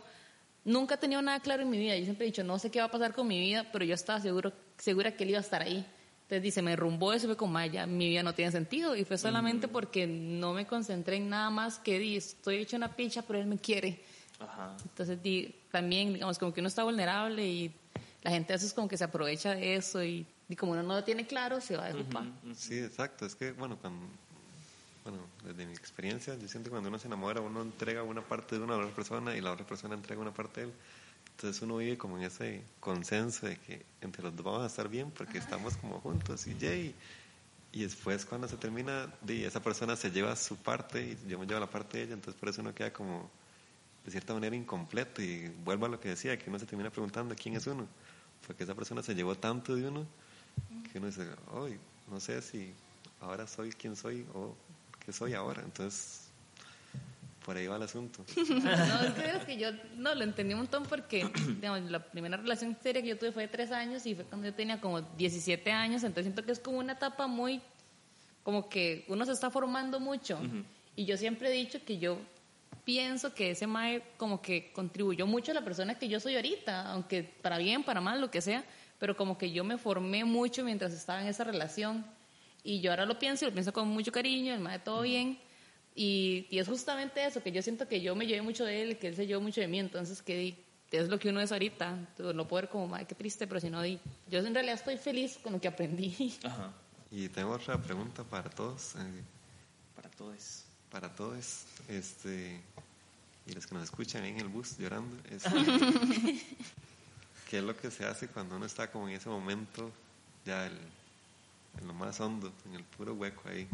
nunca 0.64 0.96
he 0.96 0.98
tenido 0.98 1.22
nada 1.22 1.42
claro 1.42 1.64
en 1.64 1.70
mi 1.70 1.78
vida, 1.78 1.98
yo 1.98 2.06
siempre 2.06 2.26
he 2.26 2.30
dicho, 2.30 2.46
no 2.46 2.58
sé 2.58 2.72
qué 2.72 2.80
va 2.80 2.86
a 2.86 2.92
pasar 2.92 3.14
con 3.14 3.28
mi 3.28 3.38
vida, 3.38 3.68
pero 3.74 3.84
yo 3.84 3.96
estaba 3.96 4.22
seguro, 4.22 4.54
segura 4.78 5.18
que 5.18 5.26
él 5.26 5.32
iba 5.32 5.40
a 5.40 5.42
estar 5.42 5.62
ahí. 5.62 5.86
Entonces 6.30 6.44
dice, 6.44 6.62
me 6.62 6.70
derrumbó 6.72 7.12
eso 7.12 7.26
y 7.26 7.30
fue 7.30 7.38
como, 7.38 7.58
"Ay, 7.58 7.72
ya 7.72 7.88
mi 7.88 8.08
vida 8.08 8.22
no 8.22 8.36
tiene 8.36 8.52
sentido. 8.52 8.96
Y 8.96 9.04
fue 9.04 9.18
solamente 9.18 9.68
porque 9.68 10.06
no 10.06 10.54
me 10.54 10.68
concentré 10.68 11.15
en 11.15 11.28
nada 11.28 11.50
más 11.50 11.80
que 11.80 11.98
di, 11.98 12.18
estoy 12.18 12.58
hecho 12.58 12.78
una 12.78 12.96
picha, 12.96 13.24
pero 13.24 13.39
él 13.39 13.48
me 13.48 13.58
quiere. 13.58 14.00
Ajá. 14.39 14.78
Entonces 14.84 15.24
di, 15.24 15.56
también, 15.72 16.13
digamos, 16.13 16.38
como 16.38 16.54
que 16.54 16.60
uno 16.60 16.68
está 16.68 16.84
vulnerable 16.84 17.44
y 17.48 17.74
la 18.22 18.30
gente 18.30 18.54
a 18.54 18.58
veces 18.58 18.74
como 18.74 18.88
que 18.88 18.96
se 18.96 19.06
aprovecha 19.06 19.56
de 19.56 19.76
eso 19.76 20.04
y, 20.04 20.24
y 20.48 20.56
como 20.56 20.74
uno 20.74 20.84
no 20.84 20.94
lo 20.94 21.04
tiene 21.04 21.26
claro, 21.26 21.60
se 21.62 21.76
va 21.76 21.88
de 21.88 21.94
jupa. 21.94 22.24
Sí, 22.56 22.78
exacto. 22.78 23.26
Es 23.26 23.34
que, 23.34 23.52
bueno, 23.54 23.78
cuando, 23.82 24.06
bueno, 25.04 25.18
desde 25.44 25.65
mi 25.65 25.74
experiencia, 25.74 26.36
yo 26.36 26.48
siento 26.48 26.65
que 26.70 26.74
cuando 26.74 26.89
uno 26.89 27.00
se 27.00 27.08
enamora, 27.08 27.42
uno 27.42 27.63
entrega 27.63 28.04
una 28.04 28.22
parte 28.22 28.56
de 28.60 28.63
una 28.63 28.76
a 28.76 28.78
la 28.78 28.84
otra 28.84 28.96
persona 28.96 29.36
y 29.36 29.42
la 29.42 29.52
otra 29.52 29.65
persona 29.65 29.96
entrega 29.96 30.22
una 30.22 30.32
parte 30.34 30.62
de 30.62 30.68
él. 30.68 30.74
Entonces 31.39 31.62
uno 31.62 31.78
vive 31.78 31.97
como 31.97 32.17
en 32.17 32.25
ese 32.25 32.62
consenso 32.82 33.47
de 33.47 33.56
que 33.56 33.86
entre 34.02 34.21
los 34.21 34.36
dos 34.36 34.43
vamos 34.43 34.63
a 34.63 34.65
estar 34.65 34.89
bien 34.89 35.10
porque 35.10 35.38
estamos 35.38 35.78
como 35.78 36.02
juntos 36.02 36.45
y 36.47 36.58
yay. 36.58 36.93
Y 37.71 37.84
después 37.84 38.25
cuando 38.25 38.49
se 38.49 38.58
termina, 38.58 39.08
esa 39.25 39.62
persona 39.62 39.95
se 39.95 40.12
lleva 40.12 40.36
su 40.36 40.58
parte 40.58 41.02
y 41.02 41.30
yo 41.30 41.39
me 41.39 41.45
llevo 41.45 41.62
la 41.62 41.69
parte 41.69 41.97
de 41.97 42.04
ella, 42.04 42.13
entonces 42.15 42.38
por 42.38 42.49
eso 42.49 42.60
uno 42.60 42.75
queda 42.75 42.91
como 42.91 43.32
de 44.04 44.12
cierta 44.12 44.34
manera 44.34 44.54
incompleto 44.54 45.21
y 45.21 45.47
vuelvo 45.63 45.86
a 45.86 45.89
lo 45.89 46.02
que 46.02 46.10
decía, 46.10 46.38
que 46.38 46.49
uno 46.49 46.60
se 46.60 46.65
termina 46.65 46.89
preguntando 46.89 47.34
quién 47.41 47.56
es 47.56 47.65
uno, 47.67 47.88
porque 48.45 48.65
esa 48.65 48.75
persona 48.75 49.02
se 49.02 49.15
llevó 49.15 49.36
tanto 49.36 49.78
de 49.78 49.88
uno 49.88 50.06
que 50.91 50.97
uno 50.97 51.08
dice, 51.08 51.25
hoy 51.54 51.80
no 52.12 52.19
sé 52.19 52.41
si 52.41 52.73
ahora 53.21 53.47
soy 53.47 53.71
quien 53.71 53.95
soy 53.95 54.25
o 54.34 54.58
qué 55.06 55.13
soy 55.13 55.36
ahora. 55.36 55.62
Entonces, 55.63 56.29
por 57.50 57.58
ahí 57.58 57.66
va 57.66 57.78
el 57.78 57.82
asunto. 57.82 58.24
No, 58.38 59.02
es 59.02 59.14
que, 59.14 59.38
es 59.38 59.44
que 59.44 59.58
yo 59.58 59.72
no 59.96 60.14
lo 60.14 60.24
entendí 60.24 60.54
un 60.54 60.60
montón 60.60 60.84
porque 60.84 61.28
digamos, 61.60 61.90
la 61.90 61.98
primera 61.98 62.38
relación 62.38 62.78
seria 62.80 63.02
que 63.02 63.08
yo 63.08 63.18
tuve 63.18 63.32
fue 63.32 63.42
de 63.42 63.48
tres 63.48 63.72
años 63.72 64.06
y 64.06 64.14
fue 64.14 64.24
cuando 64.24 64.46
yo 64.46 64.54
tenía 64.54 64.80
como 64.80 65.02
17 65.02 65.72
años, 65.72 66.04
entonces 66.04 66.26
siento 66.26 66.46
que 66.46 66.52
es 66.52 66.60
como 66.60 66.78
una 66.78 66.94
etapa 66.94 67.26
muy, 67.26 67.60
como 68.44 68.70
que 68.70 69.04
uno 69.08 69.26
se 69.26 69.32
está 69.32 69.50
formando 69.50 70.00
mucho. 70.00 70.40
Y 70.96 71.06
yo 71.06 71.18
siempre 71.18 71.50
he 71.50 71.52
dicho 71.52 71.84
que 71.84 71.98
yo 71.98 72.20
pienso 72.86 73.34
que 73.34 73.50
ese 73.50 73.66
mae 73.66 74.04
como 74.18 74.44
que 74.44 74.72
contribuyó 74.72 75.26
mucho 75.26 75.50
a 75.52 75.56
la 75.56 75.64
persona 75.64 75.98
que 75.98 76.08
yo 76.08 76.20
soy 76.20 76.36
ahorita, 76.36 76.92
aunque 76.92 77.24
para 77.24 77.58
bien, 77.58 77.84
para 77.84 78.00
mal, 78.00 78.22
lo 78.22 78.30
que 78.30 78.42
sea, 78.42 78.64
pero 79.00 79.18
como 79.18 79.40
que 79.40 79.50
yo 79.50 79.64
me 79.64 79.80
formé 79.80 80.24
mucho 80.24 80.64
mientras 80.64 80.94
estaba 80.94 81.20
en 81.20 81.28
esa 81.28 81.46
relación. 81.46 82.06
Y 82.64 82.80
yo 82.80 82.92
ahora 82.92 83.08
lo 83.08 83.18
pienso 83.18 83.46
y 83.46 83.48
lo 83.48 83.54
pienso 83.54 83.74
con 83.74 83.88
mucho 83.88 84.12
cariño, 84.12 84.54
el 84.54 84.60
mae 84.60 84.78
todo 84.78 85.02
bien. 85.02 85.40
Y, 85.95 86.47
y 86.49 86.60
es 86.60 86.67
justamente 86.67 87.25
eso, 87.25 87.41
que 87.43 87.52
yo 87.52 87.62
siento 87.62 87.88
que 87.88 87.99
yo 88.02 88.15
me 88.15 88.25
llevé 88.25 88.41
mucho 88.41 88.63
de 88.65 88.82
él, 88.82 88.97
que 88.99 89.08
él 89.08 89.15
se 89.15 89.28
llevó 89.28 89.41
mucho 89.41 89.60
de 89.62 89.67
mí, 89.67 89.80
entonces 89.80 90.21
que 90.21 90.56
es 90.91 91.10
lo 91.10 91.19
que 91.19 91.30
uno 91.30 91.41
es 91.41 91.52
ahorita. 91.52 91.89
Entonces, 91.89 92.36
no 92.36 92.47
puedo 92.47 92.62
ver 92.63 92.69
como, 92.71 92.95
ay, 92.95 93.06
qué 93.06 93.15
triste, 93.15 93.47
pero 93.47 93.60
si 93.60 93.69
no, 93.69 93.82
di, 93.82 93.99
yo 94.30 94.39
en 94.39 94.54
realidad 94.54 94.75
estoy 94.75 94.97
feliz 94.97 95.38
con 95.43 95.54
lo 95.54 95.62
que 95.62 95.67
aprendí. 95.67 96.38
Ajá. 96.43 96.71
Y 97.12 97.28
tengo 97.30 97.52
otra 97.52 97.78
pregunta 97.82 98.23
para 98.23 98.49
todos. 98.49 98.95
eh, 98.95 99.23
Para 99.95 100.10
todos. 100.10 100.63
para 100.91 101.13
todos. 101.13 101.65
Este, 101.88 102.62
y 103.47 103.54
los 103.54 103.65
que 103.67 103.75
nos 103.75 103.84
escuchan 103.86 104.23
ahí 104.23 104.30
en 104.32 104.39
el 104.39 104.47
bus 104.47 104.78
llorando. 104.78 105.17
este, 105.30 105.49
¿Qué 107.49 107.58
es 107.58 107.63
lo 107.63 107.75
que 107.75 107.89
se 107.89 108.06
hace 108.06 108.28
cuando 108.28 108.56
uno 108.56 108.65
está 108.67 108.91
como 108.91 109.10
en 109.10 109.15
ese 109.15 109.28
momento, 109.28 109.91
ya 110.45 110.67
el- 110.67 110.78
en 111.82 111.88
lo 111.88 111.93
más 111.93 112.19
hondo, 112.19 112.54
en 112.67 112.75
el 112.75 112.84
puro 112.84 113.15
hueco 113.15 113.49
ahí? 113.49 113.67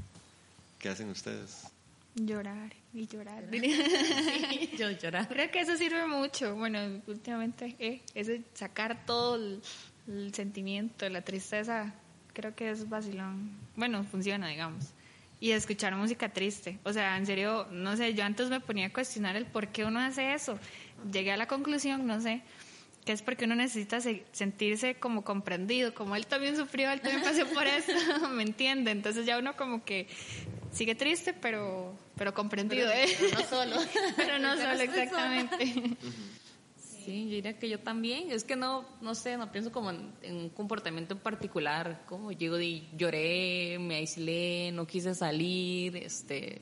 ¿Qué 0.80 0.90
hacen 0.90 1.10
ustedes? 1.10 1.64
Llorar 2.16 2.72
y 2.94 3.08
llorar. 3.08 3.44
yo 4.78 4.90
llorar. 4.92 5.28
Creo 5.28 5.52
que 5.52 5.60
eso 5.60 5.76
sirve 5.76 6.08
mucho. 6.08 6.56
Bueno, 6.56 6.80
últimamente, 7.08 7.76
eh, 7.80 8.02
ese 8.14 8.42
sacar 8.54 9.06
todo 9.06 9.36
el, 9.36 9.62
el 10.08 10.34
sentimiento, 10.34 11.08
la 11.10 11.22
tristeza, 11.22 11.94
creo 12.34 12.56
que 12.56 12.70
es 12.70 12.88
vacilón. 12.88 13.52
Bueno, 13.76 14.04
funciona, 14.06 14.48
digamos. 14.48 14.86
Y 15.42 15.52
escuchar 15.52 15.94
música 15.96 16.30
triste. 16.30 16.80
O 16.84 16.94
sea, 16.94 17.18
en 17.18 17.26
serio, 17.26 17.68
no 17.72 17.98
sé, 17.98 18.14
yo 18.14 18.24
antes 18.24 18.50
me 18.50 18.62
ponía 18.62 18.88
a 18.88 18.94
cuestionar 18.94 19.36
el 19.36 19.46
por 19.46 19.68
qué 19.68 19.84
uno 19.84 20.00
hace 20.00 20.34
eso. 20.34 20.58
Llegué 21.12 21.34
a 21.34 21.38
la 21.38 21.48
conclusión, 21.50 22.08
no 22.08 22.22
sé, 22.22 22.42
que 23.04 23.12
es 23.12 23.22
porque 23.22 23.44
uno 23.44 23.56
necesita 23.56 24.00
se- 24.00 24.24
sentirse 24.32 24.96
como 24.96 25.24
comprendido. 25.26 25.94
Como 25.94 26.16
él 26.16 26.26
también 26.26 26.56
sufrió, 26.56 26.90
él 26.92 27.02
también 27.02 27.22
pasó 27.24 27.46
por 27.54 27.68
eso, 27.68 27.92
¿me 28.30 28.44
entiende? 28.44 28.92
Entonces 28.92 29.26
ya 29.26 29.38
uno 29.38 29.58
como 29.58 29.84
que 29.84 30.08
sigue 30.76 30.94
triste, 30.94 31.34
pero, 31.34 31.98
pero 32.16 32.34
comprendido, 32.34 32.92
¿eh? 32.92 33.08
Pero 33.20 33.40
no 33.40 33.46
solo. 33.50 33.76
Pero 34.16 34.40
no 34.40 34.56
solo, 34.58 34.82
exactamente. 34.82 35.98
Sí, 36.78 37.26
yo 37.26 37.36
diría 37.36 37.58
que 37.58 37.70
yo 37.70 37.80
también. 37.80 38.32
Es 38.32 38.44
que 38.44 38.56
no, 38.56 38.86
no 39.02 39.16
sé, 39.16 39.38
no 39.38 39.52
pienso 39.52 39.72
como 39.72 39.92
en, 39.92 40.12
en 40.22 40.36
un 40.36 40.50
comportamiento 40.50 41.14
en 41.14 41.20
particular. 41.20 42.04
Como 42.08 42.32
llego 42.32 42.58
de 42.58 42.84
lloré, 42.96 43.78
me 43.80 43.96
aislé, 43.96 44.72
no 44.74 44.86
quise 44.86 45.16
salir, 45.16 45.96
este, 45.98 46.62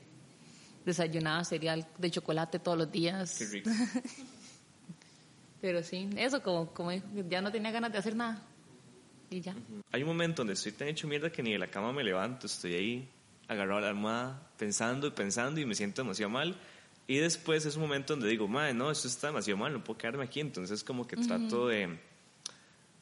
desayunaba 0.84 1.44
cereal 1.44 1.86
de 1.98 2.10
chocolate 2.10 2.58
todos 2.58 2.78
los 2.78 2.92
días. 2.92 3.38
Qué 3.38 3.46
rico. 3.46 3.70
Pero 5.60 5.82
sí, 5.82 6.10
eso 6.16 6.42
como, 6.42 6.72
como 6.74 6.92
ya 6.92 7.40
no 7.40 7.50
tenía 7.50 7.70
ganas 7.70 7.90
de 7.90 7.98
hacer 7.98 8.14
nada. 8.14 8.42
Y 9.30 9.40
ya. 9.40 9.56
Hay 9.90 10.02
un 10.02 10.08
momento 10.08 10.42
donde 10.42 10.52
estoy 10.52 10.72
tan 10.72 10.88
hecho 10.88 11.08
mierda 11.08 11.32
que 11.32 11.42
ni 11.42 11.52
de 11.52 11.58
la 11.58 11.68
cama 11.68 11.90
me 11.90 12.04
levanto. 12.04 12.46
Estoy 12.46 12.74
ahí 12.74 13.08
agarrado 13.48 13.78
a 13.78 13.82
la 13.82 13.88
almohada, 13.88 14.50
pensando 14.58 15.06
y 15.06 15.10
pensando 15.10 15.60
y 15.60 15.66
me 15.66 15.74
siento 15.74 16.02
demasiado 16.02 16.30
mal. 16.30 16.56
Y 17.06 17.18
después 17.18 17.66
es 17.66 17.76
un 17.76 17.82
momento 17.82 18.14
donde 18.14 18.28
digo, 18.28 18.48
madre, 18.48 18.72
no, 18.72 18.90
esto 18.90 19.08
está 19.08 19.26
demasiado 19.26 19.58
mal, 19.58 19.72
no 19.72 19.84
puedo 19.84 19.98
quedarme 19.98 20.24
aquí. 20.24 20.40
Entonces 20.40 20.82
como 20.82 21.06
que 21.06 21.16
trato 21.16 21.68
de... 21.68 21.98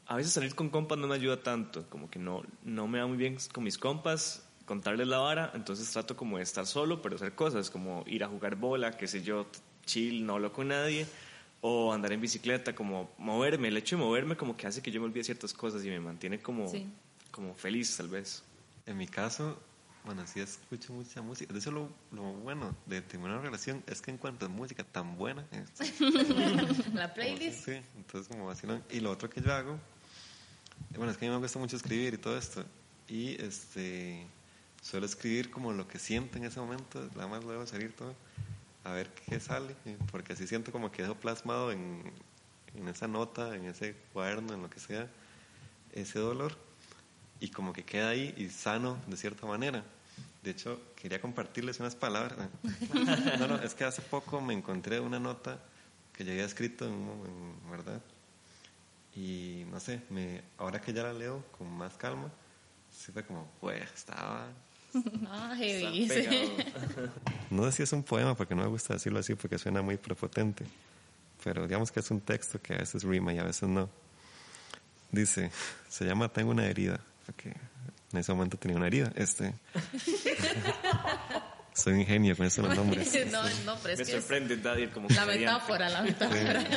A 0.07 0.17
veces 0.17 0.33
salir 0.33 0.55
con 0.55 0.69
compas 0.69 0.99
no 0.99 1.07
me 1.07 1.15
ayuda 1.15 1.43
tanto, 1.43 1.89
como 1.89 2.11
que 2.11 2.19
no, 2.19 2.43
no 2.65 2.89
me 2.89 2.99
va 2.99 3.07
muy 3.07 3.17
bien 3.17 3.39
con 3.53 3.63
mis 3.65 3.79
compas, 3.79 4.45
contarles 4.67 5.07
la 5.07 5.19
vara, 5.19 5.53
entonces 5.55 5.91
trato 5.91 6.17
como 6.17 6.37
de 6.37 6.43
estar 6.43 6.67
solo, 6.67 7.01
pero 7.01 7.15
hacer 7.17 7.35
cosas 7.35 7.71
como 7.71 8.05
ir 8.09 8.25
a 8.25 8.29
jugar 8.29 8.57
bola, 8.57 8.97
qué 8.97 9.07
sé 9.07 9.23
yo, 9.23 9.47
chill, 9.87 10.27
no 10.27 10.35
hablo 10.35 10.53
con 10.53 10.69
nadie, 10.69 11.07
o 11.61 11.93
andar 11.93 12.13
en 12.13 12.21
bicicleta, 12.21 12.75
como 12.75 13.13
moverme. 13.17 13.69
El 13.69 13.77
hecho 13.77 13.97
de 13.97 14.03
moverme 14.03 14.37
como 14.37 14.57
que 14.57 14.67
hace 14.67 14.83
que 14.83 14.91
yo 14.91 15.01
me 15.01 15.07
olvide 15.07 15.23
ciertas 15.25 15.55
cosas 15.55 15.85
y 15.85 15.89
me 15.89 16.01
mantiene 16.01 16.41
como, 16.41 16.69
Sí. 16.69 16.85
como 17.31 17.55
feliz, 17.55 17.97
tal 17.97 18.09
vez. 18.09 18.43
En 18.87 18.99
mi 18.99 19.07
caso, 19.07 19.57
bueno, 20.05 20.27
sí 20.27 20.41
escucho 20.41 20.93
mucha 20.93 21.23
música. 21.23 21.53
De 21.53 21.61
eso 21.61 21.71
lo, 21.71 21.89
lo 22.11 22.23
bueno 22.23 22.75
de 22.87 23.03
tener 23.03 23.27
una 23.27 23.41
relación 23.41 23.83
es 23.87 24.03
que 24.03 24.11
encuentras 24.11 24.51
música 24.51 24.83
tan 24.83 25.17
buena. 25.17 25.47
este, 25.53 25.93
La 26.95 27.15
playlist. 27.15 27.65
Sí, 27.65 27.81
entonces 27.97 28.29
como 28.29 28.47
vacilón. 28.47 28.83
Y 28.91 29.01
lo 29.01 29.11
otro 29.11 29.31
que 29.31 29.41
yo 29.41 29.55
hago, 29.55 29.79
bueno, 30.97 31.13
es 31.13 31.17
que 31.17 31.27
a 31.27 31.29
mí 31.29 31.35
me 31.35 31.41
gusta 31.41 31.59
mucho 31.59 31.77
escribir 31.77 32.15
y 32.15 32.19
todo 32.19 32.37
esto. 32.37 32.65
Y 33.09 33.41
este, 33.41 34.27
suelo 34.83 35.07
escribir 35.07 35.51
como 35.51 35.73
lo 35.73 35.87
que 35.87 35.99
siento 35.99 36.39
en 36.39 36.45
ese 36.45 36.59
momento, 36.61 37.09
nada 37.15 37.29
más 37.29 37.45
luego 37.45 37.67
salir 37.67 37.95
todo, 37.95 38.15
a 38.85 38.93
ver 38.93 39.11
qué 39.15 39.39
sale, 39.39 39.77
porque 40.11 40.33
así 40.33 40.47
siento 40.47 40.73
como 40.73 40.91
que 40.91 41.03
dejo 41.03 41.15
plasmado 41.15 41.71
en, 41.71 42.03
en 42.75 42.89
esa 42.89 43.07
nota, 43.07 43.55
en 43.55 43.67
ese 43.67 43.95
cuaderno, 44.13 44.55
en 44.55 44.63
lo 44.63 44.71
que 44.71 44.81
sea, 44.81 45.09
ese 45.93 46.19
dolor. 46.19 46.57
Y 47.43 47.49
como 47.49 47.73
que 47.73 47.83
queda 47.85 48.11
ahí 48.11 48.33
y 48.37 48.49
sano 48.49 48.97
de 49.09 49.17
cierta 49.17 49.47
manera. 49.47 49.83
De 50.45 50.53
hecho, 50.53 50.81
quería 50.95 51.21
compartirles 51.21 51.81
unas 51.81 51.97
palabras. 51.97 52.39
No, 53.39 53.49
no, 53.49 53.57
es 53.63 53.75
que 53.75 53.83
hace 53.85 54.01
poco 54.01 54.41
me 54.41 54.55
encontré 54.55 55.01
una 55.01 55.19
nota 55.19 55.59
que 56.13 56.25
ya 56.25 56.31
había 56.33 56.45
escrito, 56.45 56.87
en, 56.87 56.93
en- 56.95 57.71
¿verdad? 57.71 58.01
Y 59.17 59.65
no 59.71 59.81
sé, 59.81 60.01
me, 60.11 60.41
ahora 60.59 60.81
que 60.81 60.93
ya 60.93 61.03
la 61.03 61.13
leo 61.13 61.45
con 61.59 61.69
más 61.71 61.95
calma, 61.95 62.31
sí 62.97 63.11
fue 63.13 63.25
como, 63.25 63.51
pues, 63.61 63.83
estaba... 63.93 64.47
Ah, 65.29 65.55
heavy. 65.57 66.03
sí. 66.03 66.09
pegado. 66.09 66.57
No 67.51 67.65
sé 67.67 67.73
si 67.79 67.83
es 67.83 67.93
un 67.93 68.03
poema, 68.05 68.35
porque 68.37 68.55
no 68.55 68.63
me 68.63 68.69
gusta 68.69 68.95
decirlo 68.95 69.19
así, 69.19 69.35
porque 69.35 69.59
suena 69.59 69.83
muy 69.83 69.97
prepotente. 69.97 70.65
Pero 71.43 71.67
digamos 71.67 71.91
que 71.91 72.01
es 72.01 72.11
un 72.11 72.21
texto 72.21 72.61
que 72.63 72.75
a 72.75 72.79
veces 72.79 73.03
rima 73.03 73.33
y 73.35 73.39
a 73.39 73.45
veces 73.45 73.69
no. 73.69 73.91
Dice, 75.11 75.51
se 75.89 76.05
llama 76.07 76.29
Tengo 76.31 76.51
una 76.53 76.67
herida, 76.67 77.01
porque 77.25 77.55
en 78.13 78.19
ese 78.19 78.33
momento 78.33 78.57
tenía 78.57 78.77
una 78.77 78.87
herida. 78.87 79.13
Este. 79.17 79.55
Soy 81.75 81.95
un 81.95 82.05
genio 82.05 82.37
con 82.37 82.47
esos 82.47 82.77
nombres. 82.77 83.27
no, 83.33 83.43
no, 83.65 83.77
pero 83.83 83.95
es 83.95 84.01
Me 84.01 84.05
que 84.05 84.17
es 84.17 84.25
sorprende, 84.25 84.57
Daddy, 84.59 84.89
como 84.89 85.09
la 85.09 85.25
metáfora, 85.25 85.89
la 85.89 86.03
metáfora. 86.03 86.63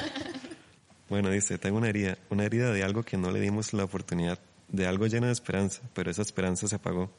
Bueno, 1.07 1.29
dice, 1.29 1.59
tengo 1.59 1.77
una 1.77 1.89
herida, 1.89 2.17
una 2.31 2.45
herida 2.45 2.71
de 2.71 2.83
algo 2.83 3.03
que 3.03 3.15
no 3.15 3.29
le 3.29 3.39
dimos 3.39 3.73
la 3.73 3.83
oportunidad, 3.83 4.39
de 4.69 4.87
algo 4.87 5.05
lleno 5.05 5.27
de 5.27 5.33
esperanza, 5.33 5.83
pero 5.93 6.09
esa 6.09 6.23
esperanza 6.23 6.67
se 6.67 6.77
apagó. 6.77 7.11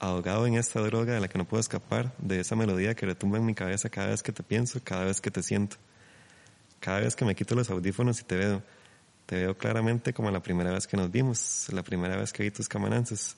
Ahogado 0.00 0.44
en 0.48 0.56
esta 0.56 0.80
droga 0.80 1.14
de 1.14 1.20
la 1.20 1.28
que 1.28 1.38
no 1.38 1.46
puedo 1.46 1.60
escapar, 1.60 2.12
de 2.18 2.40
esa 2.40 2.56
melodía 2.56 2.96
que 2.96 3.06
retumba 3.06 3.38
en 3.38 3.46
mi 3.46 3.54
cabeza 3.54 3.90
cada 3.90 4.08
vez 4.08 4.24
que 4.24 4.32
te 4.32 4.42
pienso, 4.42 4.80
cada 4.82 5.04
vez 5.04 5.20
que 5.20 5.30
te 5.30 5.44
siento. 5.44 5.76
Cada 6.80 6.98
vez 6.98 7.14
que 7.14 7.24
me 7.24 7.36
quito 7.36 7.54
los 7.54 7.70
audífonos 7.70 8.20
y 8.20 8.24
te 8.24 8.34
veo, 8.34 8.62
te 9.26 9.36
veo 9.36 9.58
claramente 9.58 10.12
como 10.12 10.30
la 10.30 10.40
primera 10.40 10.70
vez 10.70 10.86
que 10.86 10.96
nos 10.96 11.10
vimos, 11.10 11.66
la 11.72 11.82
primera 11.82 12.16
vez 12.16 12.32
que 12.32 12.44
vi 12.44 12.50
tus 12.50 12.68
camananzas, 12.68 13.36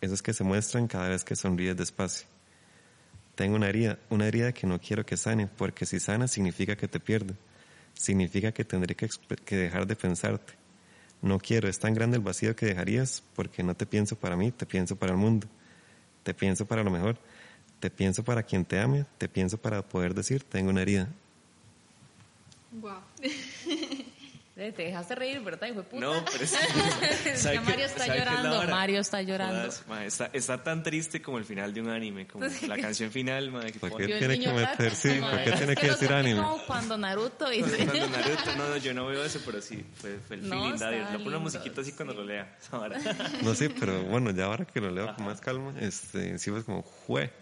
esos 0.00 0.22
que 0.22 0.34
se 0.34 0.44
muestran 0.44 0.86
cada 0.86 1.08
vez 1.08 1.24
que 1.24 1.34
sonríes 1.34 1.76
despacio. 1.76 2.26
Tengo 3.34 3.56
una 3.56 3.68
herida, 3.68 3.98
una 4.10 4.28
herida 4.28 4.52
que 4.52 4.66
no 4.66 4.78
quiero 4.78 5.06
que 5.06 5.16
sane, 5.16 5.46
porque 5.46 5.86
si 5.86 5.98
sana 6.00 6.28
significa 6.28 6.76
que 6.76 6.86
te 6.86 7.00
pierdo. 7.00 7.34
Significa 7.94 8.52
que 8.52 8.64
tendré 8.64 8.94
que, 8.94 9.08
que 9.44 9.56
dejar 9.56 9.86
de 9.86 9.96
pensarte. 9.96 10.52
No 11.22 11.38
quiero, 11.38 11.68
es 11.68 11.78
tan 11.78 11.94
grande 11.94 12.18
el 12.18 12.22
vacío 12.22 12.54
que 12.54 12.66
dejarías, 12.66 13.22
porque 13.34 13.62
no 13.62 13.74
te 13.74 13.86
pienso 13.86 14.16
para 14.16 14.36
mí, 14.36 14.50
te 14.50 14.66
pienso 14.66 14.96
para 14.96 15.12
el 15.12 15.18
mundo. 15.18 15.46
Te 16.24 16.34
pienso 16.34 16.66
para 16.66 16.82
lo 16.82 16.90
mejor. 16.90 17.18
Te 17.80 17.90
pienso 17.90 18.22
para 18.22 18.42
quien 18.42 18.64
te 18.64 18.78
ame, 18.78 19.06
te 19.18 19.28
pienso 19.28 19.56
para 19.56 19.82
poder 19.82 20.14
decir, 20.14 20.44
tengo 20.44 20.70
una 20.70 20.82
herida. 20.82 21.08
Wow. 22.72 23.00
Eh, 24.54 24.70
Te 24.70 24.82
dejaste 24.82 25.14
reír, 25.14 25.40
¿verdad, 25.40 25.66
hijo 25.68 25.78
de 25.78 25.84
puta? 25.84 26.04
No, 26.04 26.24
pero 26.30 26.44
es, 26.44 26.52
Es 27.26 27.40
¿sabe 27.40 27.58
que 27.58 27.64
Mario 27.64 27.86
está 27.86 28.06
llorando? 28.06 28.62
Mario 28.68 29.00
está 29.00 29.22
llorando. 29.22 29.60
Jodas, 29.60 29.84
ma, 29.88 30.04
está, 30.04 30.30
está 30.34 30.62
tan 30.62 30.82
triste 30.82 31.22
como 31.22 31.38
el 31.38 31.46
final 31.46 31.72
de 31.72 31.80
un 31.80 31.88
anime, 31.88 32.26
como 32.26 32.44
la 32.44 32.76
canción 32.80 33.10
final, 33.10 33.50
ma, 33.50 33.64
que 33.64 33.78
¿Por 33.78 33.96
qué 33.96 34.06
tiene 34.08 34.38
que 34.38 34.52
meter? 34.52 34.94
Sí, 34.94 35.08
madre. 35.20 35.36
¿por 35.36 35.44
qué 35.44 35.52
tiene 35.52 35.74
que 35.74 35.86
decir 35.86 36.12
anime? 36.12 36.42
como 36.42 36.58
cuando 36.66 36.98
Naruto 36.98 37.50
y 37.50 37.62
Cuando 37.62 38.08
Naruto, 38.08 38.56
no, 38.58 38.68
no, 38.68 38.76
yo 38.76 38.92
no 38.92 39.06
veo 39.06 39.24
eso, 39.24 39.40
pero 39.46 39.62
sí, 39.62 39.82
fue, 39.94 40.18
fue 40.18 40.36
el 40.36 40.46
No, 40.46 40.76
feeling. 40.76 41.00
Lo 41.12 41.18
pone 41.18 41.28
una 41.28 41.38
musiquita 41.38 41.80
así 41.80 41.92
cuando 41.92 42.12
sí. 42.12 42.18
lo 42.20 42.24
lea. 42.26 42.54
Ahora. 42.72 42.98
No 43.42 43.54
sé, 43.54 43.70
pero 43.70 44.02
bueno, 44.04 44.32
ya 44.32 44.44
ahora 44.44 44.66
que 44.66 44.82
lo 44.82 44.90
leo 44.90 45.14
con 45.16 45.24
más 45.24 45.40
calma, 45.40 45.72
este, 45.80 46.38
sí 46.38 46.50
fue 46.50 46.62
como, 46.62 46.82
jue. 46.82 47.32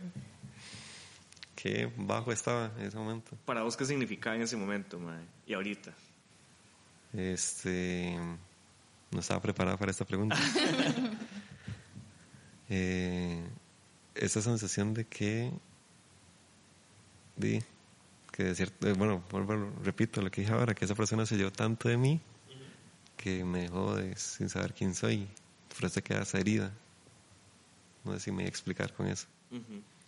Qué 1.57 1.91
bajo 1.97 2.31
estaba 2.31 2.71
en 2.79 2.87
ese 2.87 2.97
momento. 2.97 3.37
Para 3.45 3.63
vos, 3.63 3.77
¿qué 3.77 3.85
significaba 3.85 4.37
en 4.37 4.43
ese 4.43 4.57
momento, 4.57 4.99
ma? 5.01 5.21
Y 5.45 5.55
ahorita. 5.55 5.93
Este, 7.13 8.17
no 9.11 9.21
estaba 9.21 9.41
preparada 9.41 9.77
para 9.77 9.91
esta 9.91 10.05
pregunta. 10.05 10.37
eh, 12.69 13.43
esa 14.15 14.43
sensación 14.43 14.95
de 14.95 15.07
que, 15.07 15.51
de, 17.37 17.65
que 18.33 18.45
de 18.45 18.55
cierto, 18.55 18.89
eh, 18.89 18.93
bueno, 18.93 19.25
vuelvo, 19.31 19.73
repito 19.83 20.23
lo 20.23 20.31
que 20.31 20.43
dije 20.43 20.53
ahora, 20.53 20.75
que 20.75 20.85
esa 20.85 20.95
persona 20.95 21.27
se 21.27 21.37
llevó 21.37 21.51
tanto 21.51 21.89
de 21.89 21.97
mí 21.97 22.21
que 23.17 23.45
me 23.45 23.63
dejó 23.63 23.97
de, 23.97 24.17
sin 24.17 24.49
saber 24.49 24.73
quién 24.73 24.95
soy, 24.95 25.29
por 25.75 25.85
eso 25.85 26.03
queda 26.03 26.23
esa 26.23 26.39
herida. 26.39 26.73
No 28.03 28.15
sé 28.15 28.21
si 28.21 28.31
me 28.31 28.39
voy 28.39 28.45
a 28.47 28.49
explicar 28.49 28.95
con 28.95 29.09
eso. 29.09 29.27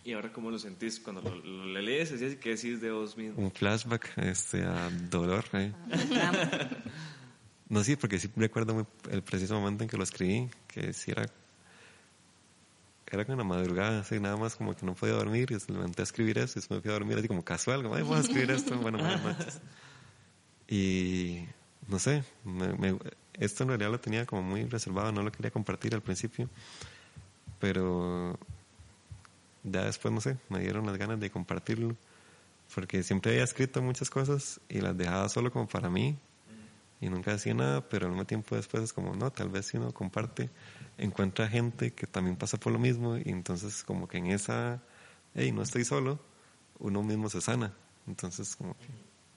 ¿Y 0.04 0.14
ahora 0.14 0.32
cómo 0.32 0.50
lo 0.50 0.58
sentís 0.58 0.98
cuando 0.98 1.22
lo, 1.22 1.36
lo 1.36 1.80
lees? 1.80 2.12
Así 2.12 2.36
que 2.36 2.50
decís 2.50 2.80
de 2.80 2.90
vos 2.90 3.16
mismo. 3.16 3.40
Un 3.40 3.52
flashback 3.52 4.18
este, 4.18 4.62
a 4.64 4.90
dolor. 5.08 5.44
¿eh? 5.52 5.72
no, 7.68 7.84
sí, 7.84 7.94
porque 7.94 8.18
sí 8.18 8.28
recuerdo 8.34 8.74
muy, 8.74 8.84
el 9.10 9.22
preciso 9.22 9.54
momento 9.54 9.84
en 9.84 9.90
que 9.90 9.96
lo 9.96 10.02
escribí, 10.02 10.50
que 10.66 10.92
sí 10.92 11.12
era, 11.12 11.26
era 13.12 13.24
con 13.24 13.36
la 13.36 13.44
madrugada, 13.44 14.00
así 14.00 14.18
nada 14.18 14.36
más 14.36 14.56
como 14.56 14.74
que 14.74 14.84
no 14.84 14.94
podía 14.94 15.14
dormir 15.14 15.52
y 15.52 15.54
me 15.54 15.78
levanté 15.78 16.02
a 16.02 16.04
escribir 16.04 16.38
eso 16.38 16.58
y 16.58 16.74
me 16.74 16.80
fui 16.80 16.90
a 16.90 16.94
dormir 16.94 17.18
así 17.18 17.28
como 17.28 17.44
casual, 17.44 17.84
como, 17.84 17.94
ay, 17.94 18.02
voy 18.02 18.16
a 18.16 18.20
escribir 18.20 18.50
esto, 18.50 18.76
bueno, 18.78 18.98
buenas 18.98 19.22
noches. 19.24 19.60
Y 20.66 21.44
no 21.86 22.00
sé, 22.00 22.24
me, 22.44 22.72
me, 22.72 22.98
esto 23.34 23.62
en 23.62 23.68
realidad 23.68 23.90
lo 23.92 24.00
tenía 24.00 24.26
como 24.26 24.42
muy 24.42 24.64
reservado, 24.64 25.12
no 25.12 25.22
lo 25.22 25.30
quería 25.30 25.52
compartir 25.52 25.94
al 25.94 26.02
principio, 26.02 26.48
pero 27.60 28.36
ya 29.64 29.84
después, 29.84 30.12
no 30.12 30.20
sé, 30.20 30.36
me 30.48 30.60
dieron 30.60 30.86
las 30.86 30.98
ganas 30.98 31.20
de 31.20 31.30
compartirlo, 31.30 31.96
porque 32.74 33.02
siempre 33.02 33.32
había 33.32 33.44
escrito 33.44 33.82
muchas 33.82 34.10
cosas 34.10 34.60
y 34.68 34.80
las 34.80 34.96
dejaba 34.96 35.28
solo 35.28 35.50
como 35.52 35.68
para 35.68 35.88
mí 35.90 36.18
y 37.02 37.08
nunca 37.08 37.32
decía 37.32 37.52
nada, 37.52 37.88
pero 37.88 38.06
al 38.06 38.12
mismo 38.12 38.24
tiempo 38.26 38.54
después 38.54 38.84
es 38.84 38.92
como, 38.92 39.16
no, 39.16 39.32
tal 39.32 39.48
vez 39.48 39.66
si 39.66 39.76
uno 39.76 39.92
comparte, 39.92 40.50
encuentra 40.98 41.48
gente 41.48 41.92
que 41.92 42.06
también 42.06 42.36
pasa 42.36 42.58
por 42.58 42.72
lo 42.72 42.78
mismo 42.78 43.18
y 43.18 43.24
entonces 43.26 43.82
como 43.82 44.06
que 44.06 44.18
en 44.18 44.26
esa, 44.26 44.80
hey, 45.34 45.50
no 45.50 45.62
estoy 45.62 45.84
solo, 45.84 46.20
uno 46.78 47.02
mismo 47.02 47.28
se 47.28 47.40
sana. 47.40 47.72
Entonces 48.06 48.54
como 48.54 48.76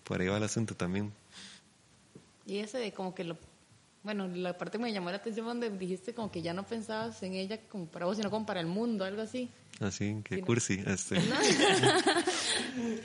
por 0.03 0.21
ahí 0.21 0.27
va 0.27 0.37
el 0.37 0.43
asunto 0.43 0.75
también. 0.75 1.11
Y 2.45 2.59
ese 2.59 2.77
de 2.77 2.93
como 2.93 3.15
que 3.15 3.23
lo, 3.23 3.35
bueno, 4.05 4.27
la 4.27 4.55
parte 4.55 4.77
que 4.77 4.83
me 4.83 4.93
llamó 4.93 5.09
la 5.09 5.17
atención 5.17 5.47
donde 5.47 5.71
dijiste 5.71 6.13
como 6.13 6.31
que 6.31 6.43
ya 6.43 6.53
no 6.53 6.63
pensabas 6.63 7.21
en 7.23 7.33
ella 7.33 7.59
como 7.69 7.87
para 7.87 8.05
vos, 8.05 8.15
sino 8.15 8.29
como 8.29 8.45
para 8.45 8.59
el 8.59 8.67
mundo, 8.67 9.03
algo 9.03 9.23
así. 9.23 9.49
Así, 9.79 10.21
que 10.23 10.41
cursi. 10.41 10.81
Este. 10.85 11.17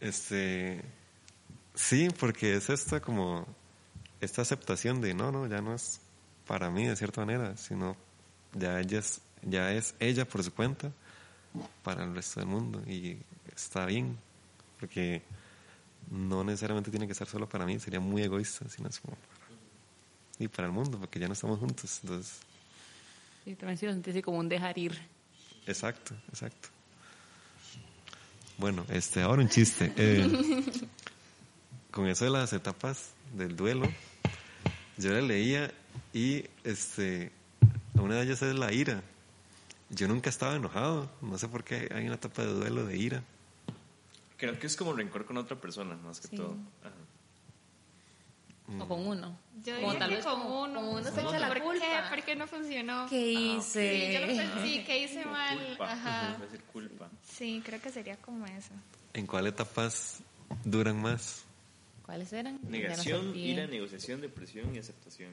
este, 0.00 0.80
sí, 1.74 2.08
porque 2.20 2.54
es 2.54 2.70
esta 2.70 3.00
como, 3.00 3.44
esta 4.20 4.42
aceptación 4.42 5.00
de 5.00 5.12
no, 5.12 5.32
no, 5.32 5.48
ya 5.48 5.60
no 5.60 5.74
es 5.74 6.00
para 6.46 6.70
mí 6.70 6.86
de 6.86 6.94
cierta 6.94 7.22
manera, 7.22 7.56
sino 7.56 7.96
ya 8.52 8.78
ella 8.78 9.00
es, 9.00 9.22
ya 9.42 9.72
es 9.72 9.96
ella 9.98 10.24
por 10.24 10.44
su 10.44 10.54
cuenta 10.54 10.92
para 11.82 12.04
el 12.04 12.14
resto 12.14 12.38
del 12.38 12.48
mundo 12.48 12.80
y 12.86 13.18
está 13.54 13.86
bien, 13.86 14.16
porque 14.78 15.22
no 16.10 16.44
necesariamente 16.44 16.92
tiene 16.92 17.08
que 17.08 17.14
ser 17.14 17.26
solo 17.26 17.48
para 17.48 17.66
mí, 17.66 17.80
sería 17.80 17.98
muy 17.98 18.22
egoísta, 18.22 18.68
sino 18.68 18.88
es 18.88 19.00
como 19.00 19.16
para, 19.16 19.43
y 20.38 20.48
para 20.48 20.66
el 20.66 20.72
mundo, 20.72 20.98
porque 20.98 21.18
ya 21.20 21.26
no 21.26 21.32
estamos 21.34 21.58
juntos, 21.58 22.00
entonces... 22.02 22.38
Sí, 23.44 23.54
también 23.54 23.76
sí 23.78 23.86
lo 23.86 23.92
sentí 23.92 24.10
así 24.10 24.22
como 24.22 24.38
un 24.38 24.48
dejar 24.48 24.76
ir. 24.78 24.98
Exacto, 25.66 26.14
exacto. 26.28 26.68
Bueno, 28.58 28.84
este, 28.88 29.22
ahora 29.22 29.42
un 29.42 29.48
chiste. 29.48 29.92
Eh, 29.96 30.26
con 31.90 32.06
eso 32.08 32.24
de 32.24 32.30
las 32.30 32.52
etapas 32.52 33.10
del 33.34 33.56
duelo, 33.56 33.86
yo 34.96 35.10
la 35.12 35.20
leía 35.20 35.72
y 36.12 36.44
este, 36.62 37.32
una 37.94 38.16
de 38.16 38.22
ellas 38.24 38.42
es 38.42 38.54
la 38.54 38.72
ira. 38.72 39.02
Yo 39.90 40.08
nunca 40.08 40.30
estaba 40.30 40.56
enojado, 40.56 41.10
no 41.20 41.36
sé 41.38 41.48
por 41.48 41.62
qué 41.64 41.88
hay 41.94 42.06
una 42.06 42.14
etapa 42.14 42.42
de 42.42 42.52
duelo 42.52 42.84
de 42.86 42.96
ira. 42.96 43.22
Creo 44.36 44.58
que 44.58 44.66
es 44.66 44.76
como 44.76 44.92
rencor 44.92 45.24
con 45.26 45.36
otra 45.36 45.56
persona, 45.60 45.96
más 45.96 46.20
que 46.20 46.28
Sí. 46.28 46.36
todo. 46.36 46.56
Ajá. 46.82 46.92
O 48.80 48.88
con 48.88 49.06
uno. 49.06 49.38
Yo 49.62 49.74
como 49.76 49.92
diría 49.92 49.98
tal 49.98 50.08
que 50.10 50.16
vez 50.16 50.24
con 50.24 50.40
uno. 50.40 50.74
como 50.74 50.90
uno 50.92 51.10
se 51.10 51.20
echa 51.20 51.38
la 51.38 51.48
¿Por 51.48 51.62
culpa. 51.62 51.84
qué? 51.84 52.14
¿Por 52.16 52.24
qué 52.24 52.36
no 52.36 52.46
funcionó? 52.46 53.06
¿Qué 53.10 53.32
hice? 53.32 54.06
Sí, 54.08 54.12
yo 54.14 54.20
lo 54.20 54.26
pensé, 54.26 54.84
que 54.84 55.04
hice 55.04 55.24
mal. 55.26 55.58
Culpa. 55.66 55.92
Ajá. 55.92 56.38
Decir, 56.40 56.62
culpa. 56.72 57.10
Sí, 57.22 57.62
creo 57.64 57.80
que 57.80 57.90
sería 57.90 58.16
como 58.16 58.46
eso. 58.46 58.70
¿En 59.12 59.26
cuál 59.26 59.46
etapas 59.46 60.20
duran 60.64 61.00
más? 61.00 61.44
¿Cuáles 62.06 62.32
eran? 62.32 62.58
Negación, 62.62 63.36
ira, 63.36 63.66
negociación, 63.66 64.20
depresión 64.22 64.74
y 64.74 64.78
aceptación. 64.78 65.30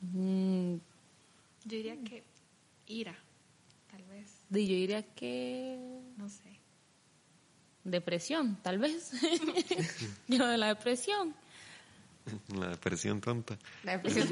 Mm, 0.00 0.74
Yo 1.64 1.76
diría 1.76 1.96
que 2.04 2.22
ira, 2.86 3.14
tal 3.90 4.02
vez. 4.04 4.30
y 4.50 4.66
yo 4.66 4.74
diría 4.74 5.02
que 5.14 5.78
No 6.16 6.28
sé. 6.28 6.58
depresión, 7.84 8.56
tal 8.62 8.78
vez. 8.78 9.12
yo 10.28 10.46
de 10.46 10.56
la 10.58 10.68
depresión. 10.68 11.34
La 12.58 12.68
depresión 12.68 13.20
tonta. 13.20 13.56
La 13.84 13.92
depresión. 13.92 14.28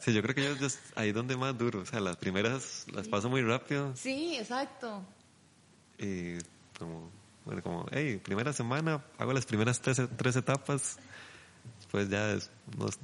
Sí, 0.00 0.12
yo 0.12 0.22
creo 0.22 0.34
que 0.34 0.44
yo, 0.44 0.56
yo 0.56 0.68
ahí 0.94 1.12
donde 1.12 1.36
más 1.36 1.56
duro. 1.56 1.80
O 1.80 1.86
sea, 1.86 2.00
las 2.00 2.16
primeras 2.16 2.86
las 2.92 3.08
paso 3.08 3.28
muy 3.28 3.42
rápido 3.42 3.94
sí, 3.96 4.36
exacto. 4.36 5.04
y 5.98 6.38
como, 6.78 7.10
bueno, 7.44 7.62
como, 7.62 7.86
hey, 7.90 8.20
primera 8.22 8.52
semana, 8.52 9.02
hago 9.18 9.32
las 9.32 9.46
primeras 9.46 9.80
tres, 9.80 10.00
tres 10.16 10.36
etapas, 10.36 10.98
después 11.78 12.08
ya 12.08 12.32
es 12.32 12.50
unos 12.76 12.98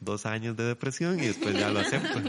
dos 0.00 0.26
años 0.26 0.56
de 0.56 0.64
depresión 0.64 1.18
y 1.18 1.26
después 1.26 1.58
ya 1.58 1.70
lo 1.70 1.80
acepto. 1.80 2.20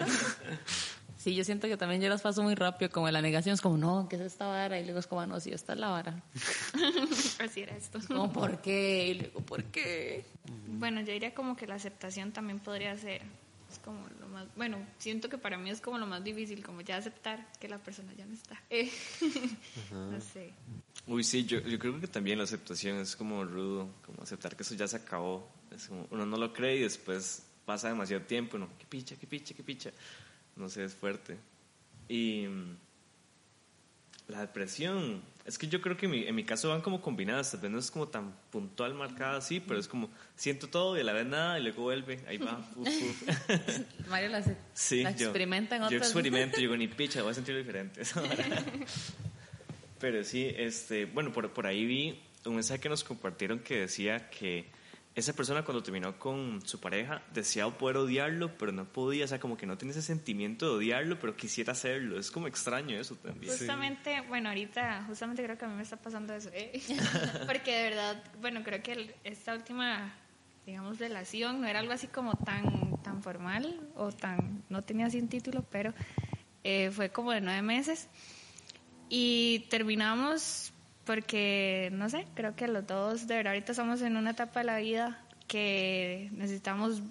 Sí, 1.20 1.36
yo 1.36 1.44
siento 1.44 1.68
que 1.68 1.76
también 1.76 2.02
yo 2.02 2.08
las 2.08 2.22
paso 2.22 2.42
muy 2.44 2.56
rápido, 2.56 2.90
como 2.92 3.12
la 3.12 3.22
negación 3.22 3.54
es 3.54 3.60
como, 3.60 3.78
no, 3.78 4.08
¿qué 4.10 4.16
es 4.16 4.22
esta 4.22 4.48
vara? 4.48 4.80
Y 4.80 4.86
luego 4.86 5.00
es 5.02 5.06
como, 5.08 5.20
"Ah, 5.20 5.28
no, 5.28 5.38
sí, 5.42 5.52
esta 5.52 5.74
es 5.74 5.80
la 5.80 5.90
vara. 5.90 6.24
Así 7.40 7.60
era 7.62 7.76
esto. 7.76 8.00
Como, 8.08 8.32
¿por 8.32 8.62
qué? 8.62 9.08
Y 9.10 9.14
luego, 9.16 9.42
¿por 9.42 9.66
qué? 9.66 10.24
Bueno, 10.68 11.02
yo 11.02 11.12
diría 11.12 11.34
como 11.36 11.58
que 11.58 11.68
la 11.68 11.76
aceptación 11.76 12.32
también 12.32 12.60
podría 12.60 12.98
ser. 12.98 13.22
Es 13.70 13.80
como 13.80 14.08
lo 14.22 14.30
más. 14.30 14.48
Bueno, 14.56 14.78
siento 14.98 15.28
que 15.28 15.38
para 15.38 15.58
mí 15.58 15.70
es 15.70 15.82
como 15.82 15.98
lo 15.98 16.08
más 16.08 16.24
difícil, 16.24 16.64
como 16.66 16.80
ya 16.82 16.96
aceptar 16.96 17.52
que 17.60 17.68
la 17.68 17.80
persona 17.80 18.14
ya 18.18 18.26
no 18.26 18.34
está. 18.34 18.58
Eh, 18.70 18.90
no 19.92 20.22
sé. 20.22 20.54
Uy, 21.06 21.26
sí, 21.26 21.44
yo, 21.46 21.60
yo 21.60 21.78
creo 21.80 22.00
que 22.00 22.08
también 22.08 22.38
la 22.38 22.46
aceptación 22.46 22.98
es 22.98 23.18
como 23.18 23.44
rudo, 23.44 23.90
como 24.06 24.24
aceptar 24.24 24.56
que 24.56 24.64
eso 24.64 24.74
ya 24.76 24.88
se 24.88 24.96
acabó. 24.96 25.52
Es 25.76 25.88
como, 25.90 26.08
uno 26.12 26.26
no 26.26 26.38
lo 26.38 26.54
cree 26.54 26.78
y 26.78 26.82
después 26.84 27.44
pasa 27.66 27.90
demasiado 27.90 28.24
tiempo, 28.24 28.56
uno, 28.56 28.70
qué 28.80 28.86
picha, 28.86 29.16
qué 29.18 29.28
picha, 29.28 29.54
qué 29.54 29.64
picha. 29.64 29.92
No 30.60 30.70
sé, 30.70 30.84
es 30.84 30.94
fuerte. 30.94 31.38
Y 32.08 32.46
mm, 32.48 32.76
la 34.28 34.42
depresión, 34.42 35.24
es 35.46 35.58
que 35.58 35.68
yo 35.68 35.82
creo 35.82 35.98
que 35.98 36.06
en 36.06 36.12
mi, 36.12 36.24
en 36.28 36.36
mi 36.36 36.44
caso 36.44 36.70
van 36.70 36.82
como 36.82 37.02
combinadas, 37.02 37.52
tal 37.52 37.62
vez 37.62 37.72
no 37.72 37.80
es 37.80 37.90
como 37.90 38.08
tan 38.10 38.34
puntual 38.52 38.94
marcada 38.94 39.38
así, 39.38 39.60
pero 39.60 39.80
es 39.80 39.88
como 39.88 40.10
siento 40.36 40.68
todo 40.68 40.96
y 40.98 41.02
a 41.02 41.04
la 41.04 41.14
vez 41.14 41.26
nada 41.26 41.58
y 41.60 41.64
luego 41.64 41.84
vuelve, 41.84 42.20
ahí 42.28 42.38
va. 42.38 42.60
uf, 42.76 42.88
uf. 42.88 43.30
Mario 44.10 44.30
la, 44.30 44.44
Sí, 44.74 45.02
la 45.02 45.12
yo- 45.16 45.28
experimenta 45.28 45.78
en 45.78 45.90
yo, 45.90 45.98
experimento, 45.98 46.58
yo 46.58 46.62
digo, 46.62 46.78
ni 46.78 46.88
picha, 46.90 47.22
voy 47.24 47.32
a 47.32 47.34
sentirlo 47.34 47.60
diferente. 47.60 48.02
Pero 50.00 50.24
sí, 50.24 50.52
este, 50.56 51.06
bueno, 51.06 51.32
por, 51.34 51.50
por 51.52 51.66
ahí 51.68 51.86
vi 51.86 52.20
un 52.46 52.56
mensaje 52.56 52.80
que 52.80 52.90
nos 52.90 53.04
compartieron 53.04 53.60
que 53.60 53.82
decía 53.82 54.30
que 54.30 54.66
esa 55.20 55.34
persona 55.34 55.64
cuando 55.64 55.84
terminó 55.84 56.18
con 56.18 56.62
su 56.66 56.80
pareja 56.80 57.22
deseaba 57.34 57.78
poder 57.78 57.98
odiarlo, 57.98 58.58
pero 58.58 58.72
no 58.72 58.86
podía, 58.86 59.26
o 59.26 59.28
sea, 59.28 59.40
como 59.40 59.58
que 59.58 59.66
no 59.66 59.78
tenía 59.78 59.92
ese 59.92 60.02
sentimiento 60.02 60.66
de 60.66 60.76
odiarlo, 60.78 61.20
pero 61.20 61.36
quisiera 61.36 61.74
hacerlo. 61.74 62.20
Es 62.20 62.32
como 62.32 62.48
extraño 62.48 62.98
eso 62.98 63.16
también. 63.16 63.52
Justamente, 63.52 64.22
bueno, 64.28 64.50
ahorita, 64.50 65.04
justamente 65.08 65.44
creo 65.44 65.58
que 65.58 65.66
a 65.66 65.68
mí 65.68 65.76
me 65.76 65.84
está 65.84 65.98
pasando 65.98 66.34
eso. 66.34 66.50
eh. 66.54 66.82
Porque 67.48 67.76
de 67.76 67.90
verdad, 67.90 68.24
bueno, 68.42 68.64
creo 68.64 68.82
que 68.82 69.16
esta 69.24 69.54
última, 69.54 70.14
digamos, 70.66 71.00
relación 71.00 71.62
no 71.62 71.68
era 71.68 71.80
algo 71.80 71.94
así 71.94 72.08
como 72.08 72.34
tan, 72.34 73.02
tan 73.04 73.22
formal 73.22 73.80
o 73.96 74.12
tan, 74.12 74.64
no 74.70 74.84
tenía 74.84 75.08
así 75.08 75.20
un 75.20 75.28
título, 75.28 75.66
pero 75.70 75.94
eh, 76.64 76.92
fue 76.92 77.10
como 77.10 77.32
de 77.32 77.42
nueve 77.42 77.62
meses. 77.62 78.08
Y 79.10 79.66
terminamos 79.70 80.72
porque, 81.10 81.90
no 81.92 82.08
sé, 82.08 82.28
creo 82.36 82.56
que 82.56 82.68
los 82.68 82.86
dos, 82.86 83.26
de 83.26 83.38
verdad, 83.38 83.54
ahorita 83.54 83.72
estamos 83.72 84.00
en 84.04 84.16
una 84.16 84.30
etapa 84.30 84.60
de 84.60 84.66
la 84.68 84.78
vida 84.78 85.20
que 85.48 86.30
necesitamos 86.34 87.02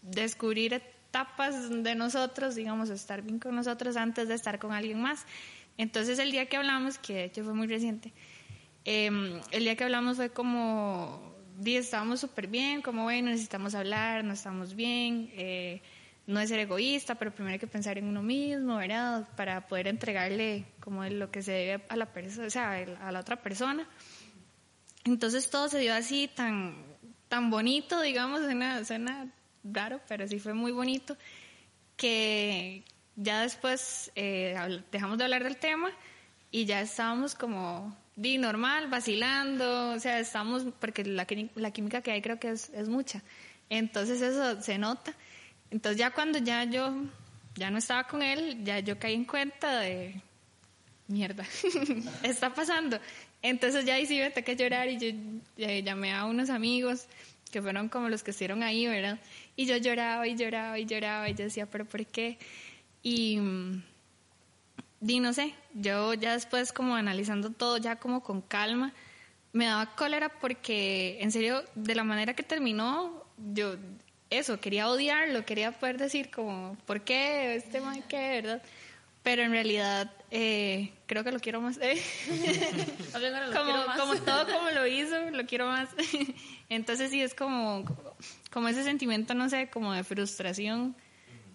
descubrir 0.00 0.72
etapas 0.72 1.68
de 1.68 1.94
nosotros, 1.94 2.54
digamos, 2.54 2.88
estar 2.88 3.20
bien 3.20 3.38
con 3.38 3.54
nosotros 3.54 3.98
antes 3.98 4.26
de 4.28 4.36
estar 4.36 4.58
con 4.58 4.72
alguien 4.72 5.02
más. 5.02 5.26
Entonces, 5.76 6.18
el 6.18 6.32
día 6.32 6.46
que 6.46 6.56
hablamos, 6.56 6.96
que 6.96 7.12
de 7.12 7.24
hecho 7.24 7.44
fue 7.44 7.52
muy 7.52 7.66
reciente, 7.66 8.14
eh, 8.86 9.10
el 9.50 9.64
día 9.64 9.76
que 9.76 9.84
hablamos 9.84 10.16
fue 10.16 10.30
como, 10.30 11.34
estábamos 11.62 12.20
súper 12.20 12.46
bien, 12.46 12.80
como, 12.80 13.02
bueno, 13.02 13.28
necesitamos 13.28 13.74
hablar, 13.74 14.24
no 14.24 14.32
estamos 14.32 14.74
bien, 14.74 15.30
eh, 15.34 15.82
no 16.26 16.40
es 16.40 16.48
ser 16.48 16.60
egoísta, 16.60 17.16
pero 17.16 17.32
primero 17.32 17.54
hay 17.54 17.58
que 17.58 17.66
pensar 17.66 17.98
en 17.98 18.06
uno 18.06 18.22
mismo, 18.22 18.76
¿verdad? 18.76 19.28
Para 19.36 19.66
poder 19.66 19.88
entregarle 19.88 20.64
como 20.80 21.04
lo 21.04 21.30
que 21.30 21.42
se 21.42 21.52
debe 21.52 21.84
a 21.88 21.96
la 21.96 22.06
persona, 22.06 22.46
o 22.46 22.50
sea, 22.50 22.72
a 23.00 23.12
la 23.12 23.20
otra 23.20 23.42
persona. 23.42 23.88
Entonces 25.04 25.50
todo 25.50 25.68
se 25.68 25.80
dio 25.80 25.94
así 25.94 26.28
tan, 26.28 26.76
tan 27.28 27.50
bonito, 27.50 28.00
digamos, 28.00 28.42
suena, 28.42 28.84
suena 28.84 29.32
raro, 29.64 30.00
pero 30.08 30.28
sí 30.28 30.38
fue 30.38 30.54
muy 30.54 30.70
bonito, 30.70 31.16
que 31.96 32.84
ya 33.16 33.42
después 33.42 34.12
eh, 34.14 34.82
dejamos 34.92 35.18
de 35.18 35.24
hablar 35.24 35.42
del 35.42 35.56
tema 35.56 35.90
y 36.50 36.64
ya 36.66 36.80
estábamos 36.80 37.34
como 37.34 37.96
di 38.14 38.38
normal, 38.38 38.88
vacilando, 38.88 39.90
o 39.90 39.98
sea, 39.98 40.20
estábamos, 40.20 40.66
porque 40.78 41.04
la, 41.04 41.26
la 41.56 41.70
química 41.72 42.02
que 42.02 42.12
hay 42.12 42.22
creo 42.22 42.38
que 42.38 42.50
es, 42.50 42.70
es 42.70 42.88
mucha, 42.88 43.22
entonces 43.70 44.20
eso 44.20 44.60
se 44.60 44.78
nota. 44.78 45.14
Entonces 45.72 45.98
ya 45.98 46.10
cuando 46.10 46.38
ya 46.38 46.64
yo 46.64 46.94
ya 47.54 47.70
no 47.70 47.78
estaba 47.78 48.04
con 48.04 48.22
él, 48.22 48.62
ya 48.62 48.80
yo 48.80 48.98
caí 48.98 49.14
en 49.14 49.24
cuenta 49.24 49.80
de 49.80 50.20
mierda, 51.08 51.44
está 52.22 52.54
pasando. 52.54 53.00
Entonces 53.40 53.86
ya 53.86 53.96
sí 54.06 54.18
me 54.18 54.30
toca 54.30 54.52
llorar 54.52 54.88
y 54.88 54.98
yo 54.98 55.08
eh, 55.56 55.82
llamé 55.82 56.12
a 56.12 56.26
unos 56.26 56.50
amigos 56.50 57.06
que 57.50 57.62
fueron 57.62 57.88
como 57.88 58.10
los 58.10 58.22
que 58.22 58.32
estuvieron 58.32 58.62
ahí, 58.62 58.86
¿verdad? 58.86 59.18
Y 59.56 59.64
yo 59.64 59.76
lloraba 59.78 60.26
y 60.26 60.36
lloraba 60.36 60.78
y 60.78 60.84
lloraba 60.84 61.28
y 61.30 61.34
yo 61.34 61.44
decía, 61.44 61.66
pero 61.66 61.86
¿por 61.86 62.04
qué? 62.04 62.38
Y, 63.02 63.38
mm, 63.38 63.82
di, 65.00 65.20
no 65.20 65.32
sé, 65.32 65.54
yo 65.74 66.12
ya 66.12 66.34
después 66.34 66.72
como 66.72 66.96
analizando 66.96 67.50
todo 67.50 67.78
ya 67.78 67.96
como 67.96 68.22
con 68.22 68.42
calma, 68.42 68.92
me 69.54 69.66
daba 69.66 69.94
cólera 69.96 70.28
porque 70.28 71.18
en 71.20 71.32
serio, 71.32 71.62
de 71.74 71.94
la 71.94 72.04
manera 72.04 72.34
que 72.34 72.42
terminó, 72.42 73.24
yo 73.38 73.76
eso, 74.38 74.60
quería 74.60 74.88
odiarlo, 74.88 75.44
quería 75.44 75.72
poder 75.72 75.98
decir 75.98 76.30
como, 76.30 76.76
¿por 76.86 77.02
qué? 77.02 77.54
Este 77.56 77.80
man, 77.80 78.02
¿qué? 78.08 78.40
¿Verdad? 78.42 78.62
Pero 79.22 79.42
en 79.42 79.52
realidad 79.52 80.10
eh, 80.30 80.92
creo 81.06 81.22
que 81.22 81.30
lo 81.30 81.38
quiero 81.38 81.60
más. 81.60 81.78
eh. 81.82 82.00
Como, 83.12 83.64
quiero 83.64 83.86
más. 83.86 84.00
como 84.00 84.14
todo 84.16 84.46
como 84.46 84.70
lo 84.70 84.86
hizo, 84.86 85.30
lo 85.30 85.46
quiero 85.46 85.66
más. 85.66 85.88
Entonces 86.68 87.10
sí 87.10 87.22
es 87.22 87.34
como, 87.34 87.84
como 88.50 88.68
ese 88.68 88.82
sentimiento, 88.82 89.34
no 89.34 89.48
sé, 89.48 89.68
como 89.70 89.92
de 89.92 90.02
frustración, 90.02 90.96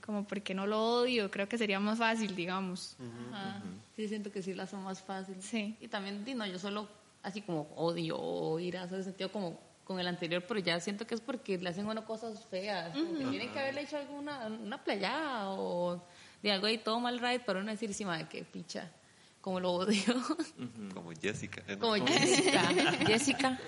como 0.06 0.26
porque 0.26 0.54
no 0.54 0.68
lo 0.68 0.82
odio, 0.82 1.30
creo 1.30 1.50
que 1.50 1.58
sería 1.58 1.80
más 1.80 1.98
fácil, 1.98 2.36
digamos. 2.36 2.96
Ajá. 3.34 3.62
Sí, 3.96 4.08
siento 4.08 4.32
que 4.32 4.42
sí 4.42 4.54
la 4.54 4.68
son 4.68 4.84
más 4.84 5.02
fácil. 5.02 5.36
Sí. 5.42 5.76
Y 5.82 5.88
también, 5.88 6.24
no, 6.38 6.46
yo 6.46 6.60
solo 6.60 6.88
así 7.24 7.42
como 7.42 7.64
odio 7.76 8.18
o 8.18 8.60
ira, 8.60 8.84
o 8.84 8.88
sea, 8.88 9.04
sentido 9.04 9.32
como 9.32 9.60
con 9.88 10.02
el 10.02 10.08
anterior, 10.08 10.44
pero 10.46 10.60
ya 10.60 10.78
siento 10.82 11.08
que 11.08 11.16
es 11.16 11.22
porque 11.22 11.58
le 11.58 11.70
hacen 11.70 11.88
uno 11.88 12.04
cosas 12.04 12.46
feas. 12.48 12.92
Que 12.94 13.24
tienen 13.24 13.54
que 13.54 13.58
haberle 13.58 13.84
hecho 13.84 13.96
alguna 13.96 14.48
una 14.48 14.84
playada 14.84 15.52
o 15.52 16.04
de 16.44 16.52
algo 16.52 16.68
ahí 16.68 16.78
todo 16.78 17.00
mal 17.00 17.18
right, 17.22 17.42
pero 17.46 17.64
no 17.64 17.72
decir 17.72 17.90
encima 17.90 18.18
de 18.18 18.28
que 18.28 18.44
picha, 18.44 18.92
como 19.40 19.62
lo 19.62 19.72
odio. 19.72 20.02
Como 20.94 21.14
Jessica. 21.14 21.64
eh, 21.68 21.78
no, 21.78 21.80
como 21.80 22.06
Jessica. 22.06 22.62
Jessica. 23.08 23.60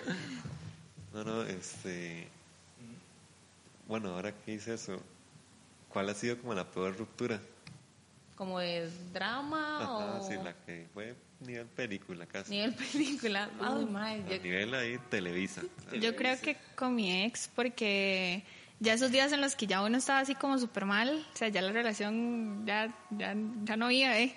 No, 1.14 1.24
no, 1.24 1.44
este. 1.44 2.28
Bueno, 3.88 4.10
ahora 4.10 4.34
que 4.34 4.56
hice 4.56 4.74
eso, 4.74 5.00
¿cuál 5.88 6.10
ha 6.10 6.14
sido 6.14 6.38
como 6.40 6.54
la 6.54 6.70
peor 6.70 6.98
ruptura? 6.98 7.40
Como 8.36 8.60
de 8.60 8.92
drama 9.14 9.78
Ajá, 9.82 10.20
o 10.20 10.28
sí, 10.28 10.36
la 10.44 10.54
que 10.66 10.86
fue 10.94 11.16
nivel 11.46 11.68
película 11.68 12.26
casi. 12.26 12.52
nivel 12.52 12.74
película. 12.76 13.50
Madre, 13.60 14.24
A 14.26 14.38
yo- 14.38 14.44
nivel 14.44 14.74
ahí 14.74 14.98
Televisa. 15.10 15.62
Yo 16.00 16.16
creo 16.16 16.40
que 16.40 16.58
con 16.76 16.96
mi 16.96 17.24
ex, 17.24 17.50
porque 17.56 18.44
ya 18.80 18.94
esos 18.94 19.12
días 19.12 19.32
en 19.34 19.42
los 19.42 19.56
que 19.56 19.68
ya 19.68 19.82
uno 19.82 19.98
estaba 19.98 20.20
así 20.20 20.36
como 20.36 20.58
súper 20.58 20.86
mal, 20.86 21.26
o 21.34 21.38
sea, 21.38 21.48
ya 21.50 21.62
la 21.62 21.72
relación 21.72 22.66
ya, 22.66 22.94
ya, 23.12 23.36
ya 23.64 23.78
no 23.78 23.86
había, 23.86 24.20
¿eh? 24.22 24.36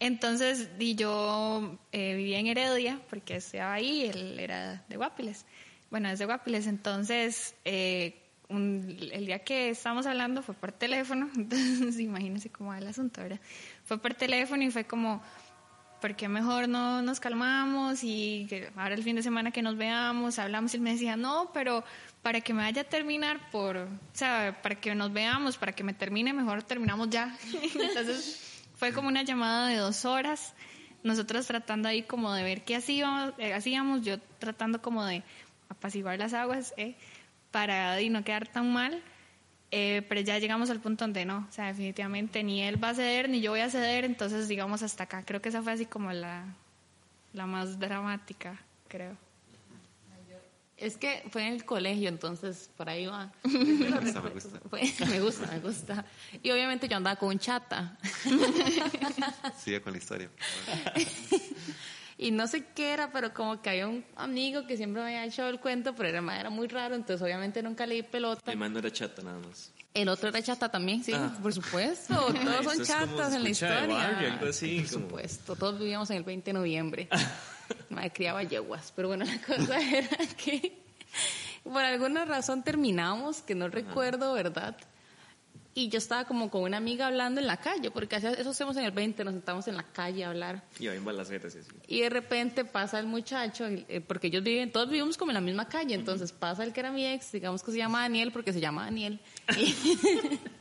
Entonces, 0.00 0.68
y 0.78 0.94
yo 0.94 1.76
eh, 1.92 2.14
vivía 2.14 2.38
en 2.38 2.46
Heredia, 2.46 3.00
porque 3.10 3.36
estaba 3.36 3.72
ahí, 3.74 4.02
él 4.06 4.38
era 4.38 4.84
de 4.88 4.96
Guapiles. 4.96 5.44
Bueno, 5.90 6.08
es 6.08 6.18
de 6.20 6.26
Guapiles, 6.26 6.66
entonces, 6.68 7.54
eh, 7.64 8.14
un- 8.48 8.96
el 9.12 9.26
día 9.26 9.40
que 9.40 9.70
estábamos 9.70 10.06
hablando 10.06 10.42
fue 10.42 10.54
por 10.54 10.70
teléfono, 10.72 11.28
entonces 11.36 11.98
imagínense 11.98 12.48
cómo 12.50 12.70
va 12.70 12.78
el 12.78 12.86
asunto, 12.86 13.22
¿verdad? 13.22 13.40
Fue 13.84 13.98
por 13.98 14.14
teléfono 14.14 14.62
y 14.62 14.70
fue 14.70 14.84
como, 14.84 15.20
¿por 16.00 16.16
qué 16.16 16.28
mejor 16.28 16.68
no 16.68 17.02
nos 17.02 17.20
calmamos 17.20 18.00
y 18.02 18.46
que 18.48 18.70
ahora 18.76 18.94
el 18.94 19.02
fin 19.02 19.16
de 19.16 19.22
semana 19.22 19.50
que 19.50 19.62
nos 19.62 19.76
veamos, 19.76 20.38
hablamos 20.38 20.72
y 20.72 20.76
él 20.76 20.82
me 20.82 20.92
decía, 20.92 21.16
no, 21.16 21.50
pero 21.52 21.84
para 22.22 22.40
que 22.40 22.54
me 22.54 22.62
vaya 22.62 22.82
a 22.82 22.84
terminar 22.84 23.50
por, 23.50 23.76
o 23.76 23.88
sea, 24.12 24.58
para 24.62 24.74
que 24.74 24.94
nos 24.94 25.12
veamos, 25.12 25.56
para 25.56 25.72
que 25.72 25.84
me 25.84 25.94
termine, 25.94 26.32
mejor 26.32 26.62
terminamos 26.62 27.10
ya. 27.10 27.36
Entonces 27.74 28.64
fue 28.76 28.92
como 28.92 29.08
una 29.08 29.22
llamada 29.22 29.68
de 29.68 29.76
dos 29.76 30.04
horas, 30.04 30.54
nosotros 31.02 31.46
tratando 31.46 31.88
ahí 31.88 32.02
como 32.02 32.32
de 32.32 32.42
ver 32.42 32.64
qué 32.64 32.76
hacíamos, 32.76 33.34
eh, 33.38 33.54
hacíamos 33.54 34.02
yo 34.02 34.18
tratando 34.38 34.80
como 34.82 35.04
de 35.04 35.22
apaciguar 35.68 36.18
las 36.18 36.32
aguas, 36.32 36.74
eh, 36.76 36.96
para 37.50 38.00
y 38.00 38.10
no 38.10 38.24
quedar 38.24 38.46
tan 38.48 38.72
mal. 38.72 39.02
Eh, 39.70 40.02
pero 40.08 40.20
ya 40.22 40.38
llegamos 40.38 40.70
al 40.70 40.80
punto 40.80 41.04
donde 41.04 41.24
no, 41.26 41.46
o 41.48 41.52
sea, 41.52 41.66
definitivamente 41.66 42.42
ni 42.42 42.62
él 42.62 42.82
va 42.82 42.90
a 42.90 42.94
ceder 42.94 43.28
ni 43.28 43.40
yo 43.42 43.50
voy 43.50 43.60
a 43.60 43.68
ceder, 43.68 44.04
entonces 44.06 44.48
digamos 44.48 44.82
hasta 44.82 45.04
acá. 45.04 45.22
Creo 45.24 45.42
que 45.42 45.50
esa 45.50 45.62
fue 45.62 45.72
así 45.72 45.84
como 45.84 46.10
la, 46.12 46.44
la 47.34 47.46
más 47.46 47.78
dramática, 47.78 48.58
creo. 48.88 49.14
Es 50.78 50.96
que 50.96 51.24
fue 51.32 51.44
en 51.44 51.54
el 51.54 51.64
colegio, 51.64 52.08
entonces 52.08 52.70
por 52.76 52.88
ahí 52.88 53.06
va. 53.06 53.32
Me 53.44 53.90
gusta, 54.00 54.22
me 54.22 54.30
gusta. 54.30 54.60
Fue- 54.70 54.92
me 55.08 55.20
gusta, 55.20 55.46
me 55.52 55.58
gusta. 55.58 56.04
Y 56.40 56.50
obviamente 56.52 56.88
yo 56.88 56.96
andaba 56.96 57.16
con 57.16 57.30
un 57.30 57.38
chata. 57.40 57.98
Sigue 59.58 59.82
con 59.82 59.92
la 59.92 59.98
historia. 59.98 60.30
Y 62.20 62.32
no 62.32 62.48
sé 62.48 62.64
qué 62.74 62.92
era, 62.92 63.12
pero 63.12 63.32
como 63.32 63.62
que 63.62 63.70
había 63.70 63.86
un 63.86 64.04
amigo 64.16 64.66
que 64.66 64.76
siempre 64.76 65.00
me 65.02 65.08
había 65.08 65.24
hecho 65.24 65.46
el 65.48 65.60
cuento, 65.60 65.94
pero 65.94 66.08
era, 66.08 66.40
era 66.40 66.50
muy 66.50 66.66
raro, 66.66 66.96
entonces 66.96 67.22
obviamente 67.22 67.62
nunca 67.62 67.86
le 67.86 67.94
di 67.94 68.02
pelota. 68.02 68.50
El 68.50 68.58
man 68.58 68.72
no 68.72 68.80
era 68.80 68.90
chata 68.92 69.22
nada 69.22 69.38
más. 69.38 69.70
El 69.94 70.08
otro 70.08 70.28
era 70.28 70.42
chata 70.42 70.68
también, 70.68 71.02
sí, 71.04 71.12
Ah. 71.14 71.32
por 71.40 71.52
supuesto. 71.52 72.14
Todos 72.44 72.64
son 72.74 72.84
chatas 72.84 73.34
en 73.34 73.42
la 73.44 73.50
historia. 73.50 73.86
barrio, 73.86 74.32
algo 74.32 74.46
así, 74.46 74.80
Por 74.80 74.90
como- 74.92 75.04
supuesto, 75.06 75.56
todos 75.56 75.78
vivíamos 75.78 76.10
en 76.10 76.16
el 76.16 76.24
20 76.24 76.50
de 76.50 76.54
noviembre. 76.54 77.08
Madre 77.90 78.10
criaba 78.12 78.42
yeguas, 78.42 78.92
pero 78.96 79.08
bueno, 79.08 79.24
la 79.24 79.40
cosa 79.40 79.78
era 79.96 80.08
que 80.36 80.82
por 81.62 81.82
alguna 81.84 82.24
razón 82.24 82.64
terminamos, 82.64 83.42
que 83.42 83.54
no 83.54 83.68
recuerdo, 83.68 84.32
¿verdad? 84.32 84.76
Y 85.78 85.90
yo 85.90 85.98
estaba 85.98 86.24
como 86.24 86.50
con 86.50 86.62
una 86.62 86.76
amiga 86.76 87.06
hablando 87.06 87.40
en 87.40 87.46
la 87.46 87.56
calle, 87.56 87.92
porque 87.92 88.16
eso 88.16 88.50
hacemos 88.50 88.76
en 88.76 88.82
el 88.82 88.90
20, 88.90 89.22
nos 89.22 89.34
sentamos 89.34 89.68
en 89.68 89.76
la 89.76 89.84
calle 89.84 90.24
a 90.24 90.30
hablar. 90.30 90.64
Y 90.80 90.88
en 90.88 91.04
balaceras 91.04 91.54
y 91.54 91.58
así. 91.60 91.68
Y 91.86 92.00
de 92.00 92.10
repente 92.10 92.64
pasa 92.64 92.98
el 92.98 93.06
muchacho, 93.06 93.64
eh, 93.68 94.02
porque 94.04 94.26
ellos 94.26 94.42
viven, 94.42 94.72
todos 94.72 94.90
vivimos 94.90 95.16
como 95.16 95.30
en 95.30 95.34
la 95.34 95.40
misma 95.40 95.68
calle, 95.68 95.94
entonces 95.94 96.32
pasa 96.32 96.64
el 96.64 96.72
que 96.72 96.80
era 96.80 96.90
mi 96.90 97.06
ex, 97.06 97.30
digamos 97.30 97.62
que 97.62 97.70
se 97.70 97.78
llama 97.78 98.00
Daniel, 98.00 98.32
porque 98.32 98.52
se 98.52 98.58
llama 98.58 98.86
Daniel. 98.86 99.20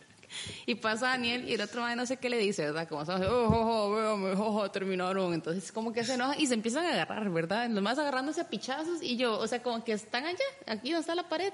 Y, 0.66 0.76
pasa 0.76 1.08
Daniel 1.08 1.48
y 1.48 1.54
el 1.54 1.62
otro 1.62 1.88
no 1.96 2.06
sé 2.06 2.18
qué 2.18 2.30
le 2.30 2.38
dice, 2.38 2.64
¿verdad? 2.64 2.88
Como, 2.88 3.06
¿sabes? 3.06 3.28
oh, 3.30 3.48
oh, 3.48 4.34
oh, 4.38 4.62
oh, 4.62 4.72
terminaron. 4.72 5.34
Entonces 5.34 5.72
como 5.72 5.94
que 5.94 6.04
se 6.04 6.16
enoja 6.16 6.38
y 6.38 6.48
se 6.48 6.54
empiezan 6.54 6.86
a 6.86 6.94
agarrar, 6.94 7.30
¿verdad? 7.30 7.70
Los 7.70 7.82
más 7.82 7.98
agarrándose 7.98 8.42
a 8.42 8.50
pichazos 8.50 9.02
y 9.02 9.18
yo, 9.18 9.38
o 9.38 9.48
sea, 9.48 9.62
como 9.64 9.84
que 9.84 9.94
están 9.94 10.26
allá, 10.26 10.38
aquí 10.66 10.92
donde 10.92 11.02
está 11.02 11.16
la 11.16 11.28
pared. 11.28 11.54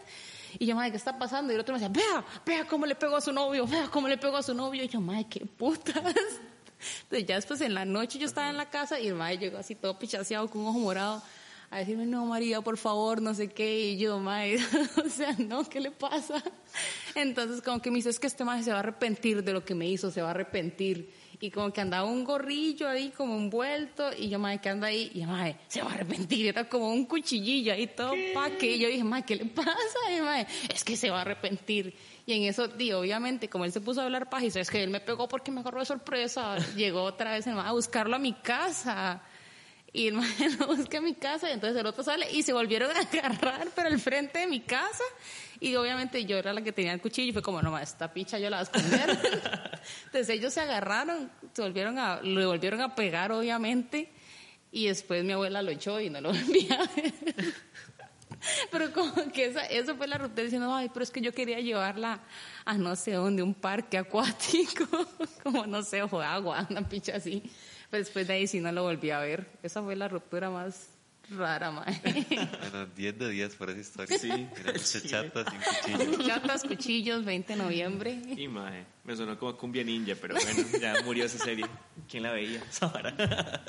Y 0.60 0.66
yo, 0.66 0.76
madre, 0.76 0.92
¿qué 0.92 0.98
está 0.98 1.18
pasando? 1.18 1.52
Y 1.52 1.56
el 1.56 1.62
otro 1.62 1.76
me 1.76 1.80
decía, 1.80 1.94
vea, 1.94 2.26
vea 2.46 2.66
cómo 2.66 2.86
le 2.86 2.96
pegó 2.96 3.16
a 3.16 3.22
su 3.22 3.32
novio, 3.32 3.66
vea 3.68 3.88
cómo 3.90 4.08
le 4.08 4.18
pegó 4.18 4.38
a 4.38 4.44
su 4.44 4.54
novio. 4.54 4.84
Y 4.84 4.88
yo, 4.88 5.00
madre, 5.02 5.28
qué 5.30 5.46
putas. 5.46 5.96
Entonces 7.04 7.28
ya 7.28 7.36
después 7.36 7.62
en 7.62 7.74
la 7.74 7.86
noche 7.86 8.20
yo 8.20 8.26
estaba 8.26 8.50
en 8.50 8.58
la 8.58 8.70
casa 8.70 9.00
y 9.00 9.08
el 9.08 9.16
madre 9.16 9.38
llegó 9.38 9.58
así 9.58 9.76
todo 9.76 9.98
pichaseado 9.98 10.50
con 10.50 10.62
un 10.62 10.68
ojo 10.68 10.80
morado 10.80 11.24
a 11.74 11.80
decirme, 11.80 12.06
no 12.06 12.26
María, 12.26 12.62
por 12.62 12.78
favor, 12.78 13.22
no 13.22 13.34
sé 13.34 13.50
qué. 13.50 13.80
Y 13.80 13.98
yo, 13.98 14.20
madre, 14.20 14.58
o 15.06 15.10
sea, 15.10 15.36
no, 15.40 15.68
¿qué 15.68 15.80
le 15.80 15.92
pasa? 15.92 16.44
Entonces 17.16 17.62
como 17.62 17.82
que 17.82 17.90
me 17.90 17.98
dice, 17.98 18.10
es 18.10 18.20
que 18.20 18.28
este 18.28 18.44
madre 18.44 18.64
se 18.64 18.72
va 18.72 18.78
a 18.78 18.80
arrepentir 18.80 19.44
de 19.44 19.54
lo 19.54 19.66
que 19.66 19.74
me 19.74 19.88
hizo, 19.88 20.12
se 20.12 20.22
va 20.22 20.28
a 20.28 20.32
arrepentir. 20.32 21.12
Y 21.40 21.52
como 21.52 21.74
que 21.74 21.82
andaba 21.82 22.08
un 22.08 22.24
gorrillo 22.24 22.88
ahí 22.88 23.10
como 23.10 23.36
envuelto 23.36 24.12
y 24.18 24.30
yo, 24.30 24.40
madre, 24.40 24.62
que 24.62 24.70
anda 24.70 24.88
ahí? 24.88 25.12
Y 25.14 25.26
madre, 25.26 25.58
se 25.68 25.82
va 25.82 25.92
a 25.92 25.94
arrepentir. 25.96 26.48
Era 26.48 26.70
como 26.70 26.90
un 26.90 27.06
cuchillillo 27.06 27.74
ahí 27.74 27.88
todo 27.88 28.14
pa' 28.34 28.52
que. 28.52 28.76
Y 28.76 28.80
yo 28.80 28.88
dije, 28.88 29.04
madre, 29.04 29.26
¿qué 29.26 29.36
le 29.36 29.46
pasa? 29.46 30.00
Y 30.16 30.22
madre, 30.22 30.48
es 30.74 30.84
que 30.84 30.96
se 30.96 31.10
va 31.10 31.18
a 31.18 31.22
arrepentir. 31.22 31.96
Y 32.26 32.34
en 32.34 32.44
eso, 32.44 32.70
tío, 32.70 33.02
obviamente, 33.02 33.50
como 33.50 33.66
él 33.66 33.74
se 33.74 33.82
puso 33.82 34.00
a 34.00 34.06
hablar 34.06 34.30
paja 34.30 34.46
y 34.46 34.48
es 34.48 34.70
que 34.70 34.82
él 34.82 34.90
me 34.90 35.02
pegó 35.02 35.28
porque 35.28 35.52
me 35.52 35.60
agarró 35.60 35.80
de 35.80 35.86
sorpresa, 35.86 36.58
llegó 36.76 37.04
otra 37.04 37.34
vez 37.34 37.46
el 37.48 37.56
mae 37.56 37.68
a 37.68 37.74
buscarlo 37.74 38.16
a 38.16 38.20
mi 38.20 38.34
casa. 38.34 39.22
Y 39.96 40.08
el 40.08 40.16
lo 40.60 40.68
busca 40.68 41.00
mi 41.00 41.14
casa 41.14 41.50
y 41.50 41.54
entonces 41.54 41.80
el 41.80 41.86
otro 41.86 42.04
sale 42.04 42.30
y 42.32 42.42
se 42.42 42.52
volvieron 42.52 42.90
a 42.98 43.02
agarrar, 43.02 43.68
pero 43.76 43.90
al 43.90 44.00
frente 44.00 44.40
de 44.40 44.48
mi 44.48 44.62
casa. 44.62 45.04
Y 45.60 45.76
obviamente 45.76 46.26
yo 46.26 46.38
era 46.38 46.52
la 46.52 46.64
que 46.64 46.72
tenía 46.72 46.94
el 46.94 47.00
cuchillo 47.00 47.30
y 47.30 47.34
fue 47.34 47.44
como, 47.44 47.62
no, 47.62 47.72
ma, 47.72 47.82
esta 47.84 48.12
picha 48.12 48.40
yo 48.40 48.50
la 48.50 48.58
voy 48.58 48.68
a 48.68 48.78
esconder. 48.78 49.10
entonces 50.06 50.30
ellos 50.30 50.52
se 50.52 50.62
agarraron, 50.62 51.32
se 51.54 51.62
volvieron 51.62 52.00
a, 52.00 52.22
le 52.22 52.46
volvieron 52.46 52.82
a 52.82 52.96
pegar, 52.96 53.32
obviamente. 53.32 54.12
Y 54.72 54.88
después 54.88 55.24
mi 55.24 55.34
abuela 55.34 55.62
lo 55.62 55.70
echó 55.70 56.00
y 56.00 56.10
no 56.10 56.20
lo 56.20 56.30
volví 56.34 56.68
a 56.72 56.80
ver. 56.96 57.14
Pero 58.72 58.92
como 58.92 59.32
que 59.32 59.46
esa, 59.46 59.64
eso 59.68 59.96
fue 59.96 60.08
la 60.08 60.18
ruta 60.18 60.42
diciendo, 60.42 60.74
ay, 60.74 60.90
pero 60.92 61.04
es 61.04 61.12
que 61.12 61.22
yo 61.22 61.32
quería 61.32 61.60
llevarla 61.60 62.22
a 62.66 62.78
no 62.78 62.96
sé 62.96 63.12
dónde, 63.12 63.44
un 63.44 63.54
parque 63.54 63.98
acuático, 64.00 64.86
como 65.44 65.68
no 65.68 65.84
sé, 65.84 66.02
ojo 66.02 66.20
de 66.20 66.26
agua, 66.26 66.68
una 66.70 66.88
picha 66.90 67.16
así. 67.16 67.44
Pero 67.94 68.06
después 68.06 68.26
de 68.26 68.34
ahí 68.34 68.48
sí 68.48 68.60
no 68.60 68.72
lo 68.72 68.82
volví 68.82 69.12
a 69.12 69.20
ver. 69.20 69.46
Esa 69.62 69.84
fue 69.84 69.96
la 69.96 70.08
ruptura 70.08 70.50
más 70.50 70.88
rara, 71.30 71.70
mae. 71.70 72.02
Bueno, 72.72 72.88
10 72.88 73.20
de 73.20 73.30
10 73.30 73.56
por 73.56 73.70
esa 73.70 73.80
historia. 73.82 74.18
Sí. 74.18 74.32
Era 74.32 74.74
mucha 74.74 75.02
chata 75.08 75.46
sin 75.52 75.60
cuchillo. 76.02 76.28
Chatas, 76.28 76.64
cuchillos, 76.64 77.24
20 77.24 77.54
de 77.54 77.60
noviembre. 77.62 78.20
Y 78.36 78.48
mae, 78.48 78.84
me 79.04 79.16
sonó 79.16 79.38
como 79.38 79.56
cumbia 79.56 79.84
ninja, 79.84 80.16
pero 80.20 80.34
bueno, 80.34 80.68
ya 80.82 81.04
murió 81.06 81.26
esa 81.26 81.38
serie. 81.38 81.68
¿Quién 82.10 82.24
la 82.24 82.32
veía? 82.32 82.64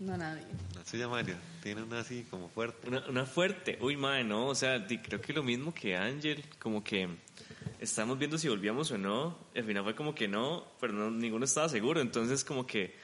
No, 0.00 0.18
nadie. 0.18 0.42
La 0.74 0.84
suya, 0.84 1.08
Mario, 1.08 1.36
tiene 1.62 1.82
una 1.82 2.00
así 2.00 2.26
como 2.28 2.50
fuerte. 2.50 2.88
Una, 2.88 3.06
una 3.08 3.24
fuerte. 3.24 3.78
Uy, 3.80 3.96
mae, 3.96 4.22
no, 4.22 4.48
o 4.48 4.54
sea, 4.54 4.84
creo 4.86 5.20
que 5.20 5.32
lo 5.32 5.42
mismo 5.42 5.72
que 5.72 5.96
Ángel, 5.96 6.44
como 6.58 6.84
que 6.84 7.08
estábamos 7.78 8.18
viendo 8.18 8.36
si 8.36 8.48
volvíamos 8.48 8.90
o 8.90 8.98
no. 8.98 9.38
Al 9.54 9.64
final 9.64 9.84
fue 9.84 9.94
como 9.94 10.14
que 10.14 10.28
no, 10.28 10.66
pero 10.80 10.92
no, 10.92 11.10
ninguno 11.10 11.44
estaba 11.44 11.68
seguro. 11.68 12.00
Entonces, 12.00 12.44
como 12.44 12.66
que 12.66 12.94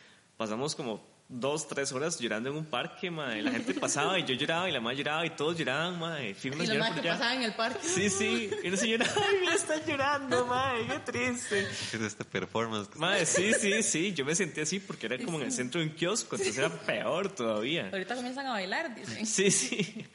pasamos 0.41 0.75
como 0.75 1.07
dos, 1.29 1.69
tres 1.69 1.93
horas 1.93 2.19
llorando 2.19 2.49
en 2.49 2.57
un 2.57 2.65
parque, 2.65 3.11
mae. 3.11 3.43
La 3.43 3.51
gente 3.51 3.75
pasaba 3.75 4.19
y 4.19 4.25
yo 4.25 4.35
lloraba 4.35 4.71
y 4.71 4.73
la 4.73 4.81
madre 4.81 4.97
lloraba 4.97 5.27
y 5.27 5.31
todos 5.37 5.59
lloraban, 5.59 5.99
mae. 5.99 6.35
Fui 6.35 6.51
una 6.51 6.65
Y 6.65 6.79
más 6.79 6.93
por 6.93 7.03
que 7.03 7.09
allá. 7.11 7.19
pasaban 7.19 7.37
en 7.37 7.43
el 7.43 7.53
parque. 7.53 7.87
Sí, 7.87 8.09
sí. 8.09 8.51
Y 8.65 8.69
una 8.69 8.77
señora, 8.79 9.07
ay, 9.29 9.47
me 9.47 9.55
está 9.55 9.85
llorando, 9.85 10.47
mae, 10.47 10.87
qué 10.87 10.99
triste. 11.13 11.69
¿Qué 11.91 11.97
es 11.99 12.03
este 12.03 12.25
performance? 12.25 12.89
Mae, 12.97 13.27
sí, 13.27 13.53
sí, 13.53 13.83
sí. 13.83 14.15
Yo 14.15 14.25
me 14.25 14.35
sentí 14.35 14.63
así 14.63 14.81
porque 14.81 15.05
era 15.07 15.19
como 15.19 15.37
en 15.39 15.45
el 15.45 15.53
centro 15.53 15.79
de 15.83 15.89
un 15.89 15.93
kiosco, 15.93 16.37
entonces 16.37 16.57
era 16.57 16.71
peor 16.71 17.29
todavía. 17.35 17.91
Ahorita 17.93 18.15
comienzan 18.17 18.47
a 18.47 18.53
bailar, 18.53 18.95
dicen. 18.95 19.27
Sí, 19.27 19.51
sí. 19.51 20.07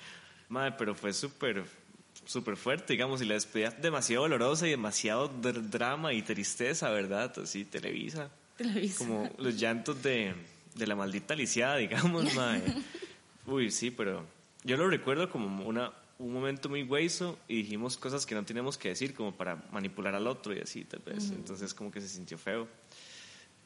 Madre, 0.50 0.74
pero 0.76 0.96
fue 0.96 1.14
súper, 1.14 1.64
súper 2.26 2.58
fuerte, 2.58 2.94
digamos, 2.94 3.22
y 3.22 3.26
la 3.26 3.36
despedida 3.36 3.70
demasiado 3.70 4.24
dolorosa 4.24 4.66
y 4.66 4.72
demasiado 4.72 5.30
dr- 5.30 5.62
drama 5.70 6.14
y 6.14 6.24
tristeza, 6.24 6.90
¿verdad? 6.90 7.32
Así, 7.44 7.64
Televisa. 7.64 8.32
Televisa. 8.58 8.98
Como 9.00 9.30
los 9.38 9.58
llantos 9.60 10.02
de, 10.04 10.34
de 10.76 10.88
la 10.88 10.96
maldita 10.96 11.36
lisiada, 11.36 11.78
digamos, 11.78 12.34
madre. 12.36 12.64
Uy, 13.46 13.70
sí, 13.72 13.92
pero 13.92 14.26
yo 14.64 14.78
lo 14.78 14.90
recuerdo 14.90 15.30
como 15.30 15.66
una, 15.66 15.92
un 16.20 16.34
momento 16.34 16.70
muy 16.70 16.84
hueso 16.84 17.38
y 17.48 17.58
dijimos 17.58 17.98
cosas 17.98 18.26
que 18.26 18.34
no 18.36 18.44
teníamos 18.46 18.78
que 18.78 18.90
decir 18.90 19.14
como 19.14 19.34
para 19.36 19.64
manipular 19.72 20.16
al 20.16 20.28
otro 20.28 20.56
y 20.56 20.60
así, 20.60 20.84
tal 20.86 21.02
vez. 21.06 21.30
Entonces, 21.32 21.74
como 21.74 21.92
que 21.92 22.02
se 22.02 22.08
sintió 22.10 22.38
feo. 22.38 22.68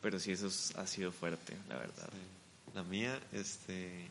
Pero 0.01 0.17
sí, 0.19 0.31
eso 0.31 0.47
es- 0.47 0.73
ha 0.77 0.87
sido 0.87 1.11
fuerte, 1.11 1.55
la 1.67 1.77
verdad. 1.77 2.09
La 2.73 2.83
mía, 2.83 3.19
este... 3.33 4.07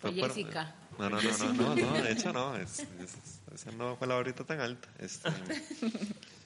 Fue 0.00 0.12
por- 0.12 0.28
Jessica. 0.34 0.74
No, 0.98 1.08
no, 1.10 1.20
no, 1.22 1.52
no, 1.52 1.52
no, 1.52 1.74
no, 1.76 1.92
de 2.02 2.12
hecho 2.12 2.32
no, 2.32 2.56
es, 2.56 2.80
es- 2.80 3.40
esa 3.54 3.70
no 3.72 3.96
fue 3.96 4.06
la 4.08 4.14
ahorita 4.14 4.44
tan 4.44 4.60
alta. 4.60 4.88
Este, 4.98 5.28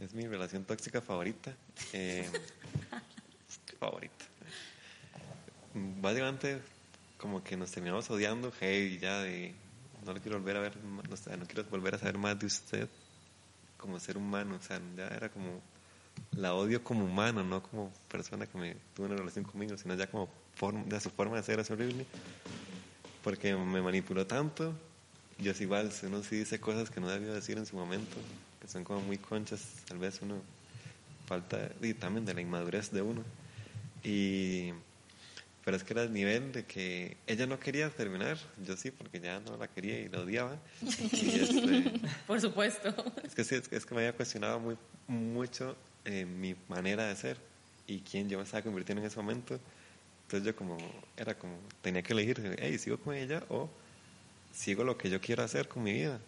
es 0.00 0.14
mi 0.14 0.26
relación 0.26 0.64
tóxica 0.64 1.00
favorita. 1.00 1.54
Eh, 1.92 2.28
favorita. 3.78 4.24
Básicamente, 5.74 6.60
como 7.18 7.44
que 7.44 7.56
nos 7.56 7.70
terminamos 7.70 8.08
odiando, 8.10 8.52
hey, 8.60 8.98
ya 9.00 9.20
de... 9.20 9.54
No 10.04 10.14
le 10.14 10.20
quiero 10.20 10.38
volver 10.38 10.56
a 10.56 10.60
ver, 10.60 10.76
no, 10.78 11.16
sé, 11.16 11.36
no 11.36 11.44
quiero 11.44 11.64
volver 11.64 11.94
a 11.94 11.98
saber 11.98 12.16
más 12.16 12.38
de 12.38 12.46
usted 12.46 12.88
como 13.76 14.00
ser 14.00 14.16
humano, 14.16 14.56
o 14.56 14.62
sea, 14.62 14.80
ya 14.96 15.08
era 15.08 15.28
como 15.28 15.60
la 16.32 16.54
odio 16.54 16.82
como 16.82 17.04
humano, 17.04 17.44
no 17.44 17.62
como 17.62 17.92
persona 18.08 18.46
que 18.46 18.56
me 18.56 18.76
tuvo 18.94 19.06
una 19.06 19.16
relación 19.16 19.44
conmigo, 19.44 19.76
sino 19.76 19.94
ya 19.94 20.06
como 20.06 20.30
forma, 20.54 20.84
de 20.84 20.98
su 21.00 21.10
forma 21.10 21.36
de 21.36 21.42
ser 21.42 21.60
es 21.60 21.70
horrible, 21.70 22.06
porque 23.22 23.54
me 23.54 23.82
manipuló 23.82 24.26
tanto, 24.26 24.72
yo 25.38 25.52
es 25.52 25.60
igual, 25.60 25.92
uno 26.04 26.22
sí 26.22 26.36
dice 26.36 26.60
cosas 26.60 26.90
que 26.90 27.00
no 27.00 27.08
debió 27.08 27.34
decir 27.34 27.58
en 27.58 27.66
su 27.66 27.76
momento, 27.76 28.16
son 28.70 28.84
como 28.84 29.00
muy 29.00 29.18
conchas, 29.18 29.60
tal 29.88 29.98
vez 29.98 30.20
uno 30.22 30.36
falta 31.26 31.70
y 31.82 31.94
también 31.94 32.24
de 32.24 32.34
la 32.34 32.40
inmadurez 32.40 32.90
de 32.90 33.02
uno, 33.02 33.22
y 34.02 34.72
pero 35.64 35.76
es 35.76 35.84
que 35.84 35.92
era 35.92 36.02
el 36.02 36.12
nivel 36.12 36.52
de 36.52 36.64
que 36.64 37.16
ella 37.26 37.46
no 37.46 37.60
quería 37.60 37.90
terminar, 37.90 38.38
yo 38.64 38.76
sí, 38.76 38.90
porque 38.90 39.20
ya 39.20 39.40
no 39.40 39.56
la 39.56 39.68
quería 39.68 40.00
y 40.00 40.08
la 40.08 40.20
odiaba, 40.20 40.58
y 40.82 41.40
este... 41.40 42.00
Por 42.26 42.40
supuesto. 42.40 42.94
Es 43.22 43.34
que 43.34 43.44
sí, 43.44 43.56
es 43.56 43.68
que, 43.68 43.76
es 43.76 43.84
que 43.84 43.94
me 43.94 44.00
había 44.00 44.14
cuestionado 44.14 44.58
muy, 44.58 44.76
mucho 45.06 45.76
eh, 46.04 46.24
mi 46.24 46.56
manera 46.68 47.06
de 47.06 47.16
ser 47.16 47.36
y 47.86 48.00
quién 48.00 48.28
yo 48.28 48.38
me 48.38 48.44
estaba 48.44 48.62
convirtiendo 48.62 49.02
en 49.02 49.08
ese 49.08 49.16
momento. 49.16 49.60
Entonces 50.22 50.46
yo 50.46 50.56
como, 50.56 50.78
era 51.16 51.36
como, 51.36 51.58
tenía 51.82 52.02
que 52.02 52.12
elegir, 52.14 52.56
hey, 52.58 52.78
¿sigo 52.78 52.98
con 52.98 53.14
ella 53.14 53.42
o 53.48 53.68
sigo 54.54 54.82
lo 54.82 54.96
que 54.96 55.10
yo 55.10 55.20
quiero 55.20 55.42
hacer 55.42 55.68
con 55.68 55.82
mi 55.82 55.92
vida? 55.92 56.20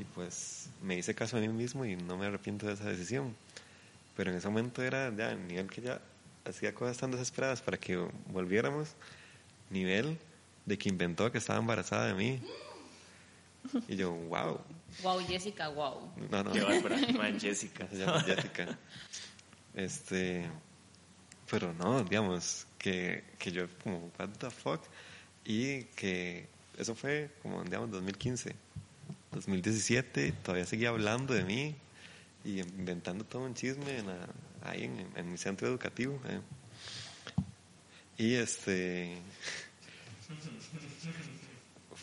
Y 0.00 0.04
pues 0.14 0.70
me 0.82 0.96
hice 0.96 1.14
caso 1.14 1.36
a 1.36 1.40
mí 1.40 1.48
mismo 1.48 1.84
y 1.84 1.94
no 1.94 2.16
me 2.16 2.24
arrepiento 2.24 2.66
de 2.66 2.72
esa 2.72 2.84
decisión. 2.84 3.36
Pero 4.16 4.30
en 4.30 4.38
ese 4.38 4.48
momento 4.48 4.82
era 4.82 5.14
ya 5.14 5.32
el 5.32 5.46
nivel 5.46 5.68
que 5.68 5.82
ya 5.82 6.00
hacía 6.46 6.74
cosas 6.74 6.96
tan 6.96 7.10
desesperadas 7.10 7.60
para 7.60 7.78
que 7.78 7.98
volviéramos, 8.28 8.94
nivel 9.68 10.18
de 10.64 10.78
que 10.78 10.88
inventó 10.88 11.30
que 11.30 11.36
estaba 11.36 11.58
embarazada 11.58 12.06
de 12.06 12.14
mí. 12.14 12.40
Y 13.88 13.96
yo, 13.96 14.12
wow. 14.12 14.58
Wow, 15.02 15.20
Jessica, 15.26 15.68
wow. 15.68 16.10
No, 16.30 16.44
no. 16.44 16.52
Qué 16.52 16.62
bárbara, 16.62 16.96
Jessica. 17.38 17.86
Se 17.88 17.98
llama 17.98 18.20
Jessica. 18.22 18.78
Este, 19.74 20.48
pero 21.50 21.74
no, 21.74 22.02
digamos, 22.04 22.66
que, 22.78 23.24
que 23.38 23.52
yo 23.52 23.66
como, 23.84 24.10
what 24.18 24.30
the 24.38 24.50
fuck, 24.50 24.80
y 25.44 25.84
que 25.94 26.48
eso 26.78 26.94
fue 26.94 27.30
como, 27.42 27.62
digamos, 27.64 27.90
2015. 27.90 28.56
2017, 29.32 30.32
todavía 30.42 30.66
seguía 30.66 30.88
hablando 30.90 31.34
de 31.34 31.44
mí 31.44 31.74
y 32.44 32.60
inventando 32.60 33.24
todo 33.24 33.42
un 33.42 33.54
chisme 33.54 33.98
en 33.98 34.06
la- 34.06 34.28
ahí 34.62 34.84
en, 34.84 35.30
mi 35.30 35.38
centro 35.38 35.68
educativo. 35.68 36.20
eh. 36.28 36.40
Y 38.18 38.34
este, 38.34 39.16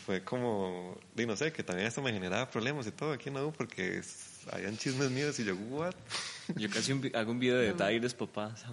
fue 0.04 0.22
como, 0.24 0.96
di, 1.14 1.26
no 1.26 1.36
sé, 1.36 1.52
que 1.52 1.62
también 1.62 1.86
esto 1.86 2.02
me 2.02 2.12
generaba 2.12 2.50
problemas 2.50 2.86
y 2.86 2.90
todo 2.90 3.12
aquí 3.12 3.28
en 3.28 3.34
porque 3.52 4.02
habían 4.50 4.76
chismes 4.76 5.10
míos 5.10 5.38
y 5.38 5.44
yo, 5.44 5.54
what? 5.54 5.94
Yo 6.56 6.70
casi 6.70 6.92
un 6.92 7.10
hago 7.14 7.30
un 7.30 7.38
video 7.38 7.58
de 7.58 7.72
Tyres, 7.74 8.14
papá. 8.14 8.54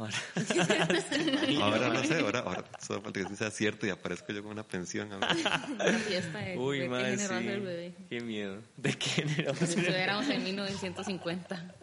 Ahora 1.62 1.90
no 1.90 2.04
sé, 2.04 2.20
ahora, 2.20 2.40
ahora 2.40 2.64
solo 2.80 3.02
falta 3.02 3.20
que 3.22 3.28
sí 3.28 3.36
sea 3.36 3.52
cierto 3.52 3.86
y 3.86 3.90
aparezco 3.90 4.32
yo 4.34 4.42
con 4.44 4.52
una 4.52 4.64
pensión. 4.64 5.12
Una 5.12 5.28
fiesta 6.00 6.40
de, 6.40 6.58
Uy, 6.58 6.80
de 6.80 6.84
qué 6.86 6.90
madre, 6.90 7.18
género 7.18 7.34
va 7.34 7.38
a 7.38 7.42
ser 7.42 7.52
el 7.52 7.60
sí. 7.60 7.66
bebé. 7.66 7.94
Qué 8.10 8.22
miedo. 8.22 8.62
¿De 8.78 8.94
qué 8.94 9.10
género? 9.10 9.54
Como 9.54 9.68
si 9.68 9.80
estuviéramos 9.80 10.30
en 10.30 10.44
1950. 10.44 11.76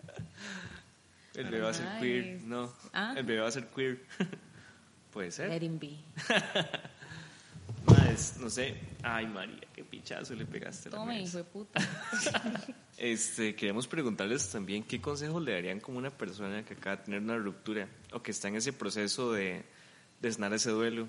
El 1.34 1.45
bebé 1.45 1.61
va 1.61 1.70
a 1.70 1.74
ser 1.74 1.86
queer. 2.01 2.40
No, 2.43 2.72
Ah. 2.93 3.14
el 3.16 3.24
bebé 3.24 3.40
va 3.40 3.49
a 3.49 3.53
ser 3.53 3.66
queer. 3.68 3.99
Puede 5.12 5.30
ser. 5.30 5.51
Let 5.51 5.62
him 5.62 5.78
be. 5.78 5.97
Más, 8.23 8.37
no 8.39 8.51
sé. 8.51 8.77
Ay, 9.03 9.27
María, 9.27 9.59
qué 9.75 9.83
pichazo 9.83 10.35
le 10.35 10.47
pegaste 10.47 10.89
a 10.89 10.93
la 10.93 10.99
Tome, 10.99 11.18
mesa. 11.18 11.29
hijo 11.29 11.39
de 11.39 11.45
puta. 11.45 11.81
Este, 12.99 13.57
queremos 13.57 13.89
preguntarles 13.89 14.49
también 14.51 14.85
qué 14.85 15.01
consejos 15.01 15.43
le 15.43 15.53
darían 15.55 15.81
como 15.81 15.99
una 15.99 16.11
persona 16.11 16.64
que 16.64 16.75
acaba 16.75 16.97
de 16.97 17.03
tener 17.05 17.20
una 17.20 17.37
ruptura 17.37 17.89
o 18.12 18.23
que 18.23 18.31
está 18.31 18.47
en 18.47 18.55
ese 18.55 18.73
proceso 18.73 19.33
de, 19.33 19.64
de 20.20 20.33
sanar 20.33 20.53
ese 20.53 20.70
duelo. 20.70 21.09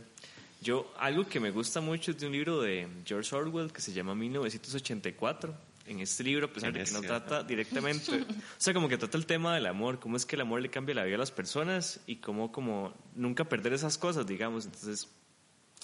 Yo, 0.61 0.91
algo 0.97 1.28
que 1.28 1.39
me 1.39 1.51
gusta 1.51 1.82
mucho 1.82 2.09
es 2.11 2.18
de 2.18 2.26
un 2.26 2.32
libro 2.32 2.61
de 2.61 2.88
George 3.05 3.36
Orwell 3.36 3.72
que 3.72 3.82
se 3.82 3.93
llama 3.93 4.16
1984. 4.16 5.55
En 5.86 5.99
este 5.99 6.24
libro, 6.24 6.47
a 6.47 6.49
pesar 6.49 6.74
de 6.74 6.84
que 6.84 6.91
no 6.93 7.01
trata 7.01 7.43
directamente, 7.43 8.22
o 8.22 8.26
sea, 8.57 8.74
como 8.74 8.88
que 8.89 8.97
trata 8.97 9.18
el 9.18 9.28
tema 9.28 9.53
del 9.53 9.68
amor, 9.68 9.99
cómo 9.99 10.18
es 10.18 10.26
que 10.26 10.36
el 10.38 10.41
amor 10.41 10.61
le 10.61 10.70
cambia 10.70 10.95
la 10.95 11.03
vida 11.03 11.16
a 11.16 11.20
las 11.20 11.32
personas 11.32 11.99
y 12.07 12.16
cómo 12.16 12.51
como 12.51 12.95
nunca 13.14 13.43
perder 13.43 13.74
esas 13.74 13.99
cosas, 13.99 14.26
digamos. 14.26 14.66
Entonces, 14.66 15.09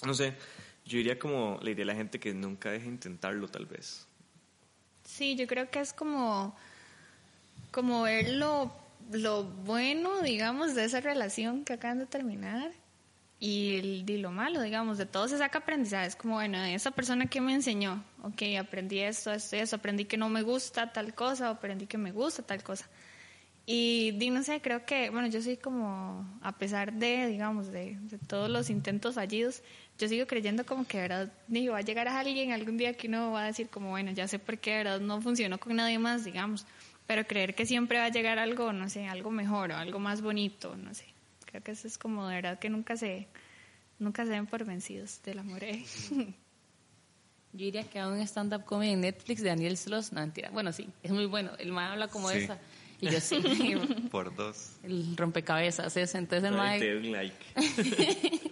no 0.04 0.14
sé, 0.14 0.34
yo 0.90 0.96
diría 0.96 1.20
como, 1.20 1.60
le 1.62 1.70
diría 1.70 1.84
a 1.84 1.86
la 1.86 1.94
gente 1.94 2.18
que 2.18 2.34
nunca 2.34 2.68
deje 2.70 2.86
de 2.86 2.90
intentarlo 2.90 3.46
tal 3.46 3.66
vez. 3.66 4.08
Sí, 5.04 5.36
yo 5.36 5.46
creo 5.46 5.70
que 5.70 5.78
es 5.78 5.92
como, 5.92 6.56
como 7.70 8.02
ver 8.02 8.30
lo, 8.30 8.74
lo 9.12 9.44
bueno, 9.44 10.20
digamos, 10.22 10.74
de 10.74 10.84
esa 10.84 11.00
relación 11.00 11.64
que 11.64 11.74
acaban 11.74 12.00
de 12.00 12.06
terminar 12.06 12.72
y, 13.38 13.76
el, 13.76 14.20
lo 14.20 14.32
malo, 14.32 14.60
digamos, 14.62 14.98
de 14.98 15.06
todo 15.06 15.28
se 15.28 15.38
saca 15.38 15.58
aprendizaje. 15.58 16.08
Es 16.08 16.16
como, 16.16 16.34
bueno, 16.34 16.58
esa 16.64 16.90
persona 16.90 17.26
que 17.26 17.40
me 17.40 17.54
enseñó, 17.54 18.02
ok, 18.24 18.42
aprendí 18.58 18.98
esto, 18.98 19.32
esto, 19.32 19.54
y 19.54 19.60
eso, 19.60 19.76
aprendí 19.76 20.06
que 20.06 20.16
no 20.16 20.28
me 20.28 20.42
gusta 20.42 20.92
tal 20.92 21.14
cosa, 21.14 21.50
aprendí 21.50 21.86
que 21.86 21.98
me 21.98 22.10
gusta 22.10 22.42
tal 22.42 22.64
cosa. 22.64 22.88
Y 23.64 24.18
no 24.32 24.42
sé, 24.42 24.60
creo 24.60 24.84
que, 24.84 25.10
bueno, 25.10 25.28
yo 25.28 25.40
soy 25.40 25.56
como, 25.56 26.26
a 26.42 26.58
pesar 26.58 26.92
de, 26.92 27.28
digamos, 27.28 27.68
de, 27.68 27.96
de 28.00 28.18
todos 28.18 28.50
los 28.50 28.68
intentos 28.68 29.14
fallidos, 29.14 29.62
yo 30.00 30.08
sigo 30.08 30.26
creyendo 30.26 30.64
como 30.64 30.86
que, 30.86 30.96
¿verdad? 30.98 31.30
Digo, 31.46 31.74
va 31.74 31.78
a 31.78 31.82
llegar 31.82 32.08
a 32.08 32.18
alguien 32.18 32.52
algún 32.52 32.78
día 32.78 32.94
que 32.94 33.06
uno 33.06 33.32
va 33.32 33.42
a 33.44 33.46
decir 33.46 33.68
como, 33.68 33.90
bueno, 33.90 34.10
ya 34.12 34.26
sé 34.26 34.38
por 34.38 34.58
qué, 34.58 34.76
¿verdad? 34.78 34.98
No 35.00 35.20
funcionó 35.20 35.58
con 35.58 35.76
nadie 35.76 35.98
más, 35.98 36.24
digamos. 36.24 36.64
Pero 37.06 37.26
creer 37.26 37.54
que 37.54 37.66
siempre 37.66 37.98
va 37.98 38.06
a 38.06 38.08
llegar 38.08 38.38
algo, 38.38 38.72
no 38.72 38.88
sé, 38.88 39.06
algo 39.06 39.30
mejor 39.30 39.72
o 39.72 39.76
algo 39.76 39.98
más 39.98 40.22
bonito, 40.22 40.74
no 40.76 40.94
sé. 40.94 41.04
Creo 41.44 41.62
que 41.62 41.72
eso 41.72 41.86
es 41.86 41.98
como, 41.98 42.26
de 42.28 42.36
verdad, 42.36 42.58
que 42.58 42.70
nunca 42.70 42.96
se, 42.96 43.26
nunca 43.98 44.24
se 44.24 44.30
den 44.30 44.46
por 44.46 44.64
vencidos 44.64 45.20
del 45.22 45.40
amor. 45.40 45.62
¿eh? 45.64 45.84
Yo 47.52 47.64
diría 47.64 47.82
que 47.82 47.98
hago 47.98 48.12
un 48.14 48.20
stand-up 48.20 48.64
comedy 48.64 48.92
en 48.92 49.00
Netflix 49.02 49.42
de 49.42 49.48
Daniel 49.48 49.76
Sloss. 49.76 50.12
No, 50.12 50.20
mentira. 50.20 50.50
Bueno, 50.50 50.72
sí, 50.72 50.88
es 51.02 51.10
muy 51.10 51.26
bueno. 51.26 51.50
El 51.58 51.72
mae 51.72 51.90
habla 51.92 52.08
como 52.08 52.30
Sí. 52.30 52.38
esa. 52.38 52.58
Y 53.00 53.08
yo 53.10 53.18
sí. 53.20 53.40
Por 54.10 54.34
dos. 54.36 54.76
el 54.82 55.16
rompecabezas 55.16 55.96
ese. 55.96 56.18
Entonces 56.18 56.48
el 56.50 56.56
mae... 56.56 56.78
te 56.78 56.94
doy 56.94 57.06
un 57.08 57.12
like. 57.12 57.34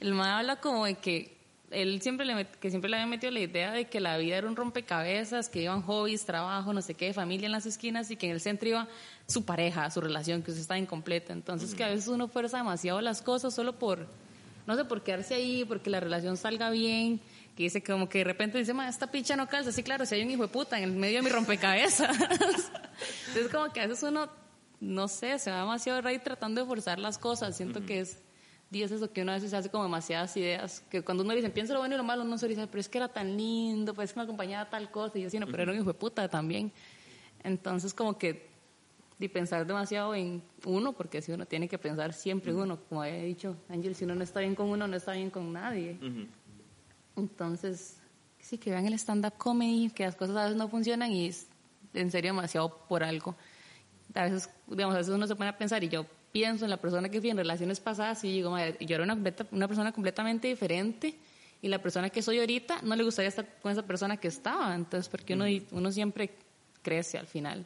El 0.00 0.14
mae 0.14 0.30
habla 0.30 0.56
como 0.56 0.84
de 0.86 0.94
que 0.96 1.36
él 1.70 2.00
siempre 2.00 2.24
le, 2.26 2.34
met- 2.34 2.56
que 2.60 2.70
siempre 2.70 2.88
le 2.88 2.96
había 2.96 3.06
metido 3.08 3.30
la 3.32 3.40
idea 3.40 3.72
de 3.72 3.86
que 3.86 3.98
la 3.98 4.16
vida 4.18 4.36
era 4.36 4.46
un 4.48 4.54
rompecabezas, 4.56 5.48
que 5.48 5.62
iban 5.62 5.82
hobbies, 5.82 6.24
trabajo, 6.24 6.72
no 6.72 6.80
sé 6.82 6.94
qué, 6.94 7.12
familia 7.12 7.46
en 7.46 7.52
las 7.52 7.66
esquinas 7.66 8.10
y 8.10 8.16
que 8.16 8.26
en 8.26 8.32
el 8.32 8.40
centro 8.40 8.68
iba 8.68 8.88
su 9.26 9.44
pareja, 9.44 9.90
su 9.90 10.00
relación, 10.00 10.42
que 10.42 10.50
usted 10.52 10.62
está 10.62 10.78
incompleta. 10.78 11.32
Entonces 11.32 11.74
que 11.74 11.82
a 11.84 11.88
veces 11.88 12.08
uno 12.08 12.28
fuerza 12.28 12.58
demasiado 12.58 13.00
las 13.00 13.20
cosas 13.20 13.52
solo 13.54 13.72
por, 13.78 14.06
no 14.66 14.76
sé, 14.76 14.84
por 14.84 15.02
quedarse 15.02 15.34
ahí, 15.34 15.64
porque 15.64 15.90
la 15.90 15.98
relación 15.98 16.36
salga 16.36 16.70
bien, 16.70 17.20
que 17.56 17.64
dice 17.64 17.82
que 17.82 17.90
como 17.92 18.08
que 18.08 18.18
de 18.18 18.24
repente 18.24 18.58
dice, 18.58 18.72
ma, 18.74 18.88
esta 18.88 19.10
picha 19.10 19.34
no 19.34 19.48
calza, 19.48 19.72
sí, 19.72 19.82
claro, 19.82 20.06
si 20.06 20.14
hay 20.14 20.22
un 20.22 20.30
hijo 20.30 20.42
de 20.42 20.48
puta 20.48 20.78
en 20.78 20.84
el 20.84 20.92
medio 20.92 21.18
de 21.18 21.22
mi 21.22 21.30
rompecabezas. 21.30 22.16
Entonces 23.28 23.52
como 23.52 23.72
que 23.72 23.80
a 23.80 23.86
veces 23.86 24.02
uno, 24.04 24.28
no 24.80 25.08
sé, 25.08 25.38
se 25.38 25.50
va 25.50 25.60
demasiado 25.60 26.00
rey 26.00 26.18
tratando 26.20 26.60
de 26.60 26.66
forzar 26.66 26.98
las 26.98 27.18
cosas. 27.18 27.56
Siento 27.56 27.84
que 27.84 28.00
es, 28.00 28.18
es 28.72 28.90
eso 28.90 29.12
que 29.12 29.22
uno 29.22 29.32
a 29.32 29.34
veces 29.36 29.54
hace 29.54 29.70
como 29.70 29.84
demasiadas 29.84 30.36
ideas, 30.36 30.82
que 30.90 31.02
cuando 31.02 31.22
uno 31.24 31.34
dice, 31.34 31.50
piensa 31.50 31.72
lo 31.72 31.78
bueno 31.80 31.94
y 31.94 31.98
lo 31.98 32.04
malo, 32.04 32.22
uno 32.22 32.36
se 32.36 32.48
dice, 32.48 32.66
pero 32.66 32.80
es 32.80 32.88
que 32.88 32.98
era 32.98 33.08
tan 33.08 33.36
lindo, 33.36 33.94
pues 33.94 34.10
es 34.10 34.14
que 34.14 34.20
me 34.20 34.24
acompañaba 34.24 34.68
tal 34.68 34.90
cosa, 34.90 35.18
y 35.18 35.22
yo 35.22 35.30
sí, 35.30 35.38
no, 35.38 35.46
pero 35.46 35.62
era 35.62 35.72
un 35.72 35.78
hijo 35.78 35.86
de 35.86 35.94
puta 35.94 36.28
también. 36.28 36.72
Entonces 37.42 37.94
como 37.94 38.18
que 38.18 38.48
de 39.18 39.28
pensar 39.28 39.66
demasiado 39.66 40.14
en 40.14 40.42
uno, 40.64 40.92
porque 40.92 41.22
si 41.22 41.32
uno 41.32 41.46
tiene 41.46 41.68
que 41.68 41.78
pensar 41.78 42.12
siempre 42.12 42.50
en 42.50 42.58
uno, 42.58 42.78
como 42.88 43.02
había 43.02 43.22
dicho 43.22 43.56
Ángel, 43.68 43.94
si 43.94 44.04
uno 44.04 44.14
no 44.14 44.22
está 44.22 44.40
bien 44.40 44.54
con 44.54 44.68
uno, 44.68 44.86
no 44.86 44.96
está 44.96 45.12
bien 45.12 45.30
con 45.30 45.52
nadie. 45.52 45.98
Entonces, 47.16 47.96
sí, 48.38 48.58
que 48.58 48.70
vean 48.70 48.86
el 48.86 48.94
stand-up 48.94 49.34
comedy, 49.38 49.90
que 49.90 50.04
las 50.04 50.16
cosas 50.16 50.36
a 50.36 50.42
veces 50.42 50.56
no 50.56 50.68
funcionan 50.68 51.12
y 51.12 51.28
es 51.28 51.46
en 51.94 52.10
serio 52.10 52.32
demasiado 52.32 52.76
por 52.88 53.02
algo. 53.02 53.34
A 54.14 54.24
veces, 54.24 54.50
digamos, 54.66 54.94
a 54.94 54.98
veces 54.98 55.14
uno 55.14 55.26
se 55.26 55.34
pone 55.34 55.48
a 55.48 55.56
pensar 55.56 55.82
y 55.82 55.88
yo 55.88 56.04
pienso 56.36 56.66
en 56.66 56.70
la 56.70 56.76
persona 56.76 57.08
que 57.08 57.18
fui 57.18 57.30
en 57.30 57.38
relaciones 57.38 57.80
pasadas 57.80 58.22
y 58.24 58.28
digo, 58.30 58.50
"Madre, 58.50 58.76
yo 58.80 58.94
era 58.94 59.04
una, 59.04 59.18
una 59.52 59.68
persona 59.68 59.90
completamente 59.92 60.48
diferente 60.48 61.14
y 61.62 61.68
la 61.68 61.80
persona 61.80 62.10
que 62.10 62.20
soy 62.20 62.40
ahorita 62.40 62.82
no 62.82 62.94
le 62.94 63.04
gustaría 63.04 63.30
estar 63.30 63.46
con 63.62 63.72
esa 63.72 63.86
persona 63.86 64.18
que 64.18 64.28
estaba. 64.28 64.74
Entonces, 64.74 65.08
porque 65.08 65.32
uno, 65.32 65.46
uno 65.70 65.90
siempre 65.90 66.30
crece 66.82 67.16
al 67.16 67.26
final. 67.26 67.64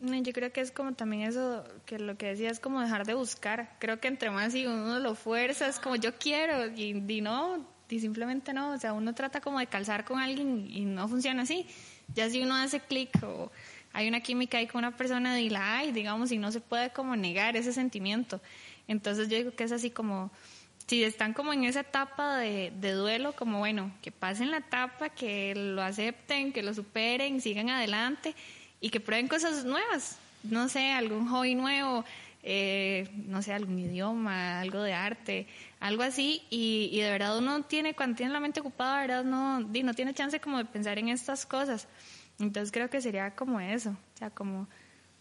No, 0.00 0.14
Yo 0.20 0.32
creo 0.34 0.52
que 0.52 0.60
es 0.60 0.70
como 0.70 0.92
también 0.92 1.22
eso, 1.22 1.64
que 1.86 1.98
lo 1.98 2.18
que 2.18 2.26
decía 2.26 2.50
es 2.50 2.60
como 2.60 2.78
dejar 2.82 3.06
de 3.06 3.14
buscar. 3.14 3.76
Creo 3.78 4.00
que 4.00 4.08
entre 4.08 4.30
más 4.30 4.54
y 4.54 4.66
uno 4.66 4.98
lo 4.98 5.14
fuerza, 5.14 5.66
es 5.66 5.78
como 5.78 5.96
yo 5.96 6.12
quiero 6.18 6.66
y, 6.76 7.02
y 7.08 7.20
no, 7.22 7.66
y 7.88 8.00
simplemente 8.00 8.52
no. 8.52 8.72
O 8.72 8.78
sea, 8.78 8.92
uno 8.92 9.14
trata 9.14 9.40
como 9.40 9.60
de 9.60 9.66
calzar 9.66 10.04
con 10.04 10.18
alguien 10.18 10.66
y 10.70 10.84
no 10.84 11.08
funciona 11.08 11.42
así. 11.42 11.66
Ya 12.14 12.28
si 12.28 12.42
uno 12.42 12.54
hace 12.54 12.80
clic 12.80 13.10
o 13.22 13.50
hay 13.92 14.08
una 14.08 14.20
química 14.20 14.58
ahí 14.58 14.66
con 14.66 14.78
una 14.80 14.96
persona 14.96 15.40
y 15.40 15.50
la 15.50 15.78
hay, 15.78 15.92
digamos, 15.92 16.32
y 16.32 16.38
no 16.38 16.50
se 16.52 16.60
puede 16.60 16.90
como 16.90 17.16
negar 17.16 17.56
ese 17.56 17.72
sentimiento. 17.72 18.40
Entonces 18.88 19.28
yo 19.28 19.36
digo 19.36 19.54
que 19.54 19.64
es 19.64 19.72
así 19.72 19.90
como, 19.90 20.30
si 20.86 21.04
están 21.04 21.32
como 21.32 21.52
en 21.52 21.64
esa 21.64 21.80
etapa 21.80 22.36
de, 22.36 22.72
de 22.80 22.92
duelo, 22.92 23.34
como 23.34 23.58
bueno, 23.58 23.92
que 24.02 24.10
pasen 24.12 24.50
la 24.50 24.58
etapa, 24.58 25.08
que 25.10 25.54
lo 25.54 25.82
acepten, 25.82 26.52
que 26.52 26.62
lo 26.62 26.74
superen, 26.74 27.40
sigan 27.40 27.70
adelante 27.70 28.34
y 28.80 28.90
que 28.90 29.00
prueben 29.00 29.28
cosas 29.28 29.64
nuevas. 29.64 30.18
No 30.42 30.68
sé, 30.68 30.90
algún 30.90 31.28
hobby 31.28 31.54
nuevo, 31.54 32.04
eh, 32.42 33.08
no 33.28 33.42
sé, 33.42 33.52
algún 33.52 33.78
idioma, 33.78 34.60
algo 34.60 34.82
de 34.82 34.92
arte, 34.92 35.46
algo 35.78 36.02
así. 36.02 36.42
Y, 36.50 36.90
y 36.92 37.00
de 37.00 37.10
verdad 37.10 37.38
uno 37.38 37.62
tiene, 37.62 37.94
cuando 37.94 38.16
tiene 38.16 38.32
la 38.32 38.40
mente 38.40 38.60
ocupada, 38.60 39.00
de 39.00 39.06
verdad 39.06 39.24
no, 39.24 39.60
no 39.60 39.94
tiene 39.94 40.14
chance 40.14 40.40
como 40.40 40.58
de 40.58 40.64
pensar 40.64 40.98
en 40.98 41.08
estas 41.08 41.46
cosas. 41.46 41.86
Entonces 42.42 42.72
creo 42.72 42.90
que 42.90 43.00
sería 43.00 43.34
como 43.36 43.60
eso, 43.60 43.90
o 43.90 44.18
sea, 44.18 44.30
como 44.30 44.68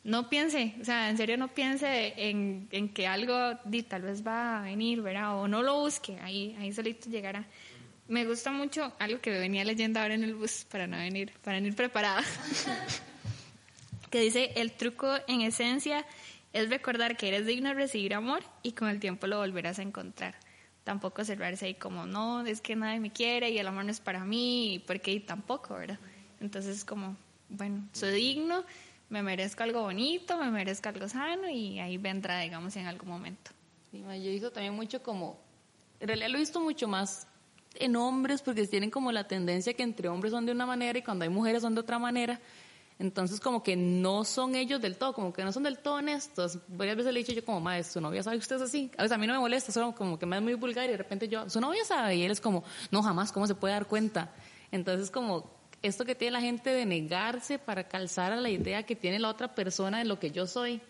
no 0.04 0.30
piense, 0.30 0.76
o 0.82 0.86
sea, 0.86 1.10
en 1.10 1.18
serio 1.18 1.38
no 1.38 1.50
piense 1.50 2.16
en, 2.18 2.68
en 2.72 2.90
que 2.90 3.06
algo 3.06 3.60
di, 3.66 3.84
tal 3.84 4.02
vez 4.02 4.26
va 4.26 4.60
a 4.60 4.64
venir, 4.64 5.02
¿verdad? 5.02 5.38
O 5.38 5.48
no 5.48 5.62
lo 5.62 5.80
busque, 5.80 6.20
ahí, 6.22 6.56
ahí 6.60 6.74
solito 6.74 7.10
llegará. 7.10 7.46
Me 8.08 8.26
gusta 8.26 8.52
mucho 8.52 8.92
algo 8.98 9.22
que 9.22 9.30
venía 9.30 9.64
leyendo 9.64 10.00
ahora 10.00 10.16
en 10.16 10.24
el 10.24 10.34
bus 10.34 10.66
para 10.70 10.88
no 10.88 10.98
venir, 10.98 11.32
para 11.44 11.58
venir 11.58 11.76
preparada. 11.76 12.24
que 14.10 14.20
dice, 14.22 14.52
el 14.56 14.72
truco 14.72 15.08
en 15.28 15.42
esencia 15.42 16.06
es 16.54 16.70
recordar 16.70 17.16
que 17.16 17.28
eres 17.28 17.46
digno 17.46 17.70
de 17.70 17.76
recibir 17.76 18.16
amor 18.16 18.44
y 18.64 18.72
con 18.72 18.90
el 18.90 19.00
tiempo 19.00 19.28
lo 19.28 19.38
volverás 19.38 19.78
a 19.78 19.84
encontrar. 19.84 20.36
Tampoco 20.84 21.24
cerrarse 21.24 21.68
ahí 21.68 21.76
como, 21.76 22.08
no, 22.08 22.44
es 22.46 22.60
que 22.60 22.76
nadie 22.76 23.00
me 23.00 23.12
quiere 23.12 23.52
y 23.52 23.60
el 23.60 23.68
amor 23.68 23.86
no 23.86 23.92
es 23.92 24.00
para 24.00 24.26
mí, 24.26 24.84
porque 24.88 25.20
tampoco, 25.20 25.76
¿verdad? 25.76 26.00
Entonces 26.42 26.78
es 26.78 26.86
como, 26.86 27.16
bueno, 27.50 27.88
soy 27.94 28.12
digno, 28.12 28.66
me 29.10 29.22
merezco 29.22 29.64
algo 29.64 29.82
bonito, 29.84 30.38
me 30.38 30.50
merezco 30.50 30.90
algo 30.90 31.08
sano 31.08 31.50
y 31.50 31.80
ahí 31.80 31.98
vendrá, 31.98 32.40
digamos, 32.40 32.76
en 32.76 32.88
algún 32.88 33.10
momento. 33.10 33.52
Sí, 33.92 34.02
yo 34.02 34.12
he 34.12 34.32
visto 34.32 34.52
también 34.52 34.74
mucho 34.74 35.04
como, 35.04 35.40
en 36.00 36.08
realidad 36.08 36.30
lo 36.30 36.38
he 36.38 36.40
visto 36.40 36.60
mucho 36.60 36.88
más 36.88 37.28
en 37.76 37.96
hombres 37.96 38.42
porque 38.42 38.66
tienen 38.68 38.90
como 38.90 39.12
la 39.12 39.28
tendencia 39.28 39.74
que 39.74 39.84
entre 39.84 40.10
hombres 40.10 40.32
son 40.32 40.46
de 40.46 40.52
una 40.52 40.66
manera 40.66 40.98
y 40.98 41.04
cuando 41.04 41.24
hay 41.24 41.30
mujeres 41.30 41.62
son 41.62 41.76
de 41.76 41.82
otra 41.82 42.00
manera. 42.00 42.40
Entonces 43.00 43.40
como 43.40 43.64
que 43.64 43.76
no 43.76 44.24
son 44.24 44.56
ellos 44.56 44.80
del 44.80 44.96
todo, 44.96 45.14
como 45.14 45.34
que 45.34 45.44
no 45.44 45.52
son 45.52 45.64
del 45.64 45.80
todo 45.80 45.96
honestos. 45.96 46.60
Varias 46.68 46.98
veces 46.98 47.14
le 47.14 47.20
he 47.20 47.24
dicho 47.24 47.34
yo 47.34 47.44
como, 47.44 47.60
maestro, 47.60 47.94
su 47.94 48.02
novia 48.02 48.24
sabe 48.24 48.38
que 48.38 48.42
usted 48.42 48.58
es 48.58 48.62
así. 48.62 48.92
A 48.98 49.04
veces 49.04 49.16
a 49.16 49.18
mí 49.18 49.28
no 49.28 49.34
me 49.34 49.40
molesta, 49.40 49.72
solo 49.72 49.94
como 49.94 50.20
que 50.20 50.26
me 50.26 50.38
es 50.38 50.42
muy 50.42 50.54
vulgar 50.54 50.86
y 50.86 50.92
de 50.92 50.98
repente 50.98 51.28
yo, 51.28 51.50
su 51.50 51.60
novia 51.60 51.84
sabe 51.84 52.16
y 52.16 52.24
él 52.24 52.32
es 52.32 52.40
como, 52.40 52.64
no, 52.92 53.02
jamás, 53.02 53.32
¿cómo 53.32 53.48
se 53.48 53.56
puede 53.56 53.74
dar 53.74 53.88
cuenta? 53.88 54.32
Entonces 54.72 55.10
como 55.10 55.61
esto 55.82 56.06
que 56.06 56.16
tiene 56.16 56.34
la 56.34 56.42
gente 56.42 56.70
de 56.70 56.86
negarse 56.86 57.60
para 57.60 57.88
calzar 57.88 58.32
a 58.32 58.36
la 58.36 58.50
idea 58.50 58.84
que 58.84 58.96
tiene 58.96 59.20
la 59.20 59.30
otra 59.30 59.56
persona 59.56 60.00
de 60.00 60.06
lo 60.06 60.20
que 60.20 60.32
yo 60.32 60.48
soy. 60.48 60.82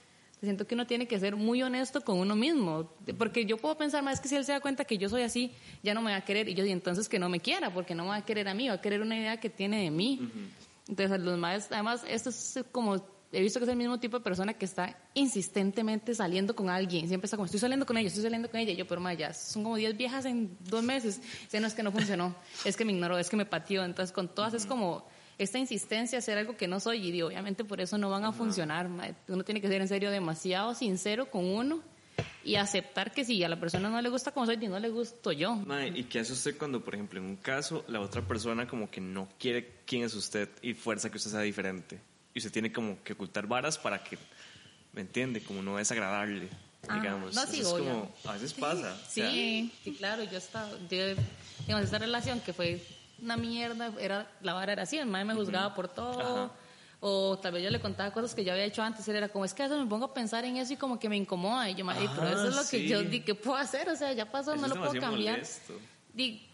Siento 0.42 0.66
que 0.66 0.74
uno 0.74 0.88
tiene 0.88 1.08
que 1.08 1.20
ser 1.20 1.36
muy 1.36 1.62
honesto 1.62 2.02
con 2.02 2.18
uno 2.18 2.36
mismo, 2.36 2.92
porque 3.18 3.46
yo 3.46 3.58
puedo 3.58 3.78
pensar 3.78 4.02
más 4.02 4.20
que 4.20 4.28
si 4.28 4.36
él 4.36 4.44
se 4.44 4.52
da 4.52 4.60
cuenta 4.60 4.86
que 4.86 4.98
yo 4.98 5.08
soy 5.08 5.22
así, 5.22 5.52
ya 5.84 5.94
no 5.94 6.02
me 6.02 6.12
va 6.12 6.18
a 6.18 6.26
querer, 6.26 6.50
y 6.50 6.56
yo 6.56 6.66
y 6.66 6.72
entonces 6.72 7.08
que 7.08 7.20
no 7.20 7.30
me 7.30 7.40
quiera, 7.40 7.72
porque 7.72 7.94
no 7.94 8.04
me 8.04 8.10
va 8.10 8.16
a 8.16 8.26
querer 8.26 8.48
a 8.48 8.56
mí, 8.56 8.68
va 8.68 8.74
a 8.74 8.82
querer 8.82 9.02
una 9.02 9.16
idea 9.16 9.40
que 9.40 9.52
tiene 9.52 9.84
de 9.84 9.92
mí. 9.92 10.32
Entonces, 10.88 11.20
los 11.20 11.38
más, 11.38 11.72
además, 11.72 12.04
esto 12.08 12.30
es 12.32 12.60
como, 12.72 13.06
he 13.32 13.42
visto 13.42 13.60
que 13.60 13.66
es 13.66 13.70
el 13.70 13.78
mismo 13.78 14.00
tipo 14.00 14.18
de 14.18 14.24
persona 14.24 14.54
que 14.54 14.66
está 14.66 14.98
insistentemente 15.14 16.14
saliendo 16.14 16.56
con 16.56 16.70
alguien, 16.70 17.08
siempre 17.08 17.26
está 17.26 17.38
como, 17.38 17.46
estoy 17.46 17.60
saliendo 17.60 17.86
con 17.86 17.98
ella, 17.98 18.08
estoy 18.08 18.24
saliendo 18.24 18.50
con 18.50 18.60
ella, 18.60 18.72
y 18.72 18.76
yo, 18.76 18.88
pero 18.88 19.02
ma, 19.02 19.14
ya 19.14 19.34
son 19.34 19.64
como 19.64 19.76
10 19.76 19.98
viejas 19.98 20.26
en 20.26 20.58
dos 20.70 20.84
meses, 20.84 21.22
dice, 21.44 21.60
no, 21.60 21.68
es 21.68 21.74
que 21.74 21.84
no 21.84 21.92
funcionó, 21.92 22.36
es 22.66 22.76
que 22.76 22.86
me 22.86 22.92
ignoró, 22.92 23.18
es 23.18 23.30
que 23.30 23.38
me 23.38 23.46
pateó, 23.46 23.84
entonces 23.84 24.14
con 24.14 24.28
todas 24.28 24.54
es 24.54 24.66
como 24.66 25.06
esta 25.38 25.58
insistencia 25.58 26.18
a 26.18 26.20
hacer 26.20 26.38
algo 26.38 26.56
que 26.56 26.68
no 26.68 26.80
soy 26.80 27.10
y 27.10 27.22
obviamente 27.22 27.64
por 27.64 27.82
eso 27.82 27.98
no 27.98 28.10
van 28.10 28.26
a 28.26 28.32
funcionar. 28.32 28.90
ma. 28.90 29.08
Uno 29.28 29.44
tiene 29.44 29.60
que 29.60 29.68
ser 29.68 29.82
en 29.82 29.88
serio 29.88 30.12
demasiado 30.12 30.76
sincero 30.76 31.32
con 31.32 31.46
uno 31.46 31.82
y 32.44 32.56
aceptar 32.56 33.12
que 33.12 33.26
si 33.26 33.44
a 33.44 33.50
la 33.50 33.60
persona 33.60 33.90
no 33.90 34.02
le 34.02 34.10
gusta 34.10 34.32
como 34.32 34.46
soy, 34.46 34.58
y 34.62 34.68
no 34.68 34.80
le 34.80 34.90
gusto 34.90 35.32
yo. 35.32 35.56
Mae, 35.56 35.88
¿y 35.88 36.04
qué 36.04 36.20
hace 36.20 36.34
usted 36.34 36.58
cuando, 36.58 36.84
por 36.84 36.94
ejemplo, 36.94 37.20
en 37.20 37.26
un 37.26 37.36
caso, 37.38 37.84
la 37.88 38.02
otra 38.02 38.22
persona 38.22 38.68
como 38.68 38.90
que 38.90 39.02
no 39.02 39.30
quiere 39.40 39.82
quién 39.86 40.04
es 40.04 40.14
usted 40.14 40.50
y 40.62 40.74
fuerza 40.74 41.10
que 41.10 41.18
usted 41.18 41.32
sea 41.32 41.42
diferente? 41.42 42.00
Y 42.34 42.40
usted 42.40 42.52
tiene 42.52 42.72
como 42.72 43.02
que 43.04 43.14
ocultar 43.14 43.48
varas 43.48 43.78
para 43.78 44.04
que, 44.04 44.18
¿me 44.94 45.02
entiende? 45.02 45.44
Como 45.44 45.62
no 45.62 45.78
desagradarle, 45.78 46.50
Ah, 46.88 46.96
digamos. 46.96 47.36
no, 47.36 47.46
sí, 47.48 47.60
Eso 47.62 47.78
es 47.78 47.84
como, 47.84 48.16
a 48.26 48.34
veces 48.34 48.54
pasa. 48.54 48.94
o 48.94 49.12
sea, 49.12 49.30
Sí, 49.32 49.72
sí, 49.84 49.94
claro, 49.94 50.24
yo 50.24 50.38
estaba, 50.38 50.70
yo, 50.90 51.06
digamos, 51.66 51.86
esta 51.86 51.98
relación 52.00 52.40
que 52.40 52.54
fue 52.54 52.82
una 53.22 53.38
mierda, 53.38 53.94
era, 54.00 54.32
la 54.42 54.54
vara 54.54 54.74
era 54.74 54.84
así, 54.84 54.98
el 54.98 55.06
madre 55.08 55.26
me 55.26 55.34
juzgaba 55.36 55.76
por 55.76 55.88
todo, 55.90 56.46
Ajá. 56.46 56.52
o 57.02 57.38
tal 57.38 57.52
vez 57.54 57.64
yo 57.64 57.70
le 57.70 57.80
contaba 57.80 58.12
cosas 58.12 58.34
que 58.34 58.44
yo 58.44 58.52
había 58.54 58.64
hecho 58.66 58.82
antes, 58.82 59.08
él 59.10 59.16
era 59.18 59.30
como, 59.30 59.46
es 59.46 59.54
que 59.54 59.62
a 59.64 59.68
veces 59.68 59.80
me 59.84 59.88
pongo 59.90 60.06
a 60.06 60.14
pensar 60.14 60.44
en 60.46 60.58
eso 60.58 60.74
y 60.74 60.78
como 60.78 60.98
que 61.00 61.08
me 61.10 61.18
incomoda, 61.18 61.70
y 61.70 61.76
yo, 61.76 61.86
madre, 61.86 62.10
pero 62.16 62.28
Ah, 62.30 62.34
eso 62.34 62.48
es 62.48 62.56
lo 62.56 62.62
que 62.62 62.80
sí. 62.80 62.88
yo 62.88 63.04
di, 63.04 63.20
¿qué 63.22 63.36
puedo 63.36 63.58
hacer? 63.58 63.90
O 63.90 63.96
sea, 63.96 64.12
ya 64.14 64.32
pasó, 64.32 64.54
Eso 64.54 64.62
no 64.62 64.74
lo 64.74 64.82
puedo 64.82 65.00
cambiar. 65.00 65.44
Di- 66.14 66.48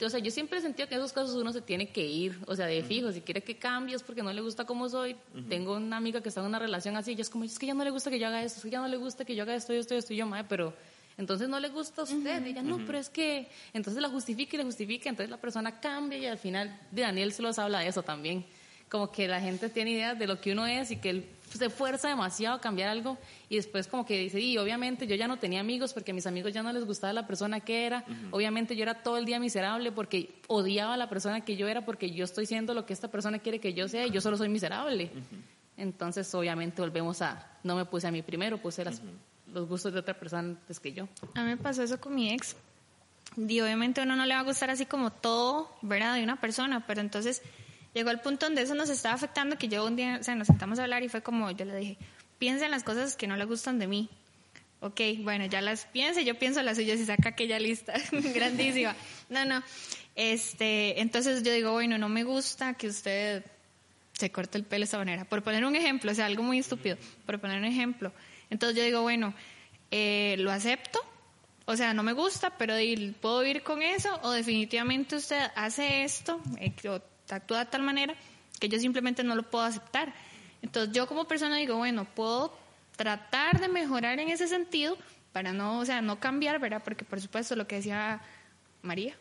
o 0.00 0.10
sea, 0.10 0.20
yo 0.20 0.30
siempre 0.30 0.58
he 0.58 0.62
sentido 0.62 0.88
que 0.88 0.94
en 0.94 1.00
esos 1.00 1.12
casos 1.12 1.34
uno 1.34 1.52
se 1.52 1.60
tiene 1.60 1.90
que 1.90 2.04
ir, 2.04 2.38
o 2.46 2.56
sea, 2.56 2.66
de 2.66 2.82
fijo, 2.82 3.12
si 3.12 3.20
quiere 3.20 3.42
que 3.42 3.56
cambie 3.56 3.94
es 3.94 4.02
porque 4.02 4.22
no 4.22 4.32
le 4.32 4.40
gusta 4.40 4.64
como 4.64 4.88
soy. 4.88 5.16
Tengo 5.48 5.76
una 5.76 5.96
amiga 5.96 6.20
que 6.20 6.28
está 6.28 6.40
en 6.40 6.46
una 6.46 6.58
relación 6.58 6.96
así, 6.96 7.14
y 7.16 7.20
es 7.20 7.30
como, 7.30 7.44
es 7.44 7.58
que 7.58 7.66
ya 7.66 7.74
no 7.74 7.84
le 7.84 7.90
gusta 7.90 8.10
que 8.10 8.18
yo 8.18 8.26
haga 8.26 8.42
esto, 8.42 8.58
es 8.58 8.64
que 8.64 8.70
ya 8.70 8.80
no 8.80 8.88
le 8.88 8.96
gusta 8.96 9.24
que 9.24 9.34
yo 9.34 9.42
haga 9.42 9.54
esto, 9.54 9.72
esto, 9.72 9.94
esto, 9.94 10.12
y 10.12 10.16
yo, 10.16 10.26
madre, 10.26 10.46
pero 10.48 10.74
entonces 11.18 11.48
no 11.48 11.60
le 11.60 11.68
gusta 11.68 12.02
a 12.02 12.04
usted. 12.04 12.44
Y 12.46 12.50
ella, 12.50 12.62
no, 12.62 12.78
pero 12.86 12.98
es 12.98 13.08
que, 13.08 13.48
entonces 13.72 14.02
la 14.02 14.08
justifica 14.08 14.56
y 14.56 14.58
la 14.58 14.64
justifica, 14.64 15.08
entonces 15.08 15.30
la 15.30 15.36
persona 15.36 15.78
cambia 15.78 16.18
y 16.18 16.26
al 16.26 16.38
final 16.38 16.80
de 16.90 17.02
Daniel 17.02 17.32
se 17.32 17.42
los 17.42 17.58
habla 17.58 17.80
de 17.80 17.88
eso 17.88 18.02
también. 18.02 18.44
Como 18.88 19.10
que 19.10 19.28
la 19.28 19.40
gente 19.40 19.68
tiene 19.68 19.92
ideas 19.92 20.18
de 20.18 20.26
lo 20.26 20.40
que 20.40 20.52
uno 20.52 20.66
es 20.66 20.90
y 20.90 20.96
que 20.96 21.10
él 21.10 21.26
se 21.58 21.66
esfuerza 21.66 22.08
demasiado 22.08 22.56
a 22.56 22.60
cambiar 22.60 22.88
algo 22.88 23.18
y 23.48 23.56
después 23.56 23.86
como 23.86 24.04
que 24.06 24.18
dice, 24.18 24.40
y 24.40 24.58
obviamente 24.58 25.06
yo 25.06 25.14
ya 25.16 25.28
no 25.28 25.38
tenía 25.38 25.60
amigos 25.60 25.92
porque 25.94 26.10
a 26.10 26.14
mis 26.14 26.26
amigos 26.26 26.52
ya 26.52 26.62
no 26.62 26.72
les 26.72 26.84
gustaba 26.84 27.12
la 27.12 27.26
persona 27.26 27.60
que 27.60 27.86
era, 27.86 28.04
obviamente 28.30 28.74
yo 28.76 28.82
era 28.82 29.02
todo 29.02 29.16
el 29.18 29.24
día 29.24 29.38
miserable 29.40 29.92
porque 29.92 30.40
odiaba 30.48 30.94
a 30.94 30.96
la 30.96 31.08
persona 31.08 31.42
que 31.42 31.56
yo 31.56 31.68
era 31.68 31.84
porque 31.84 32.10
yo 32.10 32.24
estoy 32.24 32.46
siendo 32.46 32.74
lo 32.74 32.86
que 32.86 32.92
esta 32.92 33.08
persona 33.08 33.38
quiere 33.38 33.60
que 33.60 33.74
yo 33.74 33.88
sea 33.88 34.06
y 34.06 34.10
yo 34.10 34.20
solo 34.20 34.36
soy 34.36 34.48
miserable. 34.48 35.10
Entonces 35.76 36.32
obviamente 36.34 36.82
volvemos 36.82 37.22
a, 37.22 37.46
no 37.62 37.76
me 37.76 37.84
puse 37.84 38.06
a 38.06 38.10
mí 38.10 38.22
primero, 38.22 38.58
puse 38.58 38.84
las- 38.84 39.00
los 39.52 39.68
gustos 39.68 39.92
de 39.92 39.98
otra 40.00 40.14
persona 40.18 40.40
antes 40.50 40.80
que 40.80 40.92
yo. 40.92 41.08
A 41.34 41.40
mí 41.42 41.46
me 41.50 41.56
pasó 41.56 41.82
eso 41.82 42.00
con 42.00 42.14
mi 42.14 42.30
ex. 42.32 42.56
Y 43.36 43.60
obviamente 43.60 44.00
a 44.00 44.04
uno 44.04 44.16
no 44.16 44.26
le 44.26 44.34
va 44.34 44.40
a 44.40 44.44
gustar 44.44 44.70
así 44.70 44.84
como 44.86 45.10
todo, 45.10 45.70
¿verdad? 45.82 46.14
De 46.16 46.22
una 46.22 46.40
persona, 46.40 46.86
pero 46.86 47.00
entonces 47.00 47.42
llegó 47.94 48.10
al 48.10 48.20
punto 48.20 48.46
donde 48.46 48.62
eso 48.62 48.74
nos 48.74 48.88
estaba 48.88 49.14
afectando 49.14 49.56
que 49.58 49.68
yo 49.68 49.84
un 49.84 49.96
día, 49.96 50.18
o 50.20 50.22
sea, 50.22 50.34
nos 50.34 50.46
sentamos 50.46 50.78
a 50.78 50.84
hablar 50.84 51.02
y 51.02 51.08
fue 51.08 51.22
como, 51.22 51.50
yo 51.50 51.64
le 51.64 51.76
dije, 51.76 51.98
piensa 52.38 52.64
en 52.64 52.70
las 52.70 52.84
cosas 52.84 53.16
que 53.16 53.26
no 53.26 53.36
le 53.36 53.44
gustan 53.44 53.78
de 53.78 53.86
mí. 53.86 54.08
Ok, 54.80 55.00
bueno, 55.20 55.46
ya 55.46 55.60
las 55.60 55.86
piense, 55.86 56.24
yo 56.24 56.36
pienso 56.36 56.60
las 56.62 56.76
suyas 56.76 56.98
y 56.98 57.04
saca 57.04 57.28
aquella 57.30 57.58
lista 57.60 57.94
grandísima. 58.34 58.96
No, 59.28 59.44
no. 59.44 59.62
Este, 60.16 61.00
entonces 61.00 61.42
yo 61.42 61.52
digo, 61.52 61.72
bueno, 61.72 61.98
no 61.98 62.08
me 62.08 62.24
gusta 62.24 62.74
que 62.74 62.88
usted 62.88 63.44
se 64.12 64.32
corte 64.32 64.58
el 64.58 64.64
pelo 64.64 64.80
de 64.80 64.84
esa 64.84 64.98
manera. 64.98 65.24
Por 65.24 65.42
poner 65.42 65.64
un 65.64 65.76
ejemplo, 65.76 66.10
o 66.10 66.14
sea, 66.14 66.26
algo 66.26 66.42
muy 66.42 66.58
estúpido, 66.58 66.96
por 67.26 67.40
poner 67.40 67.58
un 67.58 67.64
ejemplo. 67.64 68.12
Entonces 68.50 68.76
yo 68.76 68.84
digo, 68.84 69.02
bueno, 69.02 69.34
eh, 69.90 70.36
lo 70.38 70.50
acepto, 70.50 70.98
o 71.64 71.76
sea, 71.76 71.94
no 71.94 72.02
me 72.02 72.12
gusta, 72.12 72.50
pero 72.58 72.74
puedo 73.20 73.40
vivir 73.40 73.62
con 73.62 73.82
eso, 73.82 74.18
o 74.22 74.30
definitivamente 74.32 75.16
usted 75.16 75.50
hace 75.54 76.02
esto, 76.02 76.40
eh, 76.58 76.72
o 76.88 77.00
actúa 77.30 77.60
de 77.60 77.66
tal 77.66 77.82
manera 77.82 78.14
que 78.60 78.68
yo 78.68 78.78
simplemente 78.78 79.24
no 79.24 79.34
lo 79.34 79.42
puedo 79.42 79.64
aceptar. 79.64 80.12
Entonces 80.62 80.94
yo 80.94 81.06
como 81.06 81.24
persona 81.24 81.56
digo, 81.56 81.76
bueno, 81.76 82.04
puedo 82.04 82.56
tratar 82.96 83.60
de 83.60 83.68
mejorar 83.68 84.20
en 84.20 84.28
ese 84.28 84.46
sentido 84.46 84.96
para 85.32 85.52
no, 85.52 85.78
o 85.78 85.84
sea, 85.84 86.02
no 86.02 86.20
cambiar, 86.20 86.60
¿verdad? 86.60 86.82
Porque 86.84 87.04
por 87.04 87.20
supuesto 87.20 87.56
lo 87.56 87.66
que 87.66 87.76
decía 87.76 88.20
María, 88.82 89.16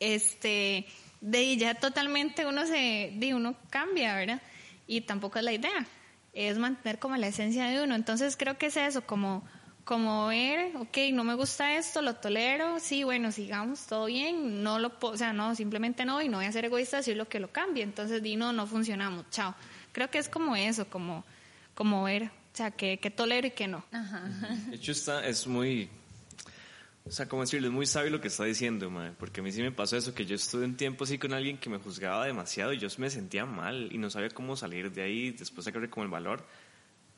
este, 0.00 0.86
de 1.20 1.56
ya 1.56 1.74
totalmente 1.74 2.46
uno 2.46 2.66
se, 2.66 3.12
de 3.14 3.34
uno 3.34 3.56
cambia, 3.70 4.14
¿verdad? 4.14 4.42
Y 4.86 5.02
tampoco 5.02 5.38
es 5.38 5.44
la 5.44 5.52
idea, 5.52 5.86
es 6.32 6.58
mantener 6.58 6.98
como 6.98 7.16
la 7.16 7.28
esencia 7.28 7.66
de 7.66 7.82
uno. 7.82 7.94
Entonces 7.94 8.36
creo 8.36 8.58
que 8.58 8.66
es 8.66 8.76
eso, 8.76 9.06
como, 9.06 9.46
como 9.86 10.26
ver, 10.26 10.76
ok, 10.76 10.98
no 11.12 11.22
me 11.22 11.34
gusta 11.34 11.76
esto, 11.78 12.02
lo 12.02 12.16
tolero, 12.16 12.80
sí, 12.80 13.04
bueno, 13.04 13.30
sigamos, 13.30 13.86
todo 13.86 14.06
bien, 14.06 14.64
no 14.64 14.80
lo, 14.80 14.92
o 15.00 15.16
sea, 15.16 15.32
no, 15.32 15.54
simplemente 15.54 16.04
no, 16.04 16.20
y 16.20 16.28
no 16.28 16.38
voy 16.38 16.46
a 16.46 16.50
ser 16.50 16.64
egoísta, 16.64 16.96
decir 16.96 17.16
lo 17.16 17.28
que 17.28 17.38
lo 17.38 17.52
cambie. 17.52 17.84
Entonces, 17.84 18.20
di, 18.20 18.34
no, 18.34 18.52
no 18.52 18.66
funcionamos, 18.66 19.30
chao. 19.30 19.54
Creo 19.92 20.10
que 20.10 20.18
es 20.18 20.28
como 20.28 20.56
eso, 20.56 20.90
como, 20.90 21.24
como 21.76 22.02
ver 22.02 22.24
o 22.24 22.56
sea, 22.56 22.72
que, 22.72 22.98
que 22.98 23.12
tolero 23.12 23.46
y 23.46 23.52
que 23.52 23.68
no. 23.68 23.84
De 24.70 24.74
hecho, 24.74 24.90
está, 24.90 25.24
es 25.24 25.46
muy, 25.46 25.88
o 27.04 27.12
sea, 27.12 27.28
¿cómo 27.28 27.42
decirlo? 27.42 27.68
Es 27.68 27.72
muy 27.72 27.86
sabio 27.86 28.10
lo 28.10 28.20
que 28.20 28.26
está 28.26 28.42
diciendo, 28.42 28.90
madre, 28.90 29.12
porque 29.16 29.38
a 29.38 29.44
mí 29.44 29.52
sí 29.52 29.62
me 29.62 29.70
pasó 29.70 29.96
eso, 29.96 30.12
que 30.14 30.26
yo 30.26 30.34
estuve 30.34 30.64
un 30.64 30.76
tiempo 30.76 31.04
así 31.04 31.16
con 31.16 31.32
alguien 31.32 31.58
que 31.58 31.70
me 31.70 31.78
juzgaba 31.78 32.26
demasiado 32.26 32.72
y 32.72 32.78
yo 32.78 32.88
me 32.98 33.08
sentía 33.08 33.46
mal 33.46 33.88
y 33.92 33.98
no 33.98 34.10
sabía 34.10 34.30
cómo 34.30 34.56
salir 34.56 34.90
de 34.90 35.02
ahí, 35.02 35.30
después 35.30 35.64
sacarle 35.64 35.88
como 35.88 36.02
el 36.02 36.10
valor 36.10 36.44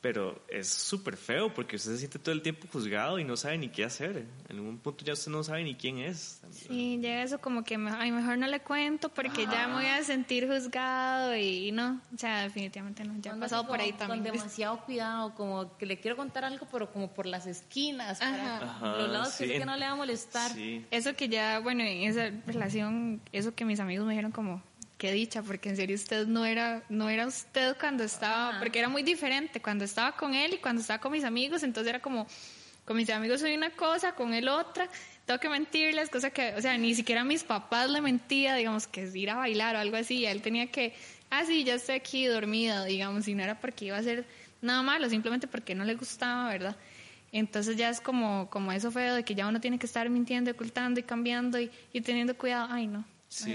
pero 0.01 0.41
es 0.47 0.69
súper 0.69 1.17
feo 1.17 1.53
porque 1.53 1.75
usted 1.75 1.91
se 1.91 1.97
siente 1.99 2.19
todo 2.19 2.33
el 2.33 2.41
tiempo 2.41 2.67
juzgado 2.71 3.19
y 3.19 3.23
no 3.25 3.35
sabe 3.35 3.57
ni 3.57 3.69
qué 3.69 3.83
hacer. 3.83 4.25
En 4.47 4.57
algún 4.57 4.77
punto 4.77 5.03
ya 5.03 5.13
usted 5.13 5.31
no 5.31 5.43
sabe 5.43 5.63
ni 5.63 5.75
quién 5.75 5.97
es. 5.97 6.41
Sí, 6.51 6.97
llega 7.01 7.21
eso 7.21 7.39
como 7.39 7.63
que 7.63 7.75
ay, 7.75 8.11
mejor 8.11 8.37
no 8.37 8.47
le 8.47 8.61
cuento 8.61 9.09
porque 9.09 9.45
ya 9.45 9.67
me 9.67 9.73
voy 9.75 9.85
a 9.85 10.03
sentir 10.03 10.47
juzgado 10.47 11.35
y, 11.35 11.71
no, 11.71 12.01
o 12.13 12.17
sea, 12.17 12.43
definitivamente 12.43 13.03
no. 13.03 13.19
Ya 13.19 13.33
he 13.33 13.35
pasado 13.35 13.67
por 13.67 13.81
ahí 13.81 13.91
también. 13.91 14.23
Con 14.23 14.33
demasiado 14.33 14.79
cuidado, 14.85 15.35
como 15.35 15.77
que 15.77 15.85
le 15.85 15.99
quiero 15.99 16.15
contar 16.15 16.45
algo, 16.45 16.67
pero 16.71 16.91
como 16.91 17.13
por 17.13 17.25
las 17.25 17.45
esquinas, 17.45 18.19
para 18.19 18.97
los 18.97 19.09
lados 19.09 19.33
que 19.35 19.47
sé 19.47 19.59
que 19.59 19.65
no 19.65 19.75
le 19.75 19.85
va 19.85 19.91
a 19.91 19.95
molestar. 19.95 20.51
Eso 20.91 21.15
que 21.15 21.27
ya, 21.27 21.59
bueno, 21.59 21.83
en 21.83 22.09
esa 22.09 22.31
relación, 22.47 23.21
eso 23.31 23.53
que 23.53 23.65
mis 23.65 23.79
amigos 23.79 24.05
me 24.05 24.13
dijeron 24.13 24.31
como, 24.31 24.63
qué 24.99 25.13
dicha, 25.13 25.41
porque 25.41 25.69
en 25.69 25.77
serio 25.77 25.95
usted 25.95 26.27
no 26.27 26.45
era, 26.45 26.83
no 26.89 27.09
era 27.09 27.25
usted 27.25 27.75
cuando 27.79 28.03
estaba, 28.03 28.59
porque 28.59 28.77
era 28.79 28.89
muy 28.89 29.01
diferente 29.01 29.61
cuando 29.61 29.85
estaba 29.85 30.11
con 30.11 30.35
él 30.35 30.55
y 30.55 30.57
cuando 30.57 30.81
estaba 30.81 30.99
con 30.99 31.13
mis 31.13 31.23
amigos, 31.23 31.63
entonces 31.63 31.89
era 31.89 32.01
como, 32.01 32.27
con 32.83 32.97
mis 32.97 33.09
amigos 33.09 33.39
soy 33.39 33.55
una 33.55 33.71
cosa, 33.71 34.13
con 34.13 34.33
él 34.33 34.49
otra, 34.49 34.89
tengo 35.25 35.39
que 35.39 35.47
mentirles, 35.47 36.09
cosa 36.09 36.31
que, 36.31 36.53
o 36.53 36.61
sea, 36.61 36.77
ni 36.77 36.93
siquiera 36.93 37.21
a 37.21 37.23
mis 37.23 37.45
papás 37.45 37.89
le 37.89 38.01
mentía, 38.01 38.55
digamos, 38.55 38.87
que 38.87 39.03
es 39.03 39.15
ir 39.15 39.29
a 39.29 39.35
bailar 39.35 39.77
o 39.77 39.79
algo 39.79 39.95
así, 39.95 40.25
él 40.25 40.41
tenía 40.41 40.67
que, 40.67 40.93
ah, 41.29 41.45
sí, 41.45 41.63
ya 41.63 41.75
estoy 41.75 41.95
aquí 41.95 42.25
dormida, 42.25 42.83
digamos, 42.83 43.25
y 43.29 43.35
no 43.35 43.43
era 43.43 43.57
porque 43.57 43.85
iba 43.85 43.97
a 43.97 44.03
ser 44.03 44.27
nada 44.61 44.81
malo, 44.83 45.09
simplemente 45.09 45.47
porque 45.47 45.75
no 45.75 45.85
le 45.85 45.95
gustaba, 45.95 46.49
¿verdad? 46.49 46.75
Entonces 47.31 47.77
ya 47.77 47.89
es 47.89 48.01
como, 48.01 48.49
como 48.49 48.73
eso 48.73 48.91
feo 48.91 49.15
de 49.15 49.23
que 49.23 49.33
ya 49.33 49.47
uno 49.47 49.61
tiene 49.61 49.79
que 49.79 49.85
estar 49.85 50.09
mintiendo, 50.09 50.51
ocultando 50.51 50.99
y 50.99 51.03
cambiando 51.03 51.57
y, 51.57 51.71
y 51.93 52.01
teniendo 52.01 52.35
cuidado, 52.35 52.67
ay 52.69 52.87
no. 52.87 53.05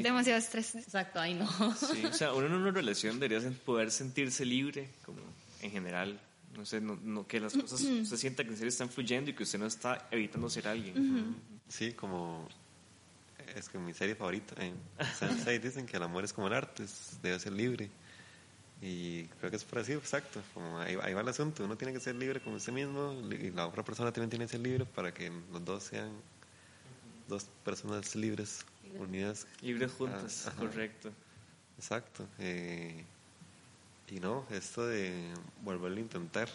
Demasiado 0.03 0.39
estrés. 0.39 0.75
Exacto, 0.77 1.21
ahí 1.21 1.35
no. 1.35 1.49
Sí, 1.75 2.05
o 2.05 2.13
sea, 2.13 2.33
uno 2.33 2.47
en 2.47 2.53
una 2.55 2.71
relación 2.71 3.19
debería 3.19 3.51
poder 3.65 3.91
sentirse 3.91 4.45
libre, 4.45 4.89
como 5.05 5.19
en 5.63 5.71
general. 5.71 6.21
No 6.57 6.65
sé, 6.65 6.81
no, 6.81 7.27
que 7.27 7.41
las 7.41 7.55
cosas 7.55 7.81
se 7.81 8.17
sienta 8.17 8.45
que 8.45 8.51
en 8.51 8.57
serio 8.57 8.69
están 8.69 8.89
fluyendo 8.89 9.31
y 9.31 9.35
que 9.35 9.43
usted 9.43 9.59
no 9.59 9.67
está 9.67 10.07
evitando 10.13 10.49
ser 10.49 10.69
alguien. 10.69 11.35
Sí, 11.69 11.93
como 11.93 12.49
es 13.57 13.69
que 13.69 13.79
mi 13.79 13.93
serie 13.93 14.15
favorita 14.15 14.55
en 14.63 14.75
Sensei 15.19 15.59
dicen 15.59 15.87
que 15.87 15.97
el 15.97 16.05
amor 16.05 16.25
es 16.25 16.33
como 16.33 16.47
el 16.47 16.55
arte, 16.55 16.85
debe 17.23 17.41
ser 17.41 17.53
libre. 17.53 17.91
Y 18.81 19.25
creo 19.41 19.51
que 19.51 19.57
es 19.57 19.65
por 19.65 19.81
así, 19.81 19.93
exacto. 19.93 20.41
Como 20.53 20.79
ahí, 20.79 20.95
va 20.95 21.09
el 21.09 21.29
asunto. 21.29 21.65
Uno 21.65 21.77
tiene 21.77 21.93
que 21.93 22.01
ser 22.01 22.15
libre 22.15 22.41
como 22.41 22.57
usted 22.57 22.73
mismo 22.73 23.13
y 23.31 23.51
la 23.51 23.67
otra 23.67 23.83
persona 23.83 24.13
también 24.13 24.31
tiene 24.31 24.45
que 24.45 24.53
ser 24.53 24.61
libre 24.61 24.85
para 24.85 25.13
que 25.13 25.33
los 25.53 25.65
dos 25.65 25.85
sean 25.85 26.11
dos 27.29 27.47
personas 27.65 28.15
libres 28.15 28.65
unidas. 28.99 29.47
Libres 29.61 29.93
juntas, 29.93 30.51
correcto. 30.59 31.11
Exacto. 31.77 32.27
Eh, 32.39 33.05
y 34.11 34.21
no, 34.21 34.47
esto 34.51 34.87
de 34.87 35.13
volverlo 35.63 35.97
a 35.97 36.01
intentar 36.01 36.49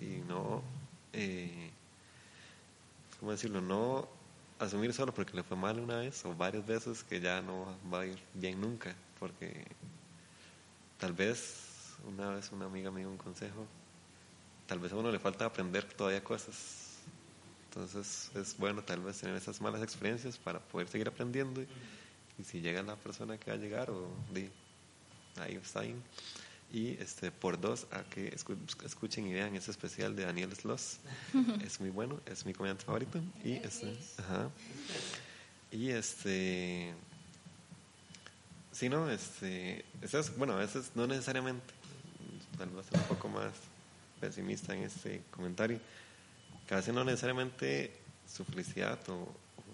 y 0.00 0.22
no, 0.26 0.62
eh, 1.12 1.70
¿cómo 3.20 3.32
decirlo? 3.32 3.60
No 3.60 4.08
asumir 4.58 4.92
solo 4.92 5.12
porque 5.12 5.34
le 5.34 5.42
fue 5.42 5.56
mal 5.56 5.78
una 5.78 5.98
vez 5.98 6.24
o 6.24 6.34
varias 6.34 6.66
veces 6.66 7.02
que 7.02 7.20
ya 7.20 7.42
no 7.42 7.76
va 7.92 8.00
a 8.00 8.06
ir 8.06 8.18
bien 8.34 8.60
nunca, 8.60 8.94
porque 9.18 9.66
tal 10.98 11.12
vez 11.12 11.96
una 12.06 12.30
vez 12.30 12.50
una 12.52 12.66
amiga 12.66 12.90
me 12.90 13.00
dio 13.00 13.10
un 13.10 13.16
consejo, 13.16 13.66
tal 14.66 14.78
vez 14.78 14.92
a 14.92 14.96
uno 14.96 15.10
le 15.10 15.18
falta 15.18 15.44
aprender 15.44 15.84
todavía 15.84 16.22
cosas 16.22 16.83
entonces 17.76 18.30
es 18.36 18.56
bueno 18.56 18.82
tal 18.82 19.00
vez 19.00 19.18
tener 19.18 19.36
esas 19.36 19.60
malas 19.60 19.82
experiencias 19.82 20.38
para 20.38 20.60
poder 20.60 20.88
seguir 20.88 21.08
aprendiendo 21.08 21.62
y, 21.62 21.66
si 22.44 22.60
llega 22.60 22.82
la 22.82 22.96
persona 22.96 23.38
que 23.38 23.50
va 23.50 23.56
a 23.56 23.60
llegar 23.60 23.90
o 23.90 24.08
di, 24.32 24.48
ahí 25.36 25.54
está. 25.54 25.82
Y 26.72 26.88
este, 27.00 27.30
por 27.30 27.60
dos, 27.60 27.86
a 27.92 28.02
que 28.02 28.34
escuchen 28.84 29.26
y 29.28 29.32
vean 29.32 29.54
ese 29.54 29.70
especial 29.70 30.16
de 30.16 30.24
Daniel 30.24 30.52
Sloss. 30.54 30.98
es 31.64 31.80
muy 31.80 31.90
bueno, 31.90 32.20
es 32.26 32.44
mi 32.44 32.52
comediante 32.52 32.84
favorito. 32.84 33.20
Y 33.44 33.52
este, 33.52 33.96
ajá. 34.18 34.50
Y 35.70 35.90
este, 35.90 36.92
sí, 38.72 38.88
no, 38.88 39.08
este, 39.08 39.84
es, 40.02 40.36
bueno, 40.36 40.54
a 40.54 40.58
veces 40.58 40.90
no 40.96 41.06
necesariamente, 41.06 41.72
tal 42.58 42.70
vez 42.70 42.86
un 42.92 43.02
poco 43.02 43.28
más 43.28 43.52
pesimista 44.20 44.74
en 44.74 44.82
este 44.82 45.22
comentario 45.30 45.78
que 46.66 46.74
a 46.74 46.78
veces 46.78 46.94
no 46.94 47.04
necesariamente 47.04 47.92
su 48.26 48.44
felicidad 48.44 48.98
o, 49.08 49.28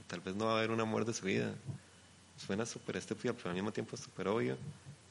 tal 0.07 0.21
vez 0.21 0.35
no 0.35 0.47
va 0.47 0.55
a 0.55 0.59
haber 0.59 0.71
un 0.71 0.81
amor 0.81 1.05
de 1.05 1.15
su 1.15 1.25
vida. 1.25 1.55
Suena 2.37 2.67
súper 2.67 2.97
estúpido, 2.97 3.35
pero 3.35 3.51
al 3.51 3.55
mismo 3.55 3.73
tiempo 3.73 3.95
es 3.95 4.03
súper 4.03 4.29
obvio. 4.29 4.57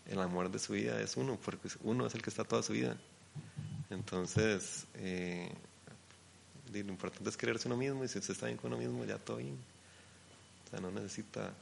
El 0.06 0.20
amor 0.20 0.52
de 0.52 0.60
su 0.60 0.74
vida 0.74 1.00
es 1.00 1.16
uno, 1.16 1.40
porque 1.44 1.70
uno 1.84 2.06
es 2.06 2.16
el 2.16 2.22
que 2.22 2.30
está 2.30 2.44
toda 2.44 2.64
su 2.64 2.74
vida. 2.74 2.98
Entonces, 3.90 4.86
eh, 4.96 5.52
lo 6.72 6.80
importante 6.80 7.30
es 7.30 7.38
quererse 7.38 7.68
uno 7.68 7.78
mismo 7.78 8.04
y 8.04 8.08
si 8.08 8.20
usted 8.20 8.34
está 8.34 8.48
bien 8.48 8.58
con 8.58 8.74
uno 8.74 8.82
mismo, 8.82 9.06
ya 9.06 9.18
todo 9.18 9.38
bien. 9.38 9.58
O 10.66 10.70
sea, 10.70 10.80
no 10.80 10.92
necesita 10.92 11.54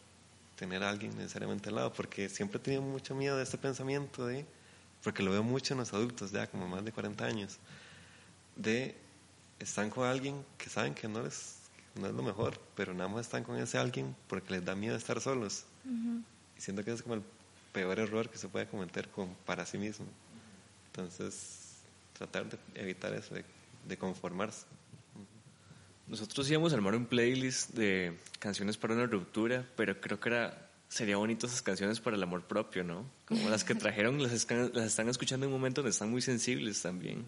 tener 0.55 0.83
alguien 0.83 1.15
necesariamente 1.15 1.69
al 1.69 1.75
lado, 1.75 1.93
porque 1.93 2.29
siempre 2.29 2.57
he 2.57 2.61
tenido 2.61 2.81
mucho 2.81 3.13
miedo 3.13 3.37
de 3.37 3.43
este 3.43 3.57
pensamiento, 3.57 4.25
de, 4.25 4.45
porque 5.03 5.21
lo 5.21 5.31
veo 5.31 5.43
mucho 5.43 5.73
en 5.73 5.79
los 5.79 5.93
adultos 5.93 6.31
ya, 6.31 6.47
como 6.47 6.67
más 6.67 6.83
de 6.83 6.91
40 6.91 7.23
años, 7.23 7.57
de 8.55 8.95
están 9.59 9.89
con 9.89 10.05
alguien 10.05 10.45
que 10.57 10.69
saben 10.69 10.93
que 10.93 11.07
no, 11.07 11.25
es 11.25 11.57
no 11.99 12.07
es 12.07 12.13
lo 12.13 12.23
mejor, 12.23 12.59
pero 12.75 12.93
nada 12.93 13.09
más 13.09 13.21
están 13.21 13.43
con 13.43 13.57
ese 13.57 13.77
alguien 13.77 14.15
porque 14.27 14.53
les 14.53 14.65
da 14.65 14.75
miedo 14.75 14.95
estar 14.95 15.19
solos. 15.19 15.65
Y 16.57 16.61
siento 16.61 16.83
que 16.83 16.91
es 16.91 17.01
como 17.01 17.15
el 17.15 17.23
peor 17.71 17.99
error 17.99 18.29
que 18.29 18.37
se 18.37 18.47
puede 18.47 18.67
cometer 18.67 19.09
con, 19.09 19.33
para 19.45 19.65
sí 19.65 19.77
mismo. 19.77 20.05
Entonces, 20.87 21.77
tratar 22.13 22.49
de 22.49 22.57
evitar 22.75 23.13
eso, 23.13 23.35
de, 23.35 23.97
conformarse. 23.97 24.65
Nosotros 26.07 26.49
íbamos 26.49 26.71
a 26.73 26.75
armar 26.75 26.95
un 26.95 27.05
playlist 27.05 27.71
de 27.71 28.17
canciones 28.39 28.77
para 28.77 28.93
una 28.93 29.05
ruptura, 29.05 29.65
pero 29.75 29.99
creo 29.99 30.19
que 30.19 30.29
era, 30.29 30.69
sería 30.87 31.17
bonito 31.17 31.47
esas 31.47 31.61
canciones 31.61 31.99
para 31.99 32.15
el 32.15 32.23
amor 32.23 32.43
propio, 32.43 32.83
¿no? 32.83 33.05
Como 33.25 33.49
las 33.49 33.63
que 33.63 33.75
trajeron, 33.75 34.21
las, 34.21 34.49
las 34.49 34.85
están 34.85 35.09
escuchando 35.09 35.45
en 35.45 35.51
un 35.51 35.59
momento 35.59 35.81
donde 35.81 35.91
están 35.91 36.09
muy 36.09 36.21
sensibles 36.21 36.81
también. 36.81 37.25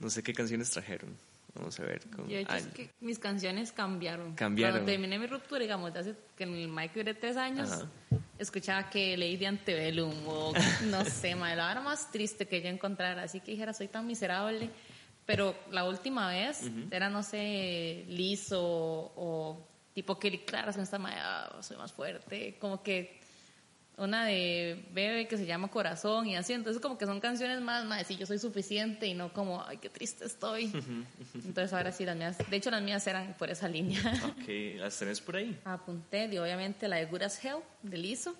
No 0.00 0.10
sé 0.10 0.22
qué 0.22 0.32
canciones 0.32 0.70
trajeron. 0.70 1.16
Vamos 1.54 1.78
a 1.78 1.84
ver. 1.84 2.02
Yo 2.26 2.36
he 2.36 2.40
hecho 2.40 2.54
es 2.54 2.66
que 2.68 2.90
mis 3.00 3.18
canciones 3.18 3.70
cambiaron. 3.70 4.34
Cambiaron. 4.34 4.78
Cuando 4.78 4.90
terminé 4.90 5.18
mi 5.18 5.26
ruptura, 5.26 5.60
digamos, 5.60 5.94
hace 5.94 6.14
que 6.36 6.44
en 6.44 6.54
el 6.54 6.68
Mike 6.68 6.98
duré 6.98 7.14
tres 7.14 7.36
años, 7.36 7.84
escuchaba 8.38 8.90
que 8.90 9.16
Lady 9.16 9.44
Antebellum 9.44 10.12
o 10.26 10.52
no 10.90 11.04
sé, 11.04 11.36
ma, 11.36 11.54
la 11.54 11.80
más 11.80 12.10
triste 12.10 12.46
que 12.46 12.60
yo 12.60 12.68
encontrara. 12.68 13.22
Así 13.22 13.40
que 13.40 13.52
dijera, 13.52 13.72
soy 13.72 13.88
tan 13.88 14.06
miserable. 14.06 14.70
Pero 15.26 15.54
la 15.70 15.88
última 15.88 16.28
vez 16.28 16.70
era, 16.90 17.08
no 17.08 17.22
sé, 17.22 18.04
liso 18.08 18.60
o, 18.62 19.66
tipo 19.94 20.18
Kelly 20.18 20.38
Clarkson, 20.40 20.82
esta 20.82 20.98
madre, 20.98 21.18
soy 21.62 21.78
más 21.78 21.92
fuerte. 21.92 22.58
Como 22.58 22.82
que 22.82 23.20
una 23.96 24.26
de 24.26 24.84
Bebe 24.92 25.28
que 25.28 25.36
se 25.36 25.46
llama 25.46 25.68
Corazón 25.68 26.26
y 26.26 26.36
así. 26.36 26.52
Entonces, 26.52 26.82
como 26.82 26.98
que 26.98 27.06
son 27.06 27.20
canciones 27.20 27.60
más, 27.60 27.84
más, 27.84 28.06
si 28.06 28.16
yo 28.16 28.26
soy 28.26 28.38
suficiente 28.38 29.06
y 29.06 29.14
no 29.14 29.32
como, 29.32 29.62
ay, 29.64 29.78
qué 29.78 29.88
triste 29.88 30.24
estoy. 30.24 30.72
Entonces, 31.34 31.72
ahora 31.72 31.92
sí, 31.92 32.04
las 32.04 32.16
mías, 32.16 32.38
de 32.38 32.56
hecho, 32.56 32.70
las 32.70 32.82
mías 32.82 33.06
eran 33.06 33.34
por 33.34 33.50
esa 33.50 33.68
línea. 33.68 34.00
Ok, 34.26 34.48
¿las 34.78 34.98
tenés 34.98 35.20
por 35.20 35.36
ahí? 35.36 35.58
Apunté, 35.64 36.26
y 36.32 36.38
obviamente 36.38 36.88
la 36.88 36.96
de 36.96 37.06
Good 37.06 37.22
as 37.22 37.44
Hell, 37.44 37.58
de 37.82 37.98
Lizzo. 37.98 38.34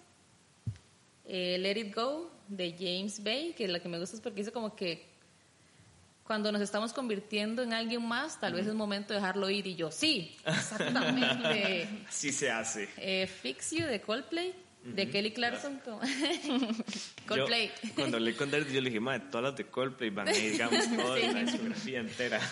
Eh, 1.26 1.56
Let 1.58 1.78
It 1.78 1.94
Go, 1.94 2.30
de 2.48 2.74
James 2.78 3.22
Bay, 3.22 3.54
que 3.56 3.68
la 3.68 3.80
que 3.80 3.88
me 3.88 3.98
gusta 3.98 4.16
es 4.16 4.22
porque 4.22 4.40
dice 4.40 4.52
como 4.52 4.74
que 4.74 5.06
cuando 6.24 6.50
nos 6.50 6.62
estamos 6.62 6.92
convirtiendo 6.92 7.62
en 7.62 7.72
alguien 7.72 8.04
más, 8.06 8.40
tal 8.40 8.54
vez 8.54 8.66
es 8.66 8.74
momento 8.74 9.12
de 9.12 9.20
dejarlo 9.20 9.48
ir. 9.50 9.66
Y 9.66 9.76
yo, 9.76 9.90
sí, 9.90 10.36
exactamente. 10.44 11.88
Sí 12.10 12.32
se 12.32 12.50
hace. 12.50 12.88
Eh, 12.96 13.26
Fix 13.26 13.70
You, 13.72 13.86
de 13.86 14.00
Coldplay 14.00 14.63
de 14.84 15.08
Kelly 15.08 15.32
Clarkson 15.32 15.80
como 15.82 16.00
Coldplay. 17.26 17.70
Yo, 17.82 17.94
cuando 17.94 18.18
leí 18.18 18.34
con 18.34 18.50
David, 18.50 18.66
yo 18.70 18.80
le 18.80 18.90
dije, 18.90 19.00
madre, 19.00 19.24
todas 19.30 19.44
las 19.44 19.56
de 19.56 19.64
Coldplay 19.64 20.10
van 20.10 20.28
a 20.28 20.36
ir, 20.36 20.52
digamos, 20.52 20.84
toda 20.96 21.18
sí. 21.18 21.32
la 21.32 21.40
discografía 21.40 22.00
entera. 22.00 22.40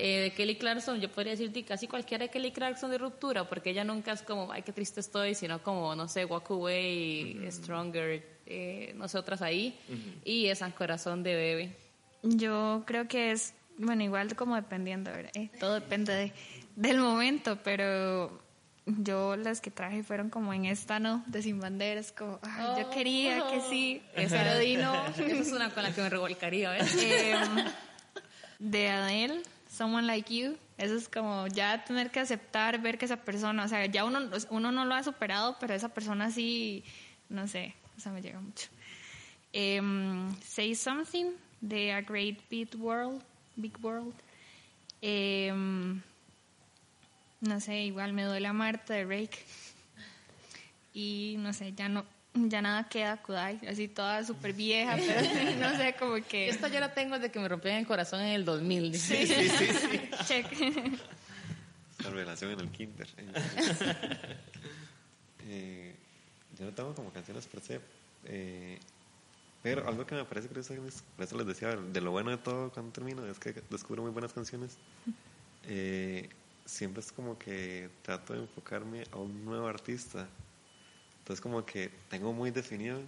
Eh, 0.00 0.20
de 0.20 0.30
Kelly 0.30 0.56
Clarkson, 0.56 1.00
yo 1.00 1.10
podría 1.10 1.32
decirte 1.32 1.64
casi 1.64 1.88
cualquiera 1.88 2.24
de 2.24 2.30
Kelly 2.30 2.52
Clarkson 2.52 2.88
de 2.90 2.98
ruptura, 2.98 3.48
porque 3.48 3.70
ella 3.70 3.82
nunca 3.82 4.12
es 4.12 4.22
como, 4.22 4.52
ay, 4.52 4.62
qué 4.62 4.72
triste 4.72 5.00
estoy, 5.00 5.34
sino 5.34 5.60
como, 5.60 5.94
no 5.96 6.06
sé, 6.06 6.24
Walk 6.24 6.48
Away, 6.50 7.48
Stronger, 7.50 8.24
eh, 8.46 8.92
no 8.94 9.08
sé, 9.08 9.18
otras 9.18 9.42
ahí. 9.42 9.76
Y 10.24 10.46
es 10.46 10.62
Corazón 10.76 11.24
de 11.24 11.34
Bebe. 11.34 11.76
Yo 12.22 12.84
creo 12.86 13.08
que 13.08 13.32
es, 13.32 13.54
bueno, 13.76 14.04
igual 14.04 14.36
como 14.36 14.54
dependiendo, 14.54 15.10
¿verdad? 15.10 15.32
Eh, 15.34 15.50
todo 15.58 15.74
depende 15.74 16.12
de, 16.12 16.32
del 16.76 16.98
momento, 16.98 17.58
pero 17.64 18.40
yo 18.98 19.36
las 19.36 19.60
que 19.60 19.70
traje 19.70 20.02
fueron 20.02 20.30
como 20.30 20.52
en 20.54 20.64
esta, 20.64 20.98
¿no? 20.98 21.22
De 21.26 21.42
Sin 21.42 21.60
Banderas, 21.60 22.12
como, 22.12 22.38
ay, 22.42 22.82
yo 22.82 22.90
quería 22.90 23.46
que 23.50 23.60
sí, 23.60 24.02
pero 24.14 24.58
di 24.58 24.76
no. 24.76 25.06
Esa 25.08 25.24
es 25.26 25.52
una 25.52 25.70
con 25.70 25.82
la 25.82 25.94
que 25.94 26.00
me 26.00 26.08
revolcaría, 26.08 26.70
¿ves? 26.70 26.96
Eh, 27.02 27.34
de 28.58 28.88
Adele, 28.88 29.42
Someone 29.70 30.06
Like 30.06 30.34
You, 30.34 30.56
eso 30.78 30.96
es 30.96 31.08
como 31.08 31.46
ya 31.48 31.84
tener 31.84 32.10
que 32.10 32.20
aceptar, 32.20 32.80
ver 32.80 32.98
que 32.98 33.04
esa 33.04 33.18
persona, 33.18 33.64
o 33.64 33.68
sea, 33.68 33.84
ya 33.86 34.04
uno, 34.04 34.20
uno 34.50 34.72
no 34.72 34.84
lo 34.84 34.94
ha 34.94 35.02
superado, 35.02 35.56
pero 35.60 35.74
esa 35.74 35.90
persona 35.90 36.30
sí, 36.30 36.84
no 37.28 37.46
sé, 37.46 37.74
o 37.96 38.00
sea, 38.00 38.12
me 38.12 38.22
llega 38.22 38.40
mucho. 38.40 38.68
Eh, 39.52 39.80
Say 40.44 40.74
Something, 40.74 41.32
de 41.60 41.92
A 41.92 42.00
Great 42.00 42.38
Big 42.48 42.70
World, 42.76 43.22
Big 43.56 43.76
World. 43.82 44.14
Eh, 45.02 45.52
no 47.40 47.60
sé, 47.60 47.82
igual 47.82 48.12
me 48.12 48.24
duele 48.24 48.48
a 48.48 48.52
Marta 48.52 48.94
de 48.94 49.04
Rake. 49.04 49.38
Y 50.92 51.36
no 51.38 51.52
sé, 51.52 51.72
ya 51.74 51.88
no 51.88 52.04
ya 52.34 52.62
nada 52.62 52.88
queda 52.88 53.16
Kudai, 53.16 53.58
así 53.66 53.88
toda 53.88 54.22
súper 54.24 54.52
vieja, 54.52 54.96
pero 55.06 55.58
no 55.60 55.76
sé, 55.76 55.94
como 55.98 56.14
que... 56.26 56.48
Esta 56.48 56.68
yo 56.68 56.80
la 56.80 56.92
tengo 56.92 57.16
desde 57.16 57.30
que 57.30 57.40
me 57.40 57.48
rompieron 57.48 57.80
el 57.80 57.86
corazón 57.86 58.20
en 58.20 58.28
el 58.28 58.44
2000. 58.44 58.98
Sí, 58.98 59.26
sí, 59.26 59.48
sí. 59.48 59.66
sí. 59.66 60.10
Check. 60.26 60.46
La 62.04 62.10
revelación 62.10 62.52
en 62.52 62.60
el 62.60 62.70
kinder. 62.70 63.08
eh, 65.46 65.96
yo 66.58 66.64
no 66.64 66.72
tengo 66.72 66.94
como 66.94 67.12
canciones 67.12 67.46
per 67.46 67.60
se, 67.60 67.80
eh, 68.26 68.78
pero 69.62 69.88
algo 69.88 70.06
que 70.06 70.14
me 70.14 70.24
parece 70.24 70.48
curioso, 70.48 70.74
por 71.16 71.24
eso 71.24 71.36
les 71.36 71.46
decía, 71.46 71.74
de 71.74 72.00
lo 72.00 72.12
bueno 72.12 72.30
de 72.30 72.38
todo 72.38 72.70
cuando 72.70 72.92
termino, 72.92 73.26
es 73.26 73.38
que 73.38 73.54
descubro 73.70 74.02
muy 74.02 74.12
buenas 74.12 74.32
canciones. 74.32 74.76
Eh, 75.64 76.28
siempre 76.68 77.00
es 77.00 77.10
como 77.10 77.38
que 77.38 77.88
trato 78.02 78.34
de 78.34 78.40
enfocarme 78.40 79.04
a 79.10 79.16
un 79.16 79.44
nuevo 79.44 79.66
artista. 79.66 80.28
Entonces 81.20 81.40
como 81.40 81.64
que 81.64 81.90
tengo 82.10 82.32
muy 82.32 82.50
definido 82.50 83.00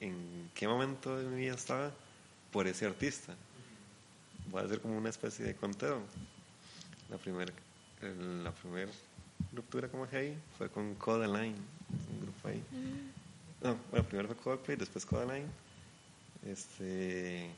en 0.00 0.50
qué 0.54 0.68
momento 0.68 1.16
de 1.16 1.26
mi 1.26 1.40
vida 1.40 1.54
estaba 1.54 1.90
por 2.52 2.66
ese 2.66 2.84
artista. 2.86 3.34
Voy 4.50 4.62
a 4.62 4.66
hacer 4.66 4.80
como 4.80 4.98
una 4.98 5.08
especie 5.08 5.44
de 5.44 5.54
conteo. 5.54 6.02
La 7.10 7.16
primera 7.16 7.52
la 8.44 8.52
primer 8.52 8.88
ruptura 9.52 9.88
como 9.88 10.06
que 10.08 10.16
ahí 10.16 10.38
fue 10.56 10.68
con 10.68 10.94
Codaline, 10.94 11.56
un 12.12 12.20
grupo 12.20 12.48
ahí. 12.48 12.62
No, 13.62 13.76
bueno, 13.90 14.06
primero 14.06 14.28
fue 14.28 14.36
Coldplay, 14.36 14.76
después 14.76 15.04
Codaline. 15.04 15.48
Este 16.46 17.50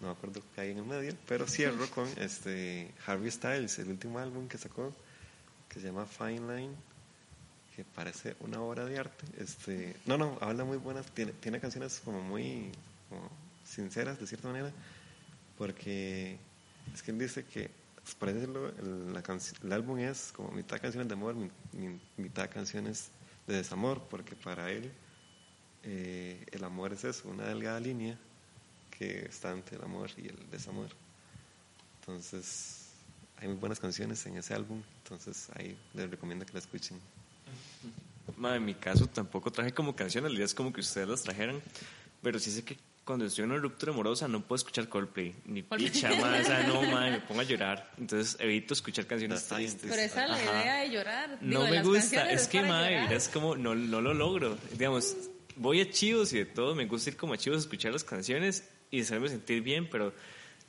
no 0.00 0.06
me 0.08 0.12
acuerdo 0.12 0.40
qué 0.54 0.62
hay 0.62 0.70
en 0.70 0.78
el 0.78 0.84
medio, 0.84 1.14
pero 1.28 1.46
cierro 1.46 1.88
con 1.90 2.08
este 2.16 2.90
Harvey 3.06 3.30
Styles, 3.30 3.78
el 3.78 3.88
último 3.88 4.18
álbum 4.18 4.48
que 4.48 4.56
sacó, 4.56 4.94
que 5.68 5.78
se 5.78 5.86
llama 5.86 6.06
Fine 6.06 6.56
Line, 6.56 6.74
que 7.76 7.84
parece 7.84 8.34
una 8.40 8.60
obra 8.62 8.86
de 8.86 8.98
arte. 8.98 9.26
Este, 9.38 9.94
no, 10.06 10.16
no, 10.16 10.38
habla 10.40 10.64
muy 10.64 10.78
buenas, 10.78 11.06
tiene, 11.12 11.32
tiene 11.32 11.60
canciones 11.60 12.00
como 12.02 12.22
muy 12.22 12.72
sinceras 13.64 14.18
de 14.18 14.26
cierta 14.26 14.48
manera, 14.48 14.72
porque 15.58 16.38
es 16.94 17.02
que 17.02 17.10
él 17.10 17.18
dice 17.18 17.44
que, 17.44 17.70
pues, 18.02 18.14
por 18.14 18.32
decirlo, 18.32 18.68
el, 18.68 19.12
la 19.12 19.22
el 19.62 19.72
álbum 19.72 19.98
es 19.98 20.32
como 20.34 20.50
mitad 20.50 20.80
canciones 20.80 21.08
de 21.08 21.14
amor, 21.14 21.36
mitad 22.16 22.48
canciones 22.50 23.10
de 23.46 23.56
desamor, 23.56 24.02
porque 24.08 24.34
para 24.34 24.70
él 24.70 24.90
eh, 25.82 26.46
el 26.52 26.64
amor 26.64 26.94
es 26.94 27.04
eso, 27.04 27.28
una 27.28 27.44
delgada 27.44 27.80
línea 27.80 28.18
que 29.00 29.24
está 29.24 29.50
entre 29.52 29.78
el 29.78 29.82
amor 29.82 30.10
y 30.18 30.28
el 30.28 30.50
desamor. 30.50 30.90
Entonces, 32.00 32.90
hay 33.38 33.48
muy 33.48 33.56
buenas 33.56 33.80
canciones 33.80 34.26
en 34.26 34.36
ese 34.36 34.52
álbum, 34.52 34.82
entonces 35.02 35.48
ahí 35.54 35.74
les 35.94 36.10
recomiendo 36.10 36.44
que 36.44 36.52
la 36.52 36.58
escuchen. 36.58 37.00
en 38.38 38.64
mi 38.64 38.74
caso 38.74 39.06
tampoco 39.06 39.50
traje 39.50 39.72
como 39.72 39.96
canciones, 39.96 40.30
la 40.30 40.36
idea 40.36 40.44
es 40.44 40.54
como 40.54 40.70
que 40.70 40.82
ustedes 40.82 41.08
las 41.08 41.22
trajeran, 41.22 41.62
pero 42.22 42.38
sí 42.38 42.50
sé 42.50 42.62
que 42.62 42.76
cuando 43.02 43.24
estoy 43.24 43.44
en 43.44 43.52
una 43.52 43.60
ruptura 43.60 43.90
amorosa 43.90 44.28
no 44.28 44.42
puedo 44.42 44.56
escuchar 44.56 44.86
Coldplay, 44.90 45.34
ni 45.46 45.62
picha, 45.62 46.10
o 46.12 46.44
sea, 46.44 46.66
no, 46.66 46.82
madre, 46.82 47.12
me 47.12 47.20
pongo 47.20 47.40
a 47.40 47.44
llorar, 47.44 47.90
entonces 47.96 48.36
evito 48.38 48.74
escuchar 48.74 49.06
canciones 49.06 49.48
tristes. 49.48 49.90
Pero 49.90 50.02
esa 50.02 50.24
es 50.24 50.30
la 50.30 50.42
idea 50.42 50.76
de 50.82 50.90
llorar. 50.90 51.38
No 51.40 51.66
me 51.66 51.82
gusta, 51.82 52.30
es 52.30 52.46
que, 52.48 52.60
madre, 52.60 53.16
es 53.16 53.30
como, 53.30 53.56
no, 53.56 53.74
no 53.74 54.02
lo 54.02 54.12
logro, 54.12 54.58
digamos, 54.72 55.16
voy 55.56 55.80
a 55.80 55.90
chivos 55.90 56.34
y 56.34 56.38
de 56.38 56.44
todo, 56.44 56.74
me 56.74 56.84
gusta 56.84 57.08
ir 57.08 57.16
como 57.16 57.32
a 57.32 57.38
chivos 57.38 57.56
a 57.56 57.60
escuchar 57.60 57.92
las 57.94 58.04
canciones 58.04 58.64
y 58.90 59.00
hacerme 59.00 59.28
sentir 59.28 59.62
bien, 59.62 59.88
pero 59.88 60.12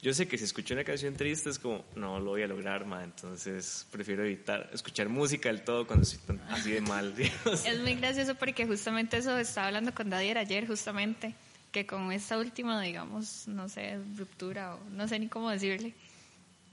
yo 0.01 0.13
sé 0.13 0.27
que 0.27 0.37
si 0.37 0.45
escucho 0.45 0.73
una 0.73 0.83
canción 0.83 1.15
triste 1.15 1.51
es 1.51 1.59
como, 1.59 1.85
no 1.95 2.19
lo 2.19 2.31
voy 2.31 2.41
a 2.41 2.47
lograr, 2.47 2.85
ma, 2.85 3.03
entonces 3.03 3.85
prefiero 3.91 4.23
evitar 4.23 4.69
escuchar 4.73 5.09
música 5.09 5.49
del 5.49 5.63
todo 5.63 5.85
cuando 5.85 6.03
estoy 6.03 6.39
así 6.49 6.71
de 6.71 6.81
mal. 6.81 7.13
Es 7.65 7.79
muy 7.79 7.93
gracioso 7.95 8.33
porque 8.33 8.65
justamente 8.65 9.17
eso 9.17 9.37
estaba 9.37 9.67
hablando 9.67 9.93
con 9.93 10.09
Dadier 10.09 10.39
ayer, 10.39 10.65
justamente, 10.65 11.35
que 11.71 11.85
con 11.85 12.11
esta 12.11 12.39
última, 12.39 12.81
digamos, 12.81 13.47
no 13.47 13.69
sé, 13.69 13.99
ruptura 14.17 14.75
o 14.75 14.79
no 14.89 15.07
sé 15.07 15.19
ni 15.19 15.27
cómo 15.27 15.51
decirle, 15.51 15.93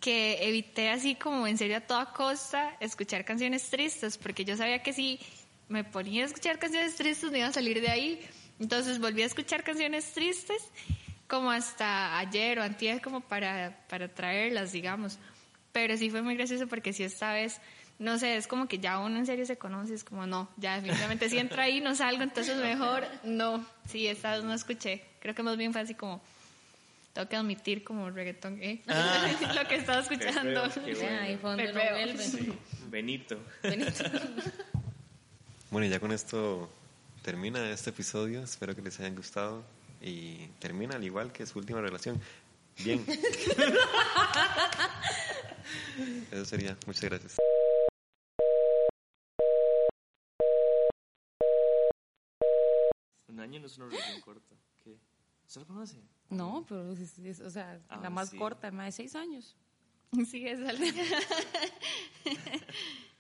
que 0.01 0.49
evité 0.49 0.89
así 0.89 1.15
como 1.15 1.47
en 1.47 1.59
serio 1.59 1.77
a 1.77 1.81
toda 1.81 2.13
costa 2.15 2.77
escuchar 2.81 3.27
canciones 3.27 3.69
tristes, 3.69 4.17
porque 4.17 4.47
yo 4.47 4.57
sabía 4.57 4.83
que 4.83 4.95
si 4.95 5.21
me 5.69 5.85
ponía 5.85 6.23
a 6.23 6.27
escuchar 6.27 6.59
canciones 6.59 6.95
tristes 6.97 7.31
me 7.31 7.41
iba 7.41 7.49
a 7.49 7.53
salir 7.53 7.81
de 7.83 7.91
ahí. 7.91 8.21
Entonces 8.59 8.99
volví 8.99 9.23
a 9.23 9.27
escuchar 9.27 9.63
canciones 9.63 10.13
tristes 10.13 10.63
como 11.29 11.51
hasta 11.51 12.19
ayer 12.19 12.59
o 12.59 12.63
antes 12.63 13.01
como 13.01 13.21
para, 13.21 13.79
para 13.89 14.09
traerlas, 14.09 14.73
digamos. 14.73 15.19
Pero 15.73 15.97
sí 15.97 16.11
fue 16.11 16.23
muy 16.23 16.35
gracioso 16.35 16.67
porque 16.67 16.93
sí 16.93 17.05
esta 17.05 17.33
vez, 17.33 17.61
no 17.99 18.19
sé, 18.19 18.37
es 18.37 18.47
como 18.47 18.67
que 18.67 18.79
ya 18.79 18.99
uno 18.99 19.19
en 19.19 19.27
serio 19.27 19.45
se 19.45 19.59
conoce, 19.59 19.95
es 19.95 20.03
como 20.03 20.27
no, 20.27 20.49
ya 20.57 20.77
definitivamente 20.77 21.29
si 21.29 21.39
entra 21.39 21.65
ahí 21.65 21.81
no 21.81 21.95
salgo, 21.95 22.23
entonces 22.23 22.57
mejor 22.57 23.07
no. 23.23 23.65
Sí, 23.87 24.09
esta 24.09 24.33
vez 24.33 24.45
no 24.45 24.55
escuché. 24.55 25.05
Creo 25.21 25.35
que 25.35 25.43
más 25.43 25.57
bien 25.59 25.73
fue 25.73 25.83
así 25.83 25.95
como, 25.95 26.23
tengo 27.13 27.29
que 27.29 27.37
admitir 27.37 27.85
como 27.85 28.11
reggaetón, 28.11 28.63
¿eh? 28.63 28.83
Ah. 28.89 29.29
lo 29.55 29.69
que 29.69 29.77
estaba 29.77 30.01
escuchando. 30.01 30.65
Ahí 31.21 31.37
fue 31.37 31.57
Benito. 32.89 33.39
Benito. 33.63 34.03
bueno, 35.71 35.87
y 35.87 35.91
ya 35.91 36.01
con 36.01 36.11
esto 36.11 36.71
termina 37.23 37.71
este 37.71 37.91
episodio. 37.91 38.43
Espero 38.43 38.75
que 38.75 38.81
les 38.81 38.99
hayan 38.99 39.15
gustado 39.15 39.63
y 40.01 40.47
termina 40.59 40.97
al 40.97 41.05
igual 41.05 41.33
que 41.33 41.47
su 41.47 41.59
última 41.59 41.81
relación. 41.81 42.21
Bien. 42.85 43.03
Eso 46.31 46.45
sería. 46.45 46.77
Muchas 46.87 47.05
gracias. 47.05 47.37
Un 53.29 53.41
año 53.41 53.59
no 53.61 53.67
es 53.67 53.79
una 53.79 53.87
relación 53.87 54.21
corta. 54.21 54.55
¿Qué? 54.85 54.99
¿Se 55.47 55.61
lo 55.61 55.67
conoce? 55.67 55.97
No, 56.31 56.65
pero 56.69 56.91
o 56.91 56.97
sea, 57.51 57.81
la 58.03 58.11
más 58.11 58.31
corta, 58.31 58.71
más 58.71 58.87
de 58.87 58.93
seis 58.93 59.17
años. 59.17 59.57
Sí, 60.27 60.47
es 60.47 60.61